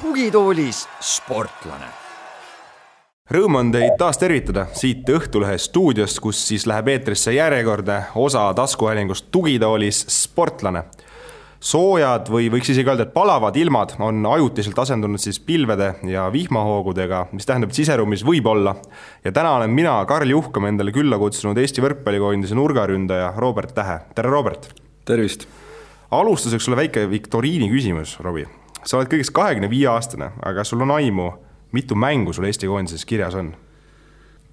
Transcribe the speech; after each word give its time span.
tugitoolis 0.00 0.88
sportlane 1.00 1.88
Rõõm 3.30 3.60
on 3.60 3.68
teid 3.70 3.92
taas 3.94 4.18
tervitada 4.18 4.64
siit 4.74 5.06
Õhtulehe 5.06 5.54
stuudiost, 5.58 6.18
kus 6.18 6.40
siis 6.48 6.64
läheb 6.66 6.88
eetrisse 6.90 7.30
järjekordne 7.30 8.00
osa 8.18 8.48
taskuhäälingust 8.58 9.28
Tugitoolis 9.30 10.00
sportlane. 10.10 10.82
Soojad 11.60 12.30
või 12.32 12.48
võiks 12.52 12.70
isegi 12.72 12.88
öelda, 12.88 13.04
et 13.04 13.12
palavad 13.14 13.56
ilmad 13.60 13.94
on 14.00 14.24
ajutiselt 14.26 14.78
asendunud 14.80 15.20
siis 15.20 15.40
pilvede 15.44 15.92
ja 16.08 16.26
vihmahoogudega, 16.32 17.26
mis 17.36 17.48
tähendab, 17.48 17.70
et 17.70 17.80
siseruumis 17.80 18.24
võib 18.24 18.48
olla. 18.48 18.74
ja 19.24 19.32
täna 19.32 19.52
olen 19.58 19.70
mina, 19.70 19.98
Karl 20.08 20.30
Juhkam, 20.30 20.66
endale 20.70 20.92
külla 20.92 21.18
kutsunud 21.20 21.58
Eesti 21.58 21.84
võrkpallikoondise 21.84 22.56
nurgaründaja 22.56 23.34
Robert 23.36 23.74
Tähe, 23.74 24.00
tere 24.14 24.32
Robert! 24.32 24.72
tervist! 25.04 25.46
alustuseks 26.10 26.64
sulle 26.64 26.80
väike 26.80 27.04
viktoriini 27.10 27.68
küsimus, 27.70 28.16
Robbie. 28.24 28.48
sa 28.84 28.98
oled 28.98 29.12
kõigest 29.12 29.34
kahekümne 29.36 29.70
viie 29.70 29.86
aastane, 29.92 30.32
aga 30.42 30.64
sul 30.64 30.80
on 30.82 30.96
aimu 30.96 31.30
mitu 31.72 31.94
mängu 31.94 32.32
sul 32.32 32.48
Eesti 32.48 32.66
koondises 32.66 33.04
kirjas 33.04 33.34
on? 33.34 33.52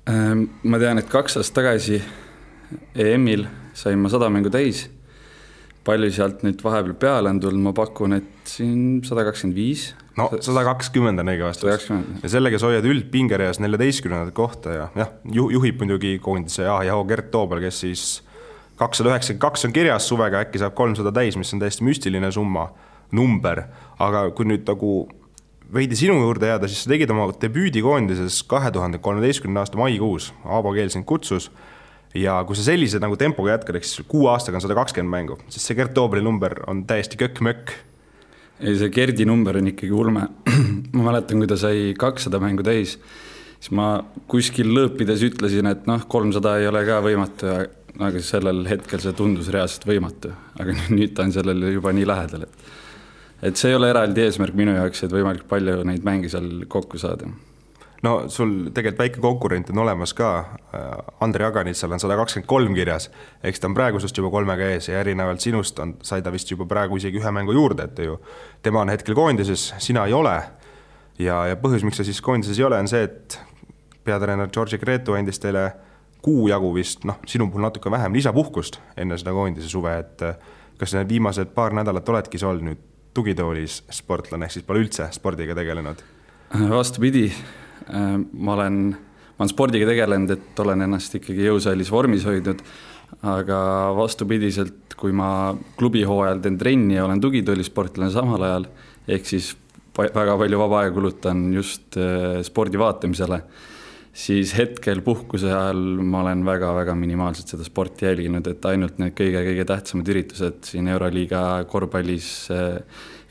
Ähm, 0.10 0.44
ma 0.64 0.80
tean, 0.80 1.00
et 1.00 1.10
kaks 1.10 1.40
aastat 1.40 1.64
tagasi 1.64 2.02
EM-il 2.96 3.48
sain 3.74 4.00
ma 4.00 4.10
sada 4.10 4.30
mängu 4.30 4.52
täis. 4.54 4.88
Palju 5.88 6.10
sealt 6.14 6.44
nüüd 6.46 6.62
vahepeal 6.64 6.98
peale 7.00 7.32
on 7.32 7.40
tulnud, 7.44 7.64
ma 7.70 7.74
pakun, 7.76 8.18
et 8.20 8.52
siin 8.52 9.00
sada 9.08 9.24
kakskümmend 9.28 9.58
viis. 9.58 9.90
no 10.20 10.30
sada 10.44 10.66
kakskümmend 10.68 11.24
on 11.24 11.32
õige 11.34 11.48
vastus. 11.48 11.90
ja 11.90 12.32
sellega 12.32 12.60
sa 12.60 12.72
hoiad 12.72 12.88
üldpingereas 12.88 13.62
neljateistkümnendat 13.64 14.36
kohta 14.38 14.76
ja 14.76 14.88
jah, 14.98 15.14
ju-, 15.24 15.50
juhib 15.56 15.84
muidugi 15.84 16.18
koondise 16.24 16.68
A 16.70 16.82
ja 16.88 16.98
O 17.00 17.06
Gert 17.08 17.32
Toobal, 17.32 17.64
kes 17.64 17.84
siis 17.86 18.08
kakssada 18.78 19.14
üheksakümmend 19.14 19.46
kaks 19.46 19.68
on 19.68 19.76
kirjas 19.76 20.10
suvega, 20.10 20.44
äkki 20.46 20.62
saab 20.62 20.76
kolmsada 20.78 21.14
täis, 21.16 21.38
mis 21.40 21.54
on 21.56 21.64
täiesti 21.64 21.88
müstiline 21.88 22.32
summa, 22.36 22.70
number, 23.16 23.64
aga 24.04 24.28
kui 24.36 24.50
nüüd 24.50 24.68
nagu 24.68 25.08
veidi 25.74 25.98
sinu 26.00 26.18
juurde 26.22 26.52
jääda, 26.52 26.68
siis 26.70 26.86
sa 26.86 26.92
tegid 26.92 27.12
oma 27.12 27.28
debüüdi 27.42 27.82
koondises 27.84 28.42
kahe 28.48 28.72
tuhande 28.72 29.02
kolmeteistkümnenda 29.04 29.66
aasta 29.66 29.80
maikuus, 29.80 30.32
Aavo 30.46 30.74
Keel 30.76 30.92
sind 30.94 31.08
kutsus. 31.10 31.50
Ja 32.18 32.38
kui 32.48 32.58
sa 32.58 32.66
sellise 32.66 33.02
nagu 33.02 33.18
tempoga 33.20 33.54
jätkad, 33.54 33.78
ehk 33.80 33.88
siis 33.88 34.08
kuue 34.10 34.30
aastaga 34.32 34.60
on 34.60 34.66
sada 34.66 34.78
kakskümmend 34.78 35.14
mängu, 35.14 35.38
siis 35.54 35.66
see 35.68 35.78
Gert 35.78 35.94
Toobali 35.98 36.24
number 36.26 36.56
on 36.70 36.84
täiesti 36.90 37.20
kökk-mökk. 37.20 37.74
ei, 38.60 38.74
see 38.80 38.90
Gerdi 38.90 39.26
number 39.26 39.58
on 39.60 39.70
ikkagi 39.70 39.94
ulme. 39.94 40.28
ma 40.96 41.10
mäletan, 41.12 41.42
kui 41.42 41.50
ta 41.50 41.58
sai 41.60 41.94
kakssada 42.00 42.42
mängu 42.42 42.66
täis, 42.66 42.98
siis 43.60 43.74
ma 43.78 44.00
kuskil 44.30 44.72
lõõpides 44.74 45.26
ütlesin, 45.28 45.70
et 45.70 45.86
noh, 45.90 46.08
kolmsada 46.10 46.58
ei 46.62 46.70
ole 46.70 46.82
ka 46.88 46.98
võimatu, 47.06 47.54
aga 47.98 48.22
sellel 48.22 48.66
hetkel 48.70 49.02
see 49.02 49.14
tundus 49.18 49.52
reaalselt 49.54 49.86
võimatu. 49.90 50.34
aga 50.58 50.74
nüüd 50.98 51.14
ta 51.14 51.28
on 51.28 51.36
sellele 51.36 51.76
juba 51.76 51.94
nii 51.94 52.10
lähedal, 52.10 52.48
et 52.50 52.76
et 53.48 53.60
see 53.60 53.70
ei 53.70 53.78
ole 53.78 53.92
eraldi 53.92 54.24
eesmärk 54.26 54.56
minu 54.58 54.74
jaoks, 54.74 55.04
et 55.06 55.14
võimalikult 55.14 55.50
palju 55.52 55.84
neid 55.86 56.06
mänge 56.06 56.32
seal 56.34 56.66
kokku 56.66 56.98
saada. 56.98 57.30
No 58.04 58.14
sul 58.30 58.70
tegelikult 58.74 59.00
väike 59.00 59.22
konkurent 59.22 59.70
on 59.74 59.82
olemas 59.84 60.14
ka, 60.18 60.30
Andrei 61.24 61.48
Aganitsal 61.48 61.92
on 61.92 62.02
sada 62.02 62.18
kakskümmend 62.20 62.50
kolm 62.50 62.76
kirjas, 62.78 63.10
eks 63.44 63.62
ta 63.62 63.70
on 63.70 63.76
praegu 63.78 64.02
sinust 64.02 64.18
juba 64.18 64.32
kolmega 64.34 64.70
ees 64.76 64.90
ja 64.92 65.02
erinevalt 65.02 65.42
sinust 65.44 65.80
on, 65.84 65.96
sai 66.06 66.22
ta 66.22 66.34
vist 66.34 66.52
juba 66.52 66.68
praegu 66.70 67.00
isegi 67.02 67.22
ühe 67.22 67.34
mängu 67.34 67.56
juurde, 67.58 67.90
et 67.90 68.00
ju 68.06 68.20
tema 68.64 68.84
on 68.84 68.94
hetkel 68.94 69.18
koondises, 69.18 69.72
sina 69.84 70.06
ei 70.06 70.14
ole. 70.14 70.38
ja, 71.20 71.46
ja 71.50 71.58
põhjus, 71.58 71.86
miks 71.86 71.98
sa 71.98 72.06
siis 72.06 72.22
koondises 72.22 72.60
ei 72.60 72.68
ole, 72.68 72.80
on 72.80 72.90
see, 72.90 73.04
et 73.04 73.40
peatreener 74.06 74.50
Georgi 74.54 74.78
Gretu 74.78 75.18
andis 75.18 75.40
teile 75.42 75.72
kuu 76.22 76.48
jagu 76.52 76.74
vist, 76.76 77.06
noh, 77.06 77.20
sinu 77.28 77.50
puhul 77.50 77.66
natuke 77.66 77.92
vähem 77.92 78.14
lisapuhkust 78.14 78.80
enne 78.98 79.18
seda 79.18 79.34
koondise 79.34 79.70
suve, 79.70 79.98
et 80.00 80.24
kas 80.78 80.94
need 80.94 81.10
viimased 81.10 81.54
paar 81.56 81.74
nädalat 81.74 82.10
oledki 82.10 82.38
sa 82.38 82.52
olnud 82.52 82.70
nüüd 82.70 82.86
tugitoolis 83.18 83.82
sportlane, 83.92 84.46
ehk 84.46 84.54
siis 84.54 84.66
pole 84.66 84.84
üldse 84.86 85.10
spordiga 85.16 85.56
tegelenud? 85.58 86.04
vastupidi, 86.70 87.26
äh, 87.32 87.67
ma 87.88 88.56
olen, 88.58 88.80
ma 88.92 89.44
olen 89.44 89.52
spordiga 89.52 89.88
tegelenud, 89.90 90.34
et 90.34 90.60
olen 90.64 90.86
ennast 90.88 91.16
ikkagi 91.20 91.48
jõusaalis 91.48 91.92
vormis 91.94 92.26
hoidnud, 92.28 92.64
aga 93.28 93.60
vastupidiselt, 93.98 94.98
kui 94.98 95.14
ma 95.16 95.56
klubihooajal 95.80 96.42
teen 96.44 96.58
trenni 96.60 96.98
ja 96.98 97.06
olen 97.06 97.22
tugitoolisportlane 97.24 98.12
samal 98.12 98.44
ajal, 98.44 98.68
ehk 99.08 99.30
siis 99.30 99.54
väga 99.98 100.36
palju 100.38 100.60
vaba 100.60 100.84
aega 100.84 100.94
kulutan 100.94 101.48
just 101.56 101.98
äh, 101.98 102.44
spordi 102.46 102.78
vaatamisele 102.82 103.42
siis 104.18 104.54
hetkel 104.58 105.04
puhkuse 105.06 105.50
ajal 105.52 105.82
ma 106.02 106.24
olen 106.24 106.42
väga-väga 106.46 106.96
minimaalselt 106.98 107.54
seda 107.54 107.66
sporti 107.66 108.08
jälginud, 108.08 108.48
et 108.50 108.66
ainult 108.66 108.98
need 109.02 109.14
kõige-kõige 109.18 109.66
tähtsamad 109.70 110.10
üritused 110.14 110.60
siin 110.72 110.90
Euroliiga 110.94 111.42
korvpallis 111.70 112.30
äh, 112.54 112.80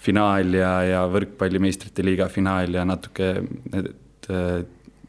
finaal 0.06 0.55
ja, 0.55 0.73
ja 0.87 1.05
võrkpalli 1.11 1.62
meistrite 1.62 2.05
liiga 2.06 2.28
finaal 2.31 2.78
ja 2.78 2.87
natuke 2.87 3.33
et, 4.26 4.34
äh, 4.34 4.66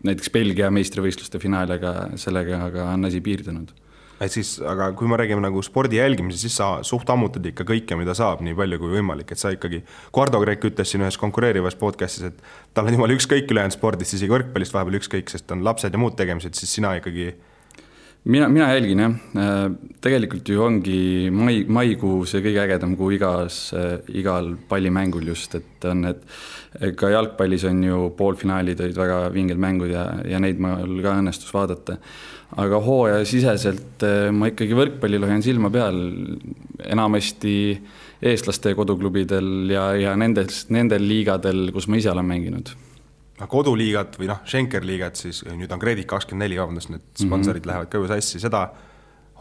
näiteks 0.08 0.30
Belgia 0.32 0.70
meistrivõistluste 0.72 1.42
finaal, 1.42 1.72
aga 1.74 1.94
sellega 2.16 2.64
aga 2.70 2.92
on 2.94 3.06
asi 3.10 3.22
piirdunud. 3.22 3.74
Et 4.18 4.34
siis, 4.34 4.56
aga 4.66 4.90
kui 4.98 5.10
me 5.10 5.18
räägime 5.20 5.44
nagu 5.44 5.62
spordi 5.62 6.00
jälgimisest, 6.00 6.48
siis 6.48 6.56
sa 6.58 6.80
suht 6.86 7.10
ammutad 7.14 7.46
ikka 7.46 7.68
kõike, 7.70 7.98
mida 8.00 8.16
saab, 8.18 8.42
nii 8.46 8.56
palju 8.58 8.80
kui 8.82 8.96
võimalik, 8.96 9.30
et 9.32 9.38
sa 9.38 9.52
ikkagi, 9.54 9.84
Guardo 10.14 10.40
Kreek 10.42 10.66
ütles 10.72 10.90
siin 10.90 11.04
ühes 11.06 11.20
konkureerivas 11.22 11.78
podcast'is, 11.78 12.32
et 12.32 12.40
tal 12.74 12.90
on 12.90 12.98
jumala 12.98 13.14
ükskõik 13.14 13.54
ülejäänud 13.54 13.78
spordist, 13.78 14.16
isegi 14.18 14.34
võrkpallist 14.34 14.74
vahepeal 14.74 14.98
ükskõik, 14.98 15.30
sest 15.30 15.54
on 15.54 15.62
lapsed 15.68 15.94
ja 15.94 16.02
muud 16.02 16.18
tegemised, 16.18 16.58
siis 16.58 16.74
sina 16.80 16.96
ikkagi 16.98 17.30
mina, 18.28 18.48
mina 18.52 18.70
jälgin 18.76 19.04
jah, 19.04 19.18
äh, 19.40 19.66
tegelikult 20.04 20.52
ju 20.52 20.62
ongi 20.64 21.02
mai, 21.34 21.62
maikuu 21.64 22.22
see 22.30 22.44
kõige 22.46 22.64
ägedam 22.68 22.96
kuu 23.00 23.12
igas, 23.18 23.60
äh, 23.74 23.98
igal 24.20 24.54
pallimängul 24.70 25.28
just, 25.34 25.56
et 25.60 25.90
on 25.90 26.06
need, 26.06 26.24
ka 27.00 27.10
jalgpallis 27.10 27.64
on 27.70 27.84
ju 27.84 28.02
poolfinaalid 28.18 28.82
olid 28.84 28.98
väga 29.00 29.22
vinged 29.34 29.62
mängud 29.62 29.94
ja, 29.94 30.10
ja 30.28 30.42
neid 30.44 30.60
mul 30.62 31.00
ka 31.02 31.16
õnnestus 31.18 31.54
vaadata 31.56 31.98
aga 32.56 32.80
hooajasiseselt 32.80 34.04
eh, 34.08 34.30
ma 34.32 34.52
ikkagi 34.52 34.76
võrkpallil 34.78 35.26
hoian 35.28 35.44
silma 35.44 35.72
peal 35.74 35.98
enamasti 36.88 37.56
eestlaste 38.24 38.74
koduklubidel 38.78 39.70
ja, 39.74 39.90
ja 40.00 40.16
nendes, 40.18 40.66
nendel 40.74 41.04
liigadel, 41.06 41.68
kus 41.76 41.90
ma 41.92 42.00
ise 42.00 42.14
olen 42.14 42.26
mänginud. 42.30 42.72
Noh, 43.38 43.50
koduliigat 43.52 44.18
või 44.20 44.32
noh, 44.32 44.42
Schenker 44.48 44.86
liigat 44.86 45.20
siis, 45.20 45.44
nüüd 45.48 45.72
on 45.74 45.82
Kredit 45.82 46.10
kakskümmend 46.10 46.48
neli, 46.48 46.60
vabandust, 46.62 46.92
need 46.94 47.06
sponsorid 47.14 47.62
mm 47.62 47.64
-hmm. 47.64 47.72
lähevad 47.72 47.92
ka 47.92 47.98
ju 47.98 48.08
sassi, 48.08 48.40
seda 48.44 48.68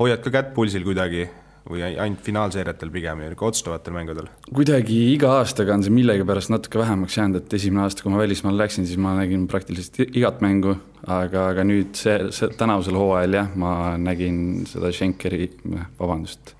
hoiad 0.00 0.22
ka 0.24 0.30
kätt 0.30 0.54
pulsil 0.54 0.84
kuidagi 0.84 1.28
või 1.66 1.82
ainult 1.82 2.22
finaalseeriatel 2.22 2.90
pigem 2.94 3.20
ja 3.24 3.30
otsustavatel 3.34 3.94
mängudel? 3.94 4.28
kuidagi 4.54 4.98
iga 5.14 5.32
aastaga 5.40 5.74
on 5.74 5.82
see 5.82 5.94
millegipärast 5.94 6.52
natuke 6.52 6.78
vähemaks 6.78 7.16
jäänud, 7.16 7.40
et 7.42 7.56
esimene 7.58 7.82
aasta, 7.82 8.02
kui 8.02 8.12
ma 8.12 8.20
välismaale 8.20 8.62
läksin, 8.62 8.86
siis 8.86 8.98
ma 8.98 9.16
nägin 9.18 9.48
praktiliselt 9.50 9.98
igat 10.06 10.40
mängu, 10.40 10.76
aga, 11.06 11.48
aga 11.48 11.64
nüüd 11.64 11.98
see, 11.98 12.30
see 12.30 12.48
tänavusel 12.48 12.94
hooajal 12.94 13.34
jah, 13.40 13.50
ma 13.56 13.96
nägin 13.98 14.66
seda 14.70 14.92
Schenkeri, 14.92 15.50
vabandust, 15.98 16.54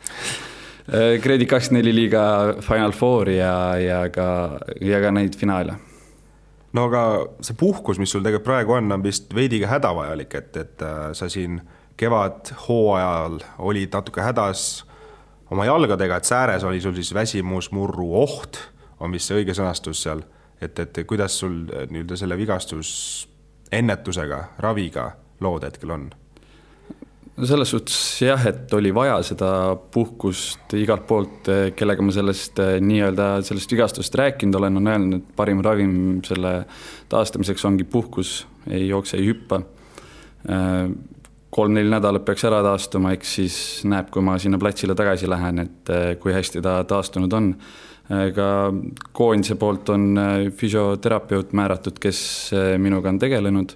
Kredit 0.86 1.48
kakskümmend 1.50 1.82
neli 1.82 1.94
liiga 1.94 2.22
Final 2.62 2.92
Fouri 2.94 3.40
ja, 3.40 3.74
ja 3.82 4.04
ka, 4.14 4.26
ja 4.80 5.00
ka 5.02 5.10
neid 5.10 5.34
finaale 5.38 5.74
no 6.76 6.86
aga 6.90 7.02
see 7.44 7.56
puhkus, 7.58 7.98
mis 8.02 8.12
sul 8.12 8.22
tegelikult 8.24 8.46
praegu 8.46 8.76
on, 8.76 8.92
on 8.92 9.02
vist 9.04 9.32
veidi 9.34 9.60
ka 9.62 9.68
hädavajalik, 9.76 10.34
et, 10.38 10.56
et 10.60 10.84
äh, 10.84 11.08
sa 11.16 11.28
siin 11.32 11.60
kevadhooajal 11.96 13.40
olid 13.64 13.90
natuke 13.96 14.20
hädas 14.20 14.84
oma 15.50 15.64
jalgadega, 15.68 16.16
et 16.16 16.24
sääres 16.28 16.64
oli 16.64 16.80
sul 16.80 16.94
siis 16.98 17.14
väsimusmurru 17.14 18.14
oht, 18.22 18.58
on 19.00 19.12
vist 19.12 19.26
see 19.30 19.38
õige 19.40 19.54
sõnastus 19.56 20.02
seal, 20.04 20.20
et, 20.60 20.78
et 20.78 20.98
kuidas 21.08 21.38
sul 21.40 21.54
eh, 21.70 21.86
nii-öelda 21.90 22.16
selle 22.18 22.36
vigastusennetusega, 22.40 24.38
raviga 24.64 25.10
lood 25.44 25.62
hetkel 25.68 25.90
on? 25.96 26.10
No 27.36 27.48
selles 27.48 27.72
suhtes 27.72 27.96
jah, 28.24 28.46
et 28.48 28.72
oli 28.76 28.92
vaja 28.94 29.18
seda 29.26 29.50
puhkust 29.92 30.76
igalt 30.78 31.06
poolt, 31.08 31.50
eh, 31.52 31.64
kellega 31.76 32.04
ma 32.04 32.14
sellest 32.14 32.62
eh, 32.64 32.76
nii-öelda 32.80 33.28
sellest 33.46 33.72
vigastust 33.76 34.14
rääkinud 34.16 34.60
olen, 34.60 34.80
on 34.80 34.92
öelnud, 34.92 35.18
et 35.20 35.36
parim 35.36 35.60
ravim 35.64 35.96
selle 36.26 36.54
taastamiseks 37.12 37.64
ongi 37.68 37.84
puhkus, 37.84 38.38
ei 38.70 38.88
jookse, 38.88 39.20
ei 39.20 39.28
hüppa 39.30 39.62
kolm-neli 41.56 41.90
nädalat 41.90 42.24
peaks 42.26 42.44
ära 42.48 42.60
taastuma, 42.64 43.14
eks 43.16 43.34
siis 43.38 43.56
näeb, 43.88 44.10
kui 44.12 44.24
ma 44.24 44.36
sinna 44.42 44.58
platsile 44.60 44.96
tagasi 44.98 45.28
lähen, 45.30 45.62
et 45.64 45.92
eh, 45.92 46.08
kui 46.20 46.34
hästi 46.36 46.62
ta 46.64 46.78
taastunud 46.88 47.36
on. 47.36 47.52
ka 48.06 48.48
koondise 49.18 49.56
poolt 49.58 49.88
on 49.90 50.18
eh, 50.18 50.50
füsioterapeut 50.54 51.52
määratud, 51.58 51.98
kes 51.98 52.20
eh, 52.54 52.76
minuga 52.78 53.10
on 53.10 53.18
tegelenud. 53.18 53.72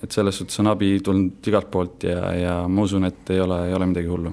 Et 0.00 0.14
selles 0.14 0.38
suhtes 0.38 0.60
on 0.62 0.70
abi 0.72 0.94
tulnud 1.04 1.50
igalt 1.50 1.68
poolt 1.70 2.06
ja, 2.08 2.32
ja 2.36 2.54
ma 2.68 2.86
usun, 2.86 3.04
et 3.08 3.30
ei 3.34 3.42
ole, 3.42 3.58
ei 3.68 3.76
ole 3.76 3.90
midagi 3.90 4.08
hullu. 4.08 4.32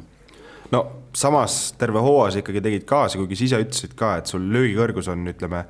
no 0.72 0.86
samas 1.16 1.74
terve 1.80 2.02
hooaja 2.06 2.36
sa 2.36 2.44
ikkagi 2.44 2.64
tegid 2.64 2.88
kaasa, 2.90 3.20
kuigi 3.20 3.40
sa 3.40 3.48
ise 3.48 3.62
ütlesid 3.66 3.96
ka, 4.00 4.16
et 4.20 4.32
sul 4.32 4.46
löögikõrgus 4.54 5.10
on, 5.12 5.26
ütleme 5.32 5.66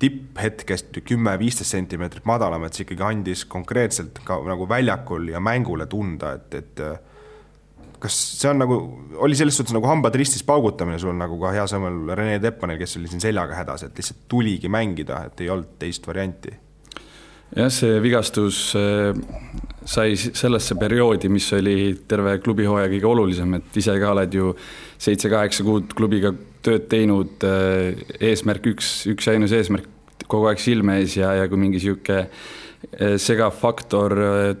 tipphetkest 0.00 1.02
kümme-viisteist 1.04 1.76
sentimeetrit 1.76 2.24
madalam, 2.28 2.64
et 2.64 2.76
see 2.76 2.86
ikkagi 2.86 3.04
andis 3.04 3.44
konkreetselt 3.50 4.22
ka 4.24 4.38
nagu 4.46 4.68
väljakul 4.68 5.28
ja 5.28 5.42
mängule 5.44 5.84
tunda, 5.92 6.32
et, 6.38 6.56
et 6.56 8.00
kas 8.00 8.16
see 8.40 8.48
on 8.48 8.62
nagu, 8.62 8.78
oli 9.20 9.36
selles 9.36 9.58
suhtes 9.60 9.76
nagu 9.76 9.88
hambad 9.90 10.16
ristis 10.16 10.42
paugutamine 10.46 10.98
sul 11.02 11.12
nagu 11.20 11.36
ka 11.42 11.52
hea 11.52 11.66
sõnul 11.68 12.14
Rene 12.16 12.40
Teppanil, 12.40 12.80
kes 12.80 12.96
oli 13.00 13.12
siin 13.12 13.22
seljaga 13.22 13.58
hädas, 13.60 13.84
et 13.86 14.00
lihtsalt 14.00 14.24
tuligi 14.30 14.72
mängida, 14.72 15.26
et 15.28 15.44
ei 15.44 15.52
olnud 15.52 15.76
teist 15.82 16.08
varianti? 16.08 16.56
Jah, 17.56 17.70
see 17.72 17.98
vigastus 18.02 18.60
äh, 18.78 19.10
sai 19.84 20.14
sellesse 20.16 20.76
perioodi, 20.78 21.30
mis 21.32 21.48
oli 21.56 21.94
terve 22.08 22.36
klubi 22.44 22.68
hooaja 22.68 22.90
kõige 22.92 23.10
olulisem, 23.10 23.58
et 23.58 23.80
ise 23.82 23.96
ka 24.00 24.14
oled 24.14 24.36
ju 24.36 24.54
seitse-kaheksa 25.00 25.66
kuud 25.66 25.94
klubiga 25.96 26.32
tööd 26.64 26.88
teinud, 26.92 27.36
äh, 27.46 28.00
eesmärk 28.30 28.72
üks, 28.74 28.94
üks 29.10 29.28
ja 29.28 29.36
ainus 29.36 29.56
eesmärk 29.56 29.88
kogu 30.30 30.50
aeg 30.50 30.60
silme 30.62 31.00
ees 31.00 31.16
ja, 31.18 31.32
ja 31.40 31.48
kui 31.50 31.58
mingi 31.58 31.80
niisugune 31.80 32.26
Eh, 32.80 33.18
segav 33.20 33.52
faktor 33.60 34.12
eh, 34.24 34.54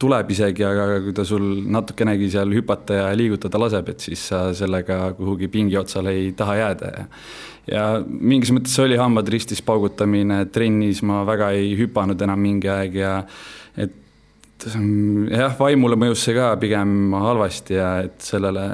tuleb 0.00 0.32
isegi, 0.34 0.64
aga 0.66 0.96
kui 1.04 1.12
ta 1.14 1.22
sul 1.24 1.44
natukenegi 1.70 2.26
seal 2.32 2.50
hüpata 2.50 2.96
ja 2.96 3.04
liigutada 3.14 3.60
laseb, 3.62 3.92
et 3.92 4.02
siis 4.02 4.24
sa 4.32 4.40
sellega 4.58 5.12
kuhugi 5.14 5.46
pingi 5.52 5.78
otsale 5.78 6.10
ei 6.18 6.32
taha 6.34 6.56
jääda 6.58 6.90
ja 6.90 7.04
ja 7.70 7.86
mingis 8.04 8.52
mõttes 8.54 8.76
oli 8.82 8.98
hambad 9.00 9.28
ristis 9.32 9.62
paugutamine, 9.64 10.44
trennis 10.52 11.02
ma 11.06 11.22
väga 11.28 11.52
ei 11.56 11.74
hüpanud 11.78 12.20
enam 12.26 12.40
mingi 12.42 12.70
aeg 12.72 12.96
ja 13.00 13.14
et 13.78 14.66
jah, 14.66 15.54
vaimule 15.58 15.98
mõjus 16.00 16.24
see 16.26 16.36
ka 16.36 16.52
pigem 16.60 17.14
halvasti 17.16 17.78
ja 17.78 17.92
et 18.06 18.18
sellele 18.24 18.66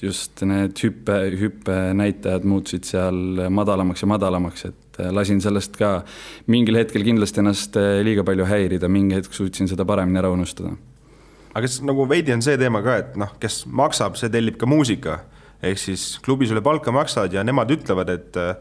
just 0.00 0.40
need 0.48 0.78
hüppe, 0.80 1.16
hüppenäitajad 1.36 2.46
muutusid 2.48 2.86
seal 2.88 3.48
madalamaks 3.52 4.04
ja 4.04 4.08
madalamaks, 4.08 4.64
et 4.70 5.00
lasin 5.12 5.42
sellest 5.44 5.76
ka 5.76 5.98
mingil 6.50 6.78
hetkel 6.80 7.04
kindlasti 7.04 7.42
ennast 7.42 7.76
liiga 8.04 8.24
palju 8.26 8.46
häirida, 8.48 8.88
mingi 8.88 9.18
hetk 9.18 9.36
suutsin 9.36 9.68
seda 9.68 9.84
paremini 9.88 10.22
ära 10.22 10.32
unustada. 10.32 10.72
aga 11.50 11.66
kas 11.66 11.80
nagu 11.84 12.06
veidi 12.08 12.32
on 12.32 12.42
see 12.46 12.56
teema 12.56 12.80
ka, 12.86 12.96
et 13.02 13.20
noh, 13.20 13.34
kes 13.42 13.64
maksab, 13.66 14.16
see 14.16 14.32
tellib 14.32 14.56
ka 14.56 14.68
muusika, 14.70 15.18
ehk 15.62 15.78
siis 15.78 16.18
klubi 16.24 16.48
sulle 16.48 16.62
palka 16.64 16.92
maksavad 16.92 17.32
ja 17.32 17.44
nemad 17.44 17.70
ütlevad, 17.70 18.12
et 18.12 18.36
eh, 18.40 18.54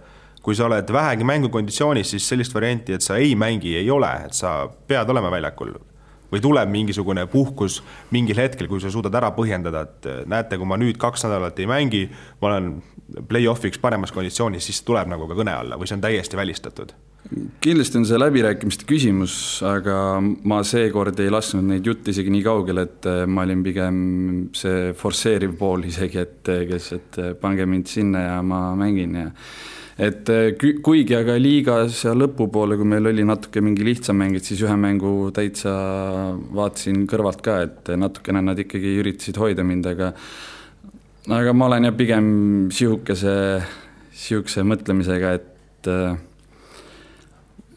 kui 0.43 0.55
sa 0.55 0.67
oled 0.69 0.91
vähegi 0.93 1.27
mängukonditsioonis, 1.27 2.15
siis 2.15 2.27
sellist 2.29 2.55
varianti, 2.55 2.95
et 2.95 3.05
sa 3.05 3.19
ei 3.19 3.35
mängi, 3.35 3.75
ei 3.77 3.89
ole, 3.91 4.11
et 4.25 4.35
sa 4.37 4.61
pead 4.87 5.09
olema 5.09 5.31
väljakul 5.31 5.75
või 6.29 6.41
tuleb 6.45 6.69
mingisugune 6.69 7.23
puhkus 7.25 7.79
mingil 8.13 8.37
hetkel, 8.37 8.67
kui 8.69 8.81
sa 8.81 8.91
suudad 8.93 9.15
ära 9.17 9.31
põhjendada, 9.33 9.81
et 9.87 10.09
eh, 10.09 10.23
näete, 10.29 10.59
kui 10.61 10.69
ma 10.69 10.77
nüüd 10.77 10.99
kaks 11.01 11.25
nädalat 11.25 11.59
ei 11.59 11.69
mängi, 11.69 12.05
ma 12.41 12.51
olen 12.51 12.73
play-off'iks 13.29 13.81
paremas 13.81 14.13
konditsioonis, 14.13 14.69
siis 14.69 14.83
tuleb 14.85 15.09
nagu 15.09 15.27
ka 15.29 15.37
kõne 15.39 15.55
alla 15.57 15.79
või 15.79 15.89
see 15.89 15.97
on 15.97 16.05
täiesti 16.05 16.37
välistatud? 16.37 16.93
Kindlasti 17.61 17.99
on 17.99 18.05
see 18.09 18.19
läbirääkimiste 18.19 18.87
küsimus, 18.89 19.33
aga 19.65 19.95
ma 20.49 20.61
seekord 20.65 21.19
ei 21.21 21.31
lasknud 21.31 21.67
neid 21.67 21.85
jutte 21.85 22.13
isegi 22.13 22.31
nii 22.33 22.45
kaugele, 22.45 22.85
et 22.87 23.09
eh, 23.09 23.25
ma 23.29 23.43
olin 23.45 23.61
pigem 23.65 23.97
see 24.57 24.93
forsseeriv 24.97 25.57
pool 25.59 25.85
isegi, 25.89 26.23
et 26.23 26.51
eh, 26.53 26.63
kes, 26.69 26.87
et 26.97 27.19
eh, 27.21 27.35
pange 27.39 27.67
mind 27.69 27.91
sinna 27.91 28.23
ja 28.25 28.39
ma 28.45 28.69
mängin 28.79 29.19
ja 29.19 29.27
et 29.99 30.29
kuigi 30.55 31.11
aga 31.17 31.33
liigas 31.35 32.05
ja 32.05 32.13
lõpupoole, 32.15 32.77
kui 32.79 32.87
meil 32.87 33.09
oli 33.11 33.25
natuke 33.27 33.59
mingi 33.59 33.83
lihtsam 33.83 34.15
mäng, 34.21 34.37
et 34.39 34.47
siis 34.47 34.61
ühe 34.63 34.77
mängu 34.79 35.27
täitsa 35.35 35.73
vaatasin 36.55 37.03
kõrvalt 37.11 37.43
ka, 37.43 37.57
et 37.67 37.91
natukene 37.99 38.39
nad 38.47 38.61
ikkagi 38.63 38.95
üritasid 39.01 39.41
hoida 39.43 39.65
mind, 39.67 39.91
aga 39.91 40.13
aga 41.35 41.51
ma 41.51 41.67
olen 41.67 41.89
jah 41.89 41.97
pigem 41.99 42.31
sihukese, 42.71 43.35
sihukese 44.23 44.63
mõtlemisega, 44.71 45.35
et 45.35 45.91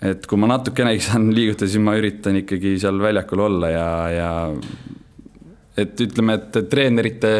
et 0.02 0.26
kui 0.26 0.40
ma 0.40 0.48
natukenegi 0.50 1.04
saan 1.04 1.30
liigutada, 1.34 1.70
siis 1.70 1.82
ma 1.82 1.94
üritan 1.98 2.40
ikkagi 2.40 2.74
seal 2.82 2.98
väljakul 3.02 3.44
olla 3.46 3.70
ja, 3.70 3.88
ja 4.10 4.30
et 5.78 6.00
ütleme, 6.04 6.36
et 6.40 6.58
treenerite, 6.70 7.30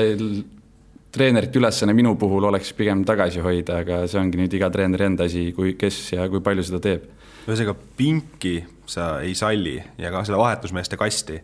treenerite 1.13 1.61
ülesanne 1.61 1.97
minu 1.97 2.15
puhul 2.21 2.47
oleks 2.49 2.73
pigem 2.79 3.03
tagasi 3.09 3.43
hoida, 3.45 3.83
aga 3.83 4.05
see 4.11 4.21
ongi 4.23 4.41
nüüd 4.41 4.55
iga 4.59 4.71
treeneri 4.73 5.11
enda 5.11 5.27
asi, 5.29 5.49
kui, 5.57 5.75
kes 5.81 6.05
ja 6.15 6.29
kui 6.31 6.45
palju 6.45 6.67
seda 6.69 6.81
teeb. 6.85 7.11
ühesõnaga, 7.49 7.75
pinki 7.99 8.57
sa 8.87 9.17
ei 9.25 9.35
salli 9.39 9.77
ja 9.99 10.15
ka 10.15 10.23
seda 10.29 10.39
vahetusmeeste 10.41 10.99
kasti, 11.01 11.43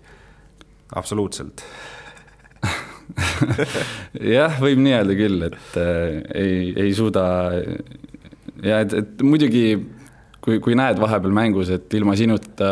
absoluutselt 0.96 1.64
jah, 4.38 4.58
võib 4.62 4.80
nii 4.84 4.94
öelda 4.94 5.14
küll, 5.18 5.44
et 5.48 5.78
äh, 5.80 6.18
ei, 6.38 6.58
ei 6.86 6.94
suuda 6.94 7.24
ja 8.62 8.82
et, 8.84 8.94
et 9.02 9.24
muidugi 9.24 9.64
kui, 10.44 10.58
kui 10.64 10.76
näed 10.78 11.00
vahepeal 11.02 11.34
mängus, 11.34 11.70
et 11.74 11.94
ilma 11.98 12.14
sinuta 12.18 12.70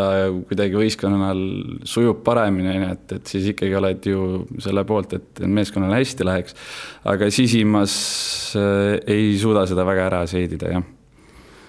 kuidagi 0.49 0.79
võistkonnal 0.79 1.45
sujub 1.89 2.23
paremini, 2.27 2.73
on 2.73 2.85
ju, 2.87 2.91
et, 2.97 3.15
et 3.19 3.33
siis 3.33 3.49
ikkagi 3.53 3.79
oled 3.79 4.11
ju 4.11 4.27
selle 4.63 4.85
poolt, 4.89 5.17
et 5.19 5.47
meeskonnal 5.47 5.97
hästi 5.99 6.27
läheks. 6.27 6.59
aga 7.05 7.31
sisimas 7.35 7.95
äh, 8.59 8.99
ei 9.07 9.33
suuda 9.41 9.67
seda 9.69 9.87
väga 9.89 10.11
ära 10.11 10.27
seedida, 10.31 10.75
jah 10.77 10.93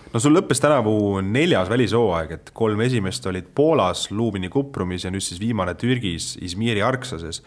no 0.07 0.21
sul 0.23 0.37
lõppes 0.37 0.61
tänavu 0.63 1.21
neljas 1.21 1.69
välishooaeg, 1.69 2.35
et 2.37 2.51
kolm 2.55 2.81
esimest 2.85 3.25
olid 3.27 3.49
Poolas, 3.55 4.07
Luubini 4.11 4.49
Kuprumis 4.49 5.03
ja 5.05 5.11
nüüd 5.11 5.25
siis 5.25 5.41
viimane 5.41 5.75
Türgis, 5.77 6.35
Izmiri 6.41 6.85
Arksases 6.85 7.43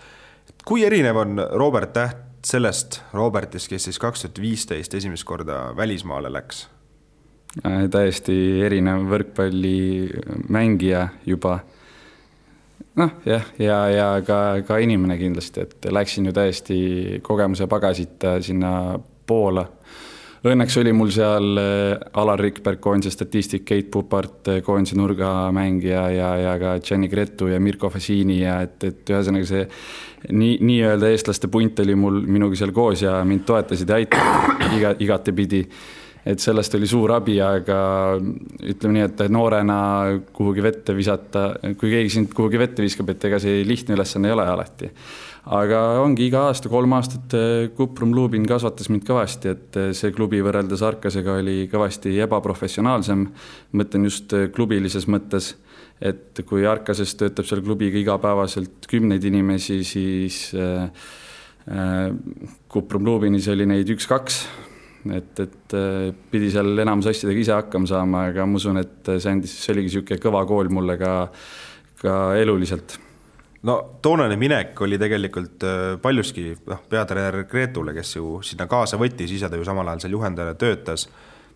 kui 0.64 0.85
erinev 0.85 1.17
on 1.20 1.41
Robert 1.58 1.94
Täht 1.94 2.26
sellest 2.47 3.00
Robertist, 3.12 3.69
kes 3.69 3.88
siis 3.88 3.99
kaks 4.00 4.25
tuhat 4.25 4.41
viisteist 4.41 4.94
esimest 4.97 5.26
korda 5.29 5.70
välismaale 5.76 6.32
läks? 6.32 6.67
Äh, 7.58 7.88
täiesti 7.91 8.35
erinev 8.62 9.08
võrkpallimängija 9.11 11.08
juba. 11.26 11.58
noh, 12.94 13.11
jah, 13.26 13.43
ja, 13.58 13.79
ja, 13.91 14.06
ka, 14.23 14.62
ka 14.67 14.79
inimene 14.79 15.17
kindlasti, 15.19 15.64
et 15.64 15.88
läksin 15.91 16.29
ju 16.29 16.32
täiesti 16.37 16.79
kogemuse 17.26 17.67
pagasita 17.67 18.37
sinna 18.44 19.00
Poola 19.26 19.67
õnneks 20.47 20.76
oli 20.81 20.93
mul 20.97 21.11
seal 21.12 21.58
äh, 21.61 21.99
Alar 22.20 22.41
Rikberg, 22.41 22.81
koondise 22.81 23.12
statistik, 23.12 23.67
Keit 23.69 23.91
Pupart, 23.93 24.49
äh, 24.49 24.62
koondise 24.64 24.97
nurgamängija 24.97 26.05
ja, 26.14 26.31
ja 26.41 26.56
ka 26.61 26.79
Gianni 26.85 27.11
Gretu 27.12 27.50
ja 27.50 27.61
Mirko 27.61 27.91
Fasini 27.93 28.41
ja 28.41 28.61
et, 28.64 28.79
et 28.87 29.12
ühesõnaga 29.12 29.49
see 29.49 29.67
nii, 30.31 30.58
nii-öelda 30.64 31.11
eestlaste 31.12 31.50
punt 31.52 31.82
oli 31.85 31.97
mul, 31.99 32.23
minuga 32.26 32.56
seal 32.56 32.73
koos 32.76 33.05
ja 33.05 33.19
mind 33.26 33.44
toetasid 33.49 33.91
ja 33.91 34.00
aitasid 34.00 34.79
iga, 34.79 34.94
igatepidi 35.02 35.64
et 36.26 36.43
sellest 36.43 36.75
oli 36.76 36.88
suur 36.90 37.14
abi, 37.17 37.38
aga 37.40 37.81
ütleme 38.19 38.99
nii, 38.99 39.06
et 39.06 39.25
noorena 39.32 39.81
kuhugi 40.37 40.64
vette 40.64 40.94
visata, 40.96 41.55
kui 41.81 41.94
keegi 41.94 42.14
sind 42.17 42.34
kuhugi 42.37 42.61
vette 42.61 42.84
viskab, 42.84 43.11
et 43.14 43.25
ega 43.30 43.40
see 43.42 43.64
lihtne 43.64 43.97
ülesanne 43.97 44.28
ei 44.28 44.37
ole 44.37 44.49
alati 44.49 44.92
aga 45.49 45.80
ongi 46.02 46.26
iga 46.28 46.44
aasta, 46.50 46.68
kolm 46.68 46.92
aastat 46.97 47.35
eh, 47.37 47.71
Kuprum 47.76 48.12
Lubin 48.16 48.44
kasvatas 48.49 48.90
mind 48.92 49.06
kõvasti, 49.09 49.54
et 49.54 49.78
eh, 49.80 49.90
see 49.97 50.12
klubi 50.12 50.42
võrreldes 50.44 50.83
Arkasega 50.85 51.38
oli 51.40 51.64
kõvasti 51.71 52.12
ebaprofessionaalsem. 52.26 53.26
mõtlen 53.73 54.04
just 54.04 54.33
eh, 54.37 54.49
klubilises 54.52 55.09
mõttes, 55.09 55.54
et 56.00 56.42
kui 56.47 56.66
Arkases 56.66 57.14
töötab 57.16 57.49
seal 57.49 57.64
klubiga 57.64 57.99
igapäevaselt 58.00 58.88
kümneid 58.88 59.25
inimesi, 59.25 59.83
siis 59.85 60.49
Kuprum 62.73 63.04
Lubinis 63.04 63.47
oli 63.52 63.66
neid 63.68 63.90
üks-kaks 63.92 64.38
et, 65.16 65.45
et 65.45 65.76
pidi 66.30 66.50
seal 66.52 66.85
enamus 66.85 67.09
asjadega 67.11 67.40
ise 67.40 67.54
hakkama 67.57 67.88
saama, 67.88 68.25
aga 68.33 68.47
ma 68.47 68.61
usun, 68.61 68.80
et 68.83 69.12
see 69.16 69.30
andis, 69.33 69.54
see 69.62 69.75
oligi 69.75 69.90
niisugune 69.90 70.21
kõva 70.23 70.42
kool 70.49 70.69
mulle 70.73 70.99
ka, 71.00 71.14
ka 72.02 72.19
eluliselt 72.40 72.99
no 73.62 73.76
toonane 74.02 74.37
minek 74.40 74.80
oli 74.80 74.99
tegelikult 75.00 75.64
äh, 75.66 75.80
paljuski 76.02 76.50
noh, 76.69 76.85
peatreener 76.88 77.45
Gretule, 77.50 77.95
kes 77.97 78.16
ju 78.16 78.38
sinna 78.47 78.66
kaasa 78.71 78.99
võttis, 79.00 79.33
ise 79.37 79.50
ta 79.50 79.59
ju 79.59 79.66
samal 79.66 79.88
ajal 79.88 80.07
seal 80.07 80.16
juhendajana 80.16 80.57
töötas. 80.59 81.09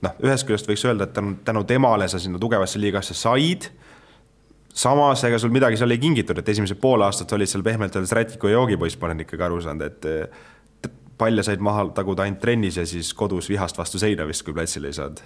noh, 0.04 0.16
ühest 0.24 0.44
küljest 0.44 0.68
võiks 0.68 0.84
öelda, 0.84 1.08
et 1.08 1.14
tänu, 1.16 1.38
tänu 1.44 1.64
temale 1.64 2.08
sa 2.08 2.18
sinna 2.20 2.38
tugevasse 2.38 2.80
liigasse 2.80 3.14
said. 3.14 3.70
samas, 4.74 5.24
ega 5.24 5.38
sul 5.38 5.54
midagi 5.54 5.76
seal 5.76 5.94
ei 5.94 6.02
kingitud, 6.02 6.38
et 6.38 6.48
esimesed 6.48 6.80
pool 6.80 7.02
aastat 7.06 7.32
olid 7.32 7.48
seal 7.48 7.62
pehmelt 7.62 7.96
öeldes 7.96 8.12
rätiku 8.12 8.50
joogipoiss, 8.50 8.98
ma 9.00 9.06
olen 9.06 9.24
ikkagi 9.24 9.46
aru 9.46 9.60
saanud, 9.62 9.86
et 9.86 10.08
palle 11.18 11.42
said 11.46 11.62
maha 11.62 11.88
taguda 11.94 12.24
ainult 12.24 12.40
trennis 12.42 12.78
ja 12.80 12.86
siis 12.86 13.12
kodus 13.14 13.48
vihast 13.50 13.78
vastu 13.78 14.00
seina 14.02 14.26
vist, 14.26 14.44
kui 14.46 14.56
platsile 14.56 14.90
ei 14.90 14.96
saanud 14.96 15.22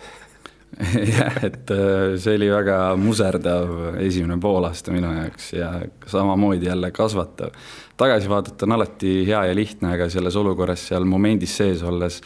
jah, 1.17 1.39
et 1.47 1.71
äh, 1.73 2.15
see 2.21 2.37
oli 2.37 2.51
väga 2.53 2.79
muserdav 3.01 4.01
esimene 4.05 4.37
poolaasta 4.43 4.93
minu 4.93 5.11
jaoks 5.17 5.53
ja 5.57 5.71
samamoodi 6.07 6.69
jälle 6.69 6.91
kasvatav. 6.93 7.55
tagasi 7.97 8.29
vaadata 8.29 8.67
on 8.67 8.77
alati 8.77 9.13
hea 9.27 9.45
ja 9.49 9.55
lihtne, 9.57 9.95
aga 9.97 10.11
selles 10.13 10.37
olukorras 10.37 10.89
seal 10.91 11.09
momendis 11.09 11.57
sees 11.57 11.83
olles 11.83 12.21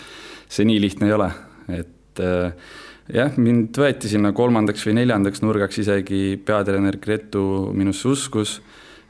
see 0.53 0.67
nii 0.69 0.81
lihtne 0.83 1.09
ei 1.09 1.15
ole, 1.17 1.31
et 1.71 2.21
äh, 2.21 2.73
jah, 3.13 3.39
mind 3.41 3.79
võeti 3.79 4.11
sinna 4.11 4.33
kolmandaks 4.37 4.85
või 4.89 4.99
neljandaks 5.01 5.43
nurgaks, 5.45 5.81
isegi 5.83 6.23
peatreener 6.45 6.99
Gretu 7.03 7.45
minusse 7.77 8.09
uskus. 8.11 8.59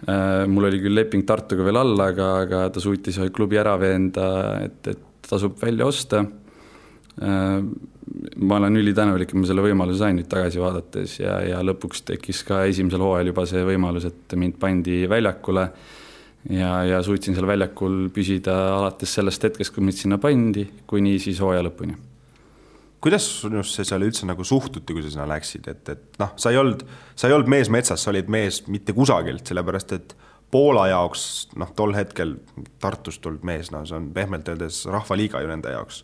Äh, 0.03 0.45
mul 0.51 0.67
oli 0.67 0.81
küll 0.83 0.99
leping 0.99 1.27
Tartuga 1.29 1.67
veel 1.67 1.79
all, 1.79 1.95
aga, 2.03 2.29
aga 2.47 2.67
ta 2.75 2.83
suutis 2.83 3.21
klubi 3.35 3.61
ära 3.61 3.77
veenda, 3.79 4.27
et, 4.65 4.93
et 4.95 5.29
tasub 5.29 5.55
välja 5.63 5.87
osta 5.87 6.25
ma 8.37 8.57
olen 8.57 8.77
ülitänulik, 8.77 9.31
et 9.31 9.39
ma 9.39 9.49
selle 9.49 9.65
võimaluse 9.65 10.01
sain 10.01 10.17
nüüd 10.19 10.29
tagasi 10.31 10.61
vaadates 10.63 11.19
ja, 11.21 11.39
ja 11.47 11.61
lõpuks 11.65 12.05
tekkis 12.09 12.43
ka 12.49 12.63
esimesel 12.69 13.03
hooajal 13.05 13.33
juba 13.33 13.45
see 13.49 13.65
võimalus, 13.67 14.07
et 14.09 14.37
mind 14.39 14.59
pandi 14.61 15.03
väljakule 15.11 15.67
ja, 16.51 16.73
ja 16.89 17.03
suutsin 17.05 17.37
seal 17.37 17.49
väljakul 17.49 18.09
püsida 18.15 18.57
alates 18.79 19.15
sellest 19.19 19.49
hetkest, 19.49 19.75
kui 19.75 19.85
mind 19.87 19.99
sinna 19.99 20.19
pandi, 20.23 20.67
kuni 20.89 21.19
siis 21.23 21.41
hooaja 21.43 21.65
lõpuni. 21.69 21.97
Kuidas 23.03 23.25
sinusse 23.43 23.85
seal 23.87 24.05
üldse 24.07 24.27
nagu 24.29 24.45
suhtuti, 24.47 24.95
kui 24.95 25.03
sa 25.03 25.11
sinna 25.11 25.27
läksid, 25.31 25.67
et, 25.73 25.89
et 25.91 26.21
noh, 26.23 26.35
sa 26.39 26.53
ei 26.53 26.61
olnud, 26.61 26.85
sa 27.19 27.29
ei 27.29 27.35
olnud 27.35 27.51
mees 27.51 27.71
metsas, 27.73 28.05
sa 28.05 28.13
olid 28.13 28.31
mees 28.31 28.63
mitte 28.71 28.95
kusagilt, 28.97 29.45
sellepärast 29.49 29.97
et 29.99 30.15
Poola 30.53 30.85
jaoks 30.91 31.23
noh, 31.57 31.71
tol 31.73 31.95
hetkel 31.97 32.35
Tartust 32.83 33.23
tulnud 33.25 33.45
mees, 33.49 33.71
no 33.73 33.87
see 33.89 33.97
on 33.97 34.11
pehmelt 34.13 34.51
öeldes 34.53 34.83
rahvaliiga 34.93 35.41
ju 35.41 35.49
nende 35.49 35.73
jaoks. 35.73 36.03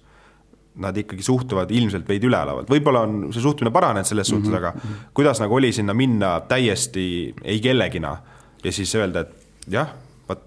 Nad 0.81 0.97
ikkagi 0.97 1.27
suhtuvad 1.27 1.71
ilmselt 1.75 2.09
veidi 2.09 2.31
üleolevalt, 2.31 2.71
võib-olla 2.71 3.03
on 3.05 3.29
see 3.35 3.45
suhtumine 3.45 3.75
paranenud 3.75 4.09
selles 4.09 4.31
suhtes 4.31 4.49
mm, 4.49 4.57
-hmm. 4.57 4.95
aga 4.95 5.11
kuidas 5.15 5.43
nagu 5.43 5.55
oli 5.59 5.73
sinna 5.75 5.95
minna 5.95 6.39
täiesti 6.49 7.35
ei 7.45 7.61
kellegina 7.61 8.17
ja 8.65 8.73
siis 8.73 8.95
öelda, 8.95 9.27
et 9.27 9.71
jah, 9.75 9.91
vot 10.29 10.47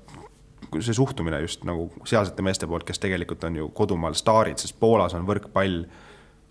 see 0.80 0.96
suhtumine 0.98 1.42
just 1.44 1.64
nagu 1.68 1.92
sealsete 2.06 2.42
meeste 2.42 2.68
poolt, 2.68 2.88
kes 2.88 3.00
tegelikult 3.00 3.44
on 3.44 3.56
ju 3.56 3.70
kodumaal 3.70 4.18
staarid, 4.18 4.58
sest 4.58 4.80
Poolas 4.80 5.14
on 5.14 5.28
võrkpall 5.28 5.84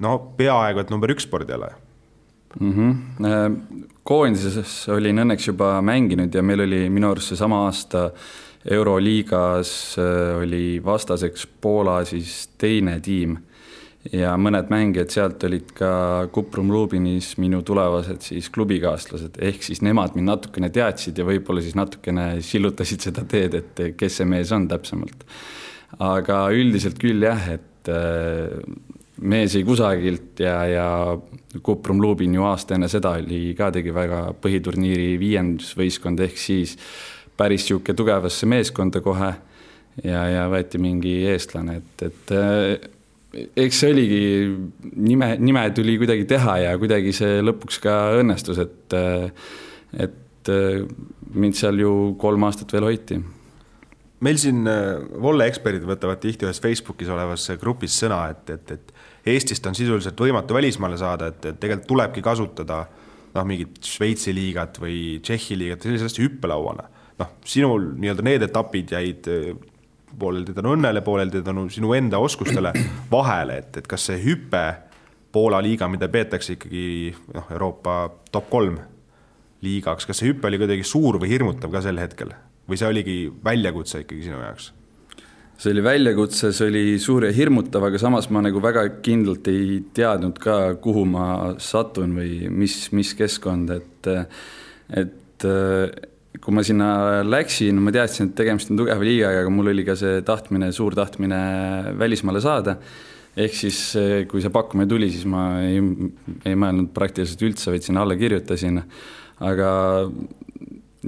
no 0.00 0.19
peaaegu 0.37 0.83
et 0.83 0.92
number 0.92 1.12
üks 1.14 1.26
spordiala 1.28 1.71
mm. 2.61 2.73
-hmm. 2.73 3.61
koondises 4.02 4.88
olin 4.88 5.25
õnneks 5.25 5.50
juba 5.52 5.80
mänginud 5.83 6.35
ja 6.35 6.42
meil 6.42 6.66
oli 6.66 6.88
minu 6.90 7.11
arust 7.11 7.35
seesama 7.35 7.64
aasta 7.66 8.11
Euroliigas 8.71 9.97
äh, 9.99 10.38
oli 10.42 10.80
vastaseks 10.85 11.47
Poola 11.61 12.04
siis 12.04 12.50
teine 12.59 13.00
tiim 13.00 13.38
ja 14.12 14.33
mõned 14.40 14.71
mängijad 14.73 15.12
sealt 15.12 15.45
olid 15.45 15.73
ka 15.76 15.92
Kuprum 16.33 16.71
Lubinis 16.73 17.35
minu 17.40 17.61
tulevased 17.66 18.25
siis 18.25 18.49
klubikaaslased, 18.52 19.37
ehk 19.45 19.64
siis 19.64 19.83
nemad 19.85 20.16
mind 20.16 20.30
natukene 20.33 20.71
teadsid 20.73 21.21
ja 21.21 21.26
võib-olla 21.28 21.61
siis 21.64 21.76
natukene 21.76 22.40
sillutasid 22.45 23.04
seda 23.04 23.26
teed, 23.28 23.59
et 23.61 23.83
kes 24.00 24.21
see 24.21 24.28
mees 24.28 24.52
on 24.57 24.69
täpsemalt. 24.71 25.26
aga 25.99 26.47
üldiselt 26.54 27.00
küll 27.02 27.26
jah, 27.26 27.49
et 27.59 27.92
äh, 27.92 28.57
mees 29.21 29.55
jäi 29.55 29.65
kusagilt 29.67 30.41
ja, 30.41 30.57
ja 30.67 31.19
Kuprum 31.62 32.00
Lubin 32.03 32.35
ju 32.35 32.45
aasta 32.47 32.77
enne 32.77 32.89
seda 32.89 33.17
oli 33.19 33.55
ka, 33.59 33.71
tegi 33.75 33.93
väga 33.95 34.31
põhiturniiri 34.41 35.17
viiendusvõistkond, 35.21 36.23
ehk 36.25 36.39
siis 36.41 36.77
päris 37.37 37.67
niisugune 37.67 37.97
tugevasse 37.97 38.49
meeskonda 38.49 39.03
kohe 39.05 39.33
ja, 40.05 40.23
ja 40.31 40.47
võeti 40.53 40.81
mingi 40.81 41.21
eestlane, 41.31 41.81
et, 41.81 42.07
et 42.07 42.33
äh, 42.37 43.45
eks 43.65 43.83
see 43.83 43.93
oligi, 43.95 44.23
nime, 44.97 45.35
nime 45.43 45.67
tuli 45.77 45.97
kuidagi 46.00 46.27
teha 46.31 46.57
ja 46.65 46.79
kuidagi 46.81 47.12
see 47.17 47.41
lõpuks 47.45 47.81
ka 47.83 47.99
õnnestus, 48.21 48.61
et, 48.62 48.97
et 50.07 50.53
mind 51.35 51.59
seal 51.59 51.79
ju 51.83 51.93
kolm 52.21 52.49
aastat 52.49 52.73
veel 52.75 52.89
hoiti. 52.89 53.21
meil 54.21 54.37
siin 54.41 54.67
äh, 54.69 54.99
volle 55.23 55.47
eksperdid 55.49 55.87
võtavad 55.89 56.21
tihti 56.21 56.45
ühes 56.45 56.61
Facebookis 56.61 57.09
olevas 57.09 57.47
grupis 57.61 57.95
sõna, 58.03 58.27
et, 58.35 58.50
et, 58.50 58.75
et 58.77 59.00
Eestist 59.27 59.67
on 59.69 59.77
sisuliselt 59.77 60.21
võimatu 60.21 60.57
välismaale 60.57 60.97
saada, 61.00 61.29
et, 61.29 61.45
et 61.45 61.59
tegelikult 61.61 61.89
tulebki 61.89 62.23
kasutada 62.25 62.85
noh, 63.35 63.45
mingit 63.47 63.83
Šveitsi 63.85 64.35
liigat 64.35 64.81
või 64.81 65.19
Tšehhi 65.23 65.59
liigat 65.61 65.85
sellise 65.85 66.09
asja 66.09 66.25
hüppelauana. 66.25 66.89
noh, 67.21 67.35
sinul 67.45 67.93
nii-öelda 68.00 68.25
need 68.25 68.47
etapid 68.49 68.95
jäid 68.97 69.29
pooleldi 70.19 70.55
tänu 70.57 70.75
õnnele, 70.77 71.03
pooleldi 71.05 71.43
tänu 71.45 71.67
sinu 71.71 71.93
enda 71.95 72.19
oskustele 72.19 72.73
vahele, 73.12 73.61
et, 73.65 73.83
et 73.83 73.91
kas 73.91 74.11
see 74.11 74.23
hüpe 74.25 74.65
Poola 75.31 75.61
liiga, 75.62 75.87
mida 75.87 76.09
peetakse 76.11 76.57
ikkagi 76.57 77.12
noh, 77.37 77.45
Euroopa 77.55 78.00
top 78.35 78.49
kolm 78.50 78.81
liigaks, 79.62 80.09
kas 80.09 80.19
see 80.19 80.33
hüpe 80.33 80.49
oli 80.49 80.59
kuidagi 80.59 80.83
suur 80.83 81.21
või 81.23 81.31
hirmutav 81.31 81.71
ka 81.71 81.85
sel 81.85 82.00
hetkel 82.03 82.33
või 82.67 82.79
see 82.81 82.89
oligi 82.91 83.17
väljakutse 83.45 84.03
ikkagi 84.03 84.25
sinu 84.27 84.41
jaoks? 84.43 84.73
See 85.61 85.75
oli 85.75 85.83
väljakutse, 85.85 86.55
see 86.57 86.69
oli 86.71 86.85
suur 87.02 87.26
ja 87.26 87.33
hirmutav, 87.37 87.85
aga 87.90 87.99
samas 88.00 88.31
ma 88.33 88.40
nagu 88.45 88.62
väga 88.64 88.87
kindlalt 89.05 89.49
ei 89.52 89.83
teadnud 89.97 90.38
ka, 90.40 90.57
kuhu 90.81 91.05
ma 91.09 91.26
satun 91.61 92.14
või 92.17 92.49
mis, 92.49 92.87
mis 92.97 93.12
keskkond, 93.19 93.75
et, 93.75 94.09
et 95.02 95.47
kui 96.40 96.57
ma 96.57 96.64
sinna 96.64 96.88
läksin, 97.26 97.81
ma 97.85 97.93
teadsin, 97.93 98.31
et 98.31 98.38
tegemist 98.38 98.73
on 98.73 98.81
tugeva 98.81 99.05
liigaga, 99.05 99.45
aga 99.45 99.52
mul 99.52 99.73
oli 99.75 99.85
ka 99.85 99.97
see 100.00 100.23
tahtmine, 100.26 100.71
suur 100.73 100.97
tahtmine 100.97 101.40
välismaale 102.00 102.40
saada. 102.45 102.79
ehk 103.37 103.55
siis, 103.55 103.79
kui 104.29 104.40
see 104.43 104.50
pakkumine 104.50 104.88
tuli, 104.90 105.11
siis 105.12 105.29
ma 105.29 105.61
ei, 105.62 105.79
ei 106.49 106.57
mõelnud 106.59 106.90
praktiliselt 106.97 107.45
üldse, 107.47 107.71
vaid 107.71 107.85
sinna 107.85 108.02
alla 108.02 108.17
kirjutasin. 108.17 108.81
aga 109.40 109.69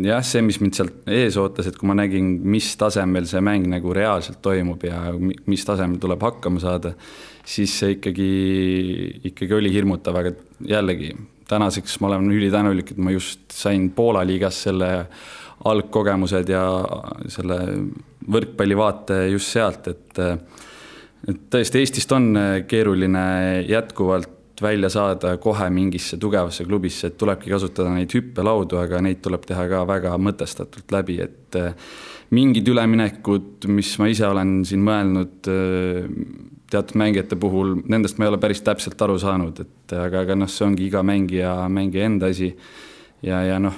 jah, 0.00 0.22
see, 0.24 0.42
mis 0.44 0.58
mind 0.62 0.78
sealt 0.78 1.10
ees 1.12 1.36
ootas, 1.40 1.68
et 1.68 1.76
kui 1.78 1.88
ma 1.90 1.96
nägin, 1.98 2.34
mis 2.48 2.70
tasemel 2.80 3.26
see 3.28 3.42
mäng 3.44 3.68
nagu 3.70 3.92
reaalselt 3.96 4.40
toimub 4.44 4.84
ja 4.86 5.04
mis 5.50 5.66
tasemel 5.68 6.00
tuleb 6.02 6.22
hakkama 6.24 6.62
saada, 6.62 6.94
siis 7.44 7.74
see 7.82 7.98
ikkagi, 7.98 8.30
ikkagi 9.32 9.58
oli 9.58 9.72
hirmutav, 9.74 10.16
aga 10.22 10.34
jällegi 10.68 11.12
tänaseks 11.52 11.98
ma 12.00 12.12
olen 12.12 12.32
ülitänulik, 12.32 12.94
et 12.94 13.00
ma 13.02 13.12
just 13.12 13.52
sain 13.52 13.90
Poola 13.92 14.24
liigas 14.24 14.62
selle 14.68 14.92
algkogemused 15.68 16.48
ja 16.50 16.62
selle 17.30 17.58
võrkpallivaate 18.32 19.26
just 19.34 19.52
sealt, 19.52 19.90
et 19.92 20.22
et 21.22 21.42
tõesti, 21.54 21.78
Eestist 21.78 22.10
on 22.16 22.32
keeruline 22.66 23.26
jätkuvalt 23.68 24.31
välja 24.62 24.90
saada 24.92 25.36
kohe 25.42 25.68
mingisse 25.74 26.18
tugevasse 26.20 26.64
klubisse, 26.68 27.10
et 27.10 27.18
tulebki 27.20 27.50
kasutada 27.52 27.92
neid 27.94 28.12
hüppelaudu, 28.14 28.78
aga 28.80 29.02
neid 29.04 29.20
tuleb 29.24 29.44
teha 29.48 29.66
ka 29.70 29.82
väga 29.88 30.14
mõtestatult 30.22 30.94
läbi, 30.94 31.18
et 31.24 31.58
mingid 32.32 32.68
üleminekud, 32.72 33.68
mis 33.68 33.92
ma 34.00 34.08
ise 34.12 34.26
olen 34.28 34.62
siin 34.68 34.84
mõelnud 34.86 35.50
teatud 36.72 36.96
mängijate 36.96 37.36
puhul, 37.36 37.76
nendest 37.92 38.18
ma 38.18 38.26
ei 38.26 38.32
ole 38.32 38.40
päris 38.40 38.62
täpselt 38.64 39.00
aru 39.04 39.18
saanud, 39.20 39.60
et 39.60 39.96
aga, 39.96 40.24
aga 40.24 40.36
noh, 40.38 40.48
see 40.50 40.64
ongi 40.66 40.86
iga 40.88 41.02
mängija, 41.04 41.52
mängija 41.72 42.08
enda 42.08 42.30
asi. 42.32 42.52
ja, 43.22 43.42
ja 43.44 43.58
noh, 43.60 43.76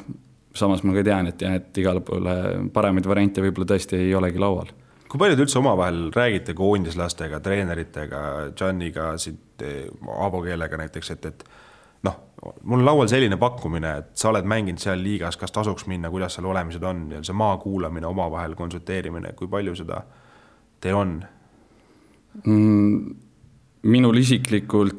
samas 0.55 0.85
ma 0.87 0.95
ka 0.95 1.03
tean, 1.07 1.29
et 1.31 1.43
jah, 1.43 1.59
et 1.59 1.83
igale 1.83 2.05
poole 2.07 2.35
paremaid 2.75 3.09
variante 3.11 3.43
võib-olla 3.43 3.75
tõesti 3.75 3.99
ei 3.99 4.15
olegi 4.15 4.39
laual. 4.43 4.71
Kui 5.15 5.21
palju 5.23 5.37
te 5.39 5.45
üldse 5.45 5.61
omavahel 5.61 5.99
räägite 6.11 6.57
koondislastega, 6.59 7.39
treeneritega, 7.39 8.21
Janiga, 8.59 9.13
siit 9.23 9.63
Aavo 10.11 10.41
keelega 10.43 10.81
näiteks, 10.81 11.11
et, 11.15 11.29
et 11.31 11.45
noh, 12.03 12.17
mul 12.67 12.81
on 12.83 12.89
laual 12.89 13.11
selline 13.13 13.39
pakkumine, 13.39 13.93
et 14.01 14.09
sa 14.19 14.33
oled 14.33 14.49
mänginud 14.51 14.83
seal 14.83 14.99
liigas, 14.99 15.39
kas 15.39 15.55
tasuks 15.55 15.87
minna, 15.87 16.11
kuidas 16.11 16.35
seal 16.35 16.49
olemised 16.51 16.83
on 16.83 17.05
ja 17.15 17.23
see 17.23 17.37
maa 17.39 17.55
kuulamine, 17.63 18.09
omavahel 18.11 18.59
konsulteerimine, 18.59 19.37
kui 19.39 19.47
palju 19.53 19.77
seda 19.79 20.01
teil 20.83 20.99
on? 20.99 21.15
Mm, 22.43 23.15
minul 23.95 24.19
isiklikult 24.19 24.99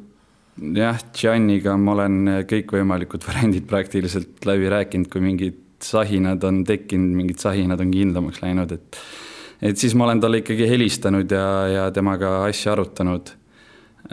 jah, 0.80 1.04
Gianniga 1.12 1.76
ma 1.76 1.98
olen 1.98 2.18
kõikvõimalikud 2.48 3.28
variandid 3.28 3.68
praktiliselt 3.68 4.48
läbi 4.48 4.72
rääkinud, 4.72 5.12
kui 5.12 5.28
mingid 5.28 5.60
sahinad 5.84 6.48
on 6.48 6.64
tekkinud, 6.64 7.20
mingid 7.20 7.44
sahinad 7.44 7.84
on 7.84 7.92
kindlamaks 7.92 8.40
läinud, 8.48 8.72
et 8.80 9.04
et 9.62 9.80
siis 9.80 9.96
ma 9.96 10.08
olen 10.08 10.22
talle 10.24 10.42
ikkagi 10.44 10.70
helistanud 10.70 11.32
ja, 11.32 11.50
ja 11.72 11.90
temaga 11.96 12.38
asja 12.48 12.74
arutanud. 12.76 13.32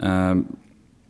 Ähm, 0.03 0.45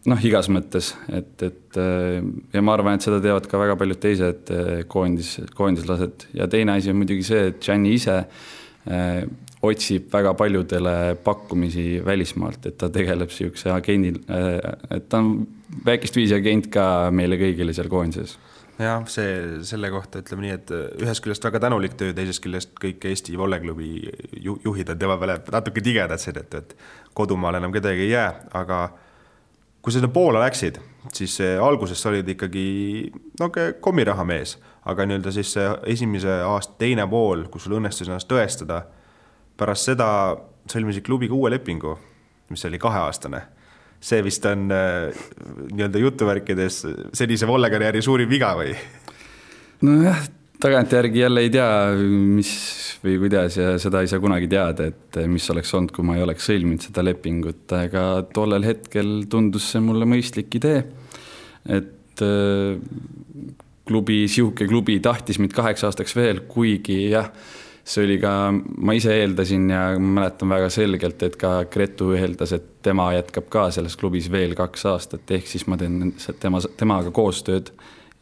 noh, 0.09 0.25
igas 0.27 0.49
mõttes, 0.51 0.91
et, 1.13 1.31
et 1.45 1.77
ja 1.77 2.63
ma 2.65 2.73
arvan, 2.75 2.97
et 2.97 3.05
seda 3.05 3.21
teevad 3.23 3.47
ka 3.47 3.61
väga 3.61 3.77
paljud 3.79 4.01
teised 4.03 4.51
koondis, 4.91 5.37
koondislased 5.55 6.27
ja 6.35 6.49
teine 6.51 6.75
asi 6.75 6.91
on 6.91 6.99
muidugi 6.99 7.23
see, 7.27 7.45
et 7.53 7.61
Gianni 7.63 7.93
ise 7.95 8.17
äh, 8.19 9.23
otsib 9.63 10.09
väga 10.11 10.33
paljudele 10.35 11.15
pakkumisi 11.23 12.01
välismaalt, 12.05 12.67
et 12.67 12.77
ta 12.81 12.89
tegeleb 12.91 13.31
niisuguse 13.31 13.71
agendil, 13.71 14.19
äh, 14.27 14.57
et 14.97 15.07
ta 15.07 15.23
on 15.23 15.37
väikest 15.85 16.19
viisi 16.19 16.35
agent 16.35 16.67
ka 16.73 16.87
meile 17.15 17.39
kõigile 17.39 17.75
seal 17.75 17.87
koondises 17.91 18.35
jah, 18.79 19.03
see 19.11 19.61
selle 19.67 19.89
kohta 19.93 20.23
ütleme 20.23 20.47
nii, 20.47 20.57
et 20.57 20.73
ühest 21.03 21.23
küljest 21.23 21.45
väga 21.45 21.61
tänulik 21.65 21.97
töö, 21.99 22.13
teisest 22.15 22.41
küljest 22.43 22.73
kõik 22.81 23.05
Eesti 23.09 23.37
volleklubi 23.37 23.91
ju, 24.41 24.57
juhid 24.65 24.89
on 24.93 24.99
tema 24.99 25.17
peale 25.21 25.39
natuke 25.53 25.83
tigedad 25.85 26.21
seetõttu, 26.21 26.63
et 26.63 26.75
kodumaal 27.13 27.59
enam 27.59 27.73
kedagi 27.75 28.07
ei 28.07 28.13
jää, 28.15 28.29
aga 28.57 28.79
kui 29.83 29.91
sa 29.91 29.99
sinna 29.99 30.09
Poola 30.13 30.41
läksid, 30.45 30.79
siis 31.13 31.37
alguses 31.61 32.01
sa 32.01 32.09
olid 32.09 32.29
ikkagi 32.33 32.65
no 33.39 33.51
kommiraha 33.83 34.25
mees, 34.25 34.55
aga 34.89 35.05
nii-öelda 35.05 35.33
siis 35.35 35.53
see 35.57 35.69
esimese 35.93 36.39
aasta 36.47 36.79
teine 36.79 37.05
pool, 37.11 37.45
kus 37.51 37.67
sul 37.67 37.77
õnnestus 37.79 38.09
ennast 38.09 38.31
tõestada 38.31 38.85
pärast 39.59 39.91
seda 39.91 40.07
sõlmisid 40.71 41.05
klubiga 41.05 41.35
uue 41.35 41.51
lepingu, 41.53 41.97
mis 42.49 42.65
oli 42.65 42.79
kaheaastane. 42.79 43.41
See 44.03 44.23
vist 44.25 44.45
on 44.49 44.67
äh, 44.73 45.25
nii-öelda 45.71 46.01
jutuvärkides 46.01 46.79
senise 47.15 47.47
vollekarjääri 47.47 48.01
suurim 48.03 48.31
viga 48.31 48.53
või? 48.59 48.73
nojah, 49.83 50.19
tagantjärgi 50.63 51.23
jälle 51.23 51.43
ei 51.45 51.51
tea, 51.53 51.69
mis 51.99 52.51
või 53.03 53.17
kuidas 53.25 53.57
ja 53.59 53.73
seda 53.81 54.03
ei 54.03 54.11
saa 54.11 54.21
kunagi 54.23 54.47
teada, 54.51 54.87
et 54.91 55.19
mis 55.27 55.47
oleks 55.51 55.73
olnud, 55.75 55.91
kui 55.95 56.05
ma 56.07 56.15
ei 56.17 56.23
oleks 56.23 56.47
sõlminud 56.47 56.85
seda 56.87 57.03
lepingut, 57.03 57.65
aga 57.75 58.05
tollel 58.35 58.63
hetkel 58.67 59.25
tundus 59.31 59.73
see 59.73 59.83
mulle 59.83 60.07
mõistlik 60.07 60.55
idee. 60.59 60.83
et 61.67 62.23
äh, 62.23 62.79
klubi, 63.87 64.23
sihuke 64.31 64.67
klubi 64.67 64.99
tahtis 65.03 65.39
mind 65.39 65.55
kaheks 65.55 65.83
aastaks 65.83 66.15
veel, 66.15 66.45
kuigi 66.47 67.09
jah, 67.11 67.29
see 67.83 68.05
oli 68.05 68.19
ka, 68.21 68.33
ma 68.53 68.93
ise 68.95 69.15
eeldasin 69.19 69.65
ja 69.69 69.81
mäletan 69.99 70.51
väga 70.53 70.69
selgelt, 70.71 71.23
et 71.25 71.35
ka 71.39 71.65
Gretu 71.71 72.13
eeldas, 72.15 72.53
et 72.55 72.69
tema 72.85 73.09
jätkab 73.15 73.49
ka 73.51 73.65
selles 73.75 73.97
klubis 73.99 74.29
veel 74.31 74.55
kaks 74.55 74.85
aastat, 74.93 75.25
ehk 75.35 75.49
siis 75.51 75.67
ma 75.67 75.77
teen 75.79 76.13
tema, 76.39 76.63
temaga 76.79 77.11
koostööd 77.11 77.73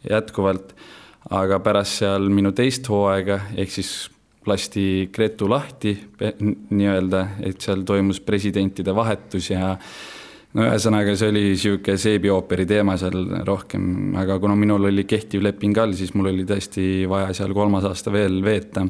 jätkuvalt 0.09 0.73
aga 1.29 1.59
pärast 1.61 2.01
seal 2.01 2.29
minu 2.33 2.53
teist 2.55 2.87
hooaega, 2.89 3.37
ehk 3.59 3.71
siis 3.71 3.91
lasti 4.47 5.11
Gretu 5.13 5.49
lahti 5.51 5.93
nii-öelda, 6.17 7.25
et 7.45 7.61
seal 7.61 7.85
toimus 7.85 8.21
presidentide 8.25 8.95
vahetus 8.95 9.51
ja 9.51 9.75
no 10.57 10.65
ühesõnaga, 10.65 11.13
see 11.15 11.29
oli 11.29 11.43
niisugune 11.51 11.97
seebiooperi 12.01 12.65
teema 12.69 12.97
seal 12.99 13.43
rohkem, 13.45 14.15
aga 14.17 14.39
kuna 14.41 14.57
minul 14.57 14.89
oli 14.89 15.05
kehtiv 15.09 15.45
leping 15.45 15.77
all, 15.77 15.93
siis 15.97 16.15
mul 16.17 16.31
oli 16.33 16.47
tõesti 16.49 17.05
vaja 17.09 17.35
seal 17.37 17.53
kolmas 17.53 17.85
aasta 17.87 18.13
veel 18.13 18.41
veeta, 18.43 18.87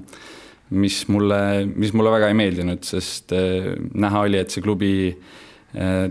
mis 0.71 1.03
mulle, 1.11 1.41
mis 1.75 1.93
mulle 1.93 2.13
väga 2.13 2.31
ei 2.31 2.37
meeldinud, 2.37 2.83
sest 2.87 3.33
äh, 3.35 3.73
näha 3.93 4.25
oli, 4.27 4.39
et 4.41 4.53
see 4.53 4.63
klubi 4.63 4.93
äh, 5.11 6.05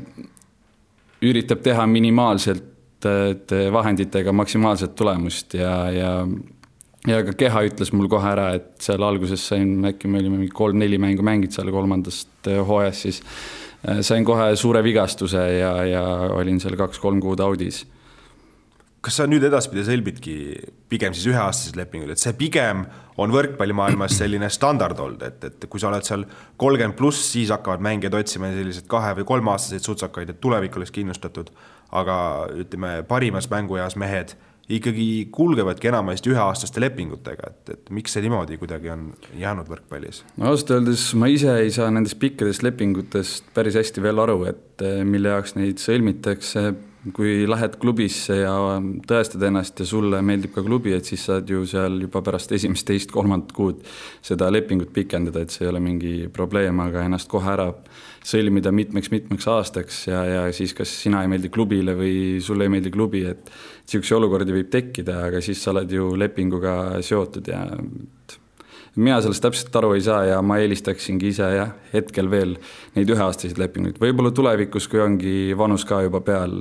üritab 1.20 1.64
teha 1.64 1.86
minimaalselt 1.88 2.68
et 3.00 3.52
vahenditega 3.72 4.32
maksimaalset 4.36 4.92
tulemust 4.92 5.54
ja, 5.56 5.72
ja 5.88 6.10
ja 7.08 7.22
ka 7.24 7.32
keha 7.32 7.62
ütles 7.64 7.94
mul 7.96 8.10
kohe 8.12 8.28
ära, 8.28 8.50
et 8.58 8.74
seal 8.84 9.00
alguses 9.04 9.46
sain, 9.52 9.78
äkki 9.88 10.08
me 10.10 10.20
olime 10.20 10.36
mingi 10.42 10.52
kolm-neli 10.52 10.98
mängu 11.00 11.24
mänginud 11.24 11.54
seal 11.54 11.70
kolmandast 11.72 12.50
hooajast, 12.68 13.06
siis 13.06 13.22
sain 14.04 14.26
kohe 14.28 14.50
suure 14.60 14.82
vigastuse 14.84 15.40
ja, 15.56 15.72
ja 15.88 16.02
olin 16.36 16.60
seal 16.60 16.76
kaks-kolm 16.76 17.22
kuud 17.24 17.40
audis. 17.40 17.86
Kas 19.00 19.16
sa 19.20 19.26
nüüd 19.28 19.44
edaspidi 19.48 19.84
sõlmidki 19.86 20.34
pigem 20.92 21.14
siis 21.16 21.30
üheaastased 21.30 21.78
lepingud, 21.78 22.12
et 22.12 22.20
see 22.20 22.34
pigem 22.36 22.84
on 23.20 23.32
võrkpallimaailmas 23.32 24.18
selline 24.20 24.50
standard 24.52 25.00
olnud, 25.00 25.24
et, 25.24 25.46
et 25.48 25.66
kui 25.72 25.80
sa 25.80 25.88
oled 25.88 26.04
seal 26.06 26.26
kolmkümmend 26.60 26.98
pluss, 26.98 27.30
siis 27.32 27.52
hakkavad 27.54 27.82
mängijad 27.84 28.18
otsima 28.20 28.52
selliseid 28.52 28.88
kahe- 28.90 29.16
või 29.20 29.28
kolmeaastaseid 29.32 29.88
sutsakaid, 29.88 30.34
et 30.34 30.40
tulevik 30.40 30.76
oleks 30.76 30.92
kindlustatud. 30.94 31.52
Aga 31.96 32.14
ütleme, 32.54 33.00
parimas 33.08 33.48
mängueas 33.50 33.96
mehed 33.98 34.36
ikkagi 34.70 35.06
kulgevadki 35.34 35.90
enamasti 35.90 36.30
üheaastaste 36.30 36.82
lepingutega, 36.82 37.50
et, 37.50 37.72
et 37.74 37.90
miks 37.94 38.14
see 38.14 38.22
niimoodi 38.24 38.58
kuidagi 38.60 38.92
on 38.92 39.08
jäänud 39.38 39.66
võrkpallis? 39.70 40.22
no 40.38 40.52
ausalt 40.52 40.76
öeldes 40.76 41.08
ma 41.18 41.30
ise 41.32 41.56
ei 41.64 41.72
saa 41.74 41.90
nendest 41.90 42.20
pikkadest 42.22 42.62
lepingutest 42.62 43.50
päris 43.56 43.78
hästi 43.80 44.04
veel 44.04 44.22
aru, 44.22 44.44
et 44.50 44.84
eh, 44.86 45.00
mille 45.06 45.34
jaoks 45.34 45.56
neid 45.58 45.82
sõlmitakse, 45.82 46.68
kui 47.16 47.46
lähed 47.48 47.78
klubisse 47.80 48.42
ja 48.42 48.52
tõestad 49.08 49.42
ennast 49.48 49.80
ja 49.80 49.86
sulle 49.88 50.20
meeldib 50.24 50.52
ka 50.52 50.64
klubi, 50.64 50.92
et 50.92 51.08
siis 51.08 51.22
saad 51.30 51.48
ju 51.48 51.62
seal 51.68 51.96
juba 52.04 52.20
pärast 52.24 52.52
esimest, 52.52 52.84
teist, 52.88 53.12
kolmandat 53.14 53.54
kuud 53.56 53.80
seda 54.26 54.50
lepingut 54.52 54.92
pikendada, 54.92 55.40
et 55.40 55.54
see 55.54 55.64
ei 55.64 55.70
ole 55.72 55.80
mingi 55.80 56.14
probleem, 56.32 56.82
aga 56.84 57.06
ennast 57.08 57.30
kohe 57.32 57.48
ära 57.54 57.70
sõlmida 58.20 58.72
mitmeks-mitmeks 58.76 59.48
aastaks 59.48 60.02
ja, 60.10 60.20
ja 60.28 60.42
siis 60.52 60.76
kas 60.76 60.92
sina 61.06 61.22
ei 61.24 61.32
meeldi 61.32 61.48
klubile 61.52 61.96
või 61.96 62.14
sulle 62.44 62.68
ei 62.68 62.74
meeldi 62.76 62.92
klubi, 62.92 63.24
et 63.30 63.48
niisuguseid 63.48 64.20
olukordi 64.20 64.58
võib 64.58 64.68
tekkida, 64.70 65.22
aga 65.30 65.40
siis 65.44 65.62
sa 65.64 65.72
oled 65.72 65.96
ju 65.96 66.12
lepinguga 66.20 66.74
seotud 67.06 67.48
ja 67.48 67.64
mina 69.00 69.18
sellest 69.22 69.42
täpselt 69.44 69.76
aru 69.80 69.94
ei 69.96 70.02
saa 70.04 70.22
ja 70.28 70.38
ma 70.44 70.58
eelistaksingi 70.60 71.30
ise 71.32 71.48
jah, 71.54 71.72
hetkel 71.92 72.30
veel 72.30 72.56
neid 72.96 73.10
üheaastaseid 73.12 73.60
lepinguid, 73.60 73.98
võib-olla 74.02 74.32
tulevikus, 74.34 74.88
kui 74.90 75.00
ongi 75.02 75.34
vanus 75.58 75.86
ka 75.88 76.02
juba 76.04 76.20
peal, 76.24 76.60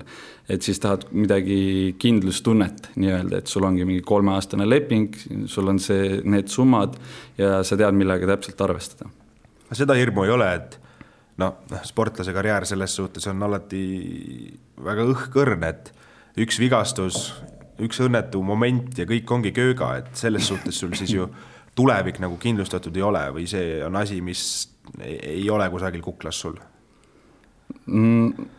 et 0.50 0.66
siis 0.66 0.80
tahad 0.82 1.08
midagi 1.12 1.96
kindlustunnet 2.02 2.92
nii-öelda, 2.96 3.42
et 3.42 3.52
sul 3.52 3.68
ongi 3.68 3.88
mingi 3.88 4.06
kolmeaastane 4.06 4.68
leping, 4.70 5.18
sul 5.52 5.74
on 5.74 5.82
see, 5.84 6.20
need 6.24 6.52
summad 6.54 6.98
ja 7.40 7.60
sa 7.68 7.78
tead, 7.80 7.98
millega 7.98 8.30
täpselt 8.34 8.62
arvestada. 8.68 9.12
seda 9.74 9.98
hirmu 10.00 10.26
ei 10.26 10.34
ole, 10.38 10.50
et 10.56 10.80
noh, 11.40 11.62
noh, 11.70 11.86
sportlase 11.88 12.34
karjäär 12.36 12.68
selles 12.70 12.96
suhtes 12.96 13.28
on 13.32 13.44
alati 13.48 13.84
väga 14.86 15.08
õhkõrn, 15.14 15.64
et 15.68 15.94
üks 16.40 16.60
vigastus, 16.62 17.30
üks 17.80 18.02
õnnetu 18.04 18.42
moment 18.44 18.98
ja 18.98 19.06
kõik 19.08 19.32
ongi 19.32 19.54
kööga, 19.56 19.96
et 20.02 20.12
selles 20.20 20.48
suhtes 20.52 20.80
sul 20.80 20.96
siis 21.00 21.16
ju 21.16 21.30
tulevik 21.80 22.20
nagu 22.24 22.38
kindlustatud 22.42 22.96
ei 23.00 23.06
ole 23.06 23.24
või 23.36 23.48
see 23.50 23.80
on 23.86 23.96
asi, 24.00 24.20
mis 24.26 24.44
ei 25.00 25.46
ole 25.52 25.70
kusagil 25.72 26.04
kuklas 26.04 26.42
sul 26.44 26.58
mm,? 27.86 28.50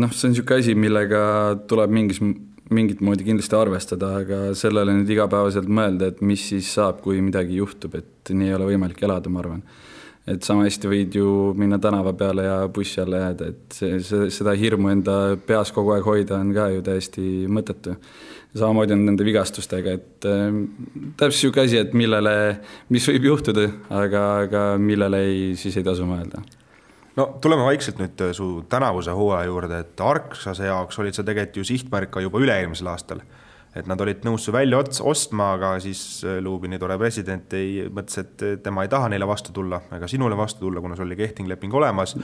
noh, 0.00 0.14
see 0.14 0.28
on 0.28 0.34
niisugune 0.34 0.62
asi, 0.62 0.76
millega 0.78 1.22
tuleb 1.68 1.92
mingis, 1.94 2.22
mingit 2.70 3.02
moodi 3.04 3.26
kindlasti 3.26 3.58
arvestada, 3.58 4.14
aga 4.22 4.40
sellele 4.58 4.94
nüüd 4.94 5.10
igapäevaselt 5.10 5.70
mõelda, 5.70 6.12
et 6.12 6.20
mis 6.22 6.44
siis 6.52 6.68
saab, 6.76 7.00
kui 7.04 7.18
midagi 7.24 7.58
juhtub, 7.58 7.96
et 7.98 8.30
nii 8.30 8.52
ei 8.52 8.58
ole 8.58 8.68
võimalik 8.70 9.02
elada, 9.06 9.32
ma 9.32 9.42
arvan 9.42 9.64
et 10.28 10.44
sama 10.46 10.66
hästi 10.66 10.90
võid 10.90 11.16
ju 11.16 11.30
minna 11.58 11.78
tänava 11.82 12.12
peale 12.16 12.44
ja 12.44 12.56
bussi 12.72 13.00
alla 13.02 13.24
jääda, 13.24 13.48
et 13.50 13.76
see, 13.76 14.00
see, 14.04 14.28
seda 14.34 14.54
hirmu 14.58 14.92
enda 14.92 15.16
peas 15.46 15.72
kogu 15.74 15.94
aeg 15.94 16.06
hoida 16.06 16.38
on 16.38 16.52
ka 16.54 16.68
ju 16.74 16.84
täiesti 16.86 17.24
mõttetu. 17.50 17.96
Samamoodi 18.54 18.94
on 18.96 19.04
nende 19.06 19.26
vigastustega, 19.26 19.96
et 19.98 20.28
äh, 20.28 20.46
täpselt 21.20 21.36
niisugune 21.36 21.66
asi, 21.66 21.82
et 21.82 21.92
millele, 21.96 22.32
mis 22.90 23.06
võib 23.12 23.28
juhtuda, 23.30 23.66
aga, 24.02 24.24
aga 24.46 24.64
millele 24.80 25.22
ei, 25.26 25.44
siis 25.60 25.78
ei 25.78 25.86
tasu 25.86 26.08
mõelda. 26.08 26.42
No 27.18 27.26
tuleme 27.42 27.66
vaikselt 27.66 27.98
nüüd 28.00 28.22
su 28.36 28.48
tänavuse 28.70 29.12
hooaja 29.14 29.50
juurde, 29.50 29.80
et 29.82 30.02
Arksase 30.02 30.68
jaoks 30.68 30.98
olid 31.02 31.16
sa 31.16 31.26
tegelikult 31.26 31.60
ju 31.60 31.66
sihtmärk 31.66 32.12
ka 32.14 32.22
juba 32.24 32.42
üle-eelmisel 32.42 32.90
aastal 32.92 33.22
et 33.76 33.86
nad 33.86 34.00
olid 34.02 34.24
nõus 34.26 34.44
su 34.46 34.54
välja 34.54 34.80
ots-, 34.82 35.02
ostma, 35.06 35.52
aga 35.56 35.72
siis 35.82 36.00
äh, 36.26 36.38
Lubini 36.42 36.78
tore 36.80 36.96
president 36.98 37.54
ei, 37.54 37.84
mõtles, 37.86 38.18
et 38.24 38.44
tema 38.64 38.84
ei 38.84 38.90
taha 38.90 39.10
neile 39.12 39.28
vastu 39.30 39.54
tulla 39.54 39.78
ega 39.94 40.08
sinule 40.10 40.38
vastu 40.38 40.64
tulla, 40.64 40.82
kuna 40.82 40.98
sul 40.98 41.06
oli 41.06 41.18
kehtiv 41.20 41.50
leping 41.50 41.74
olemas. 41.78 42.16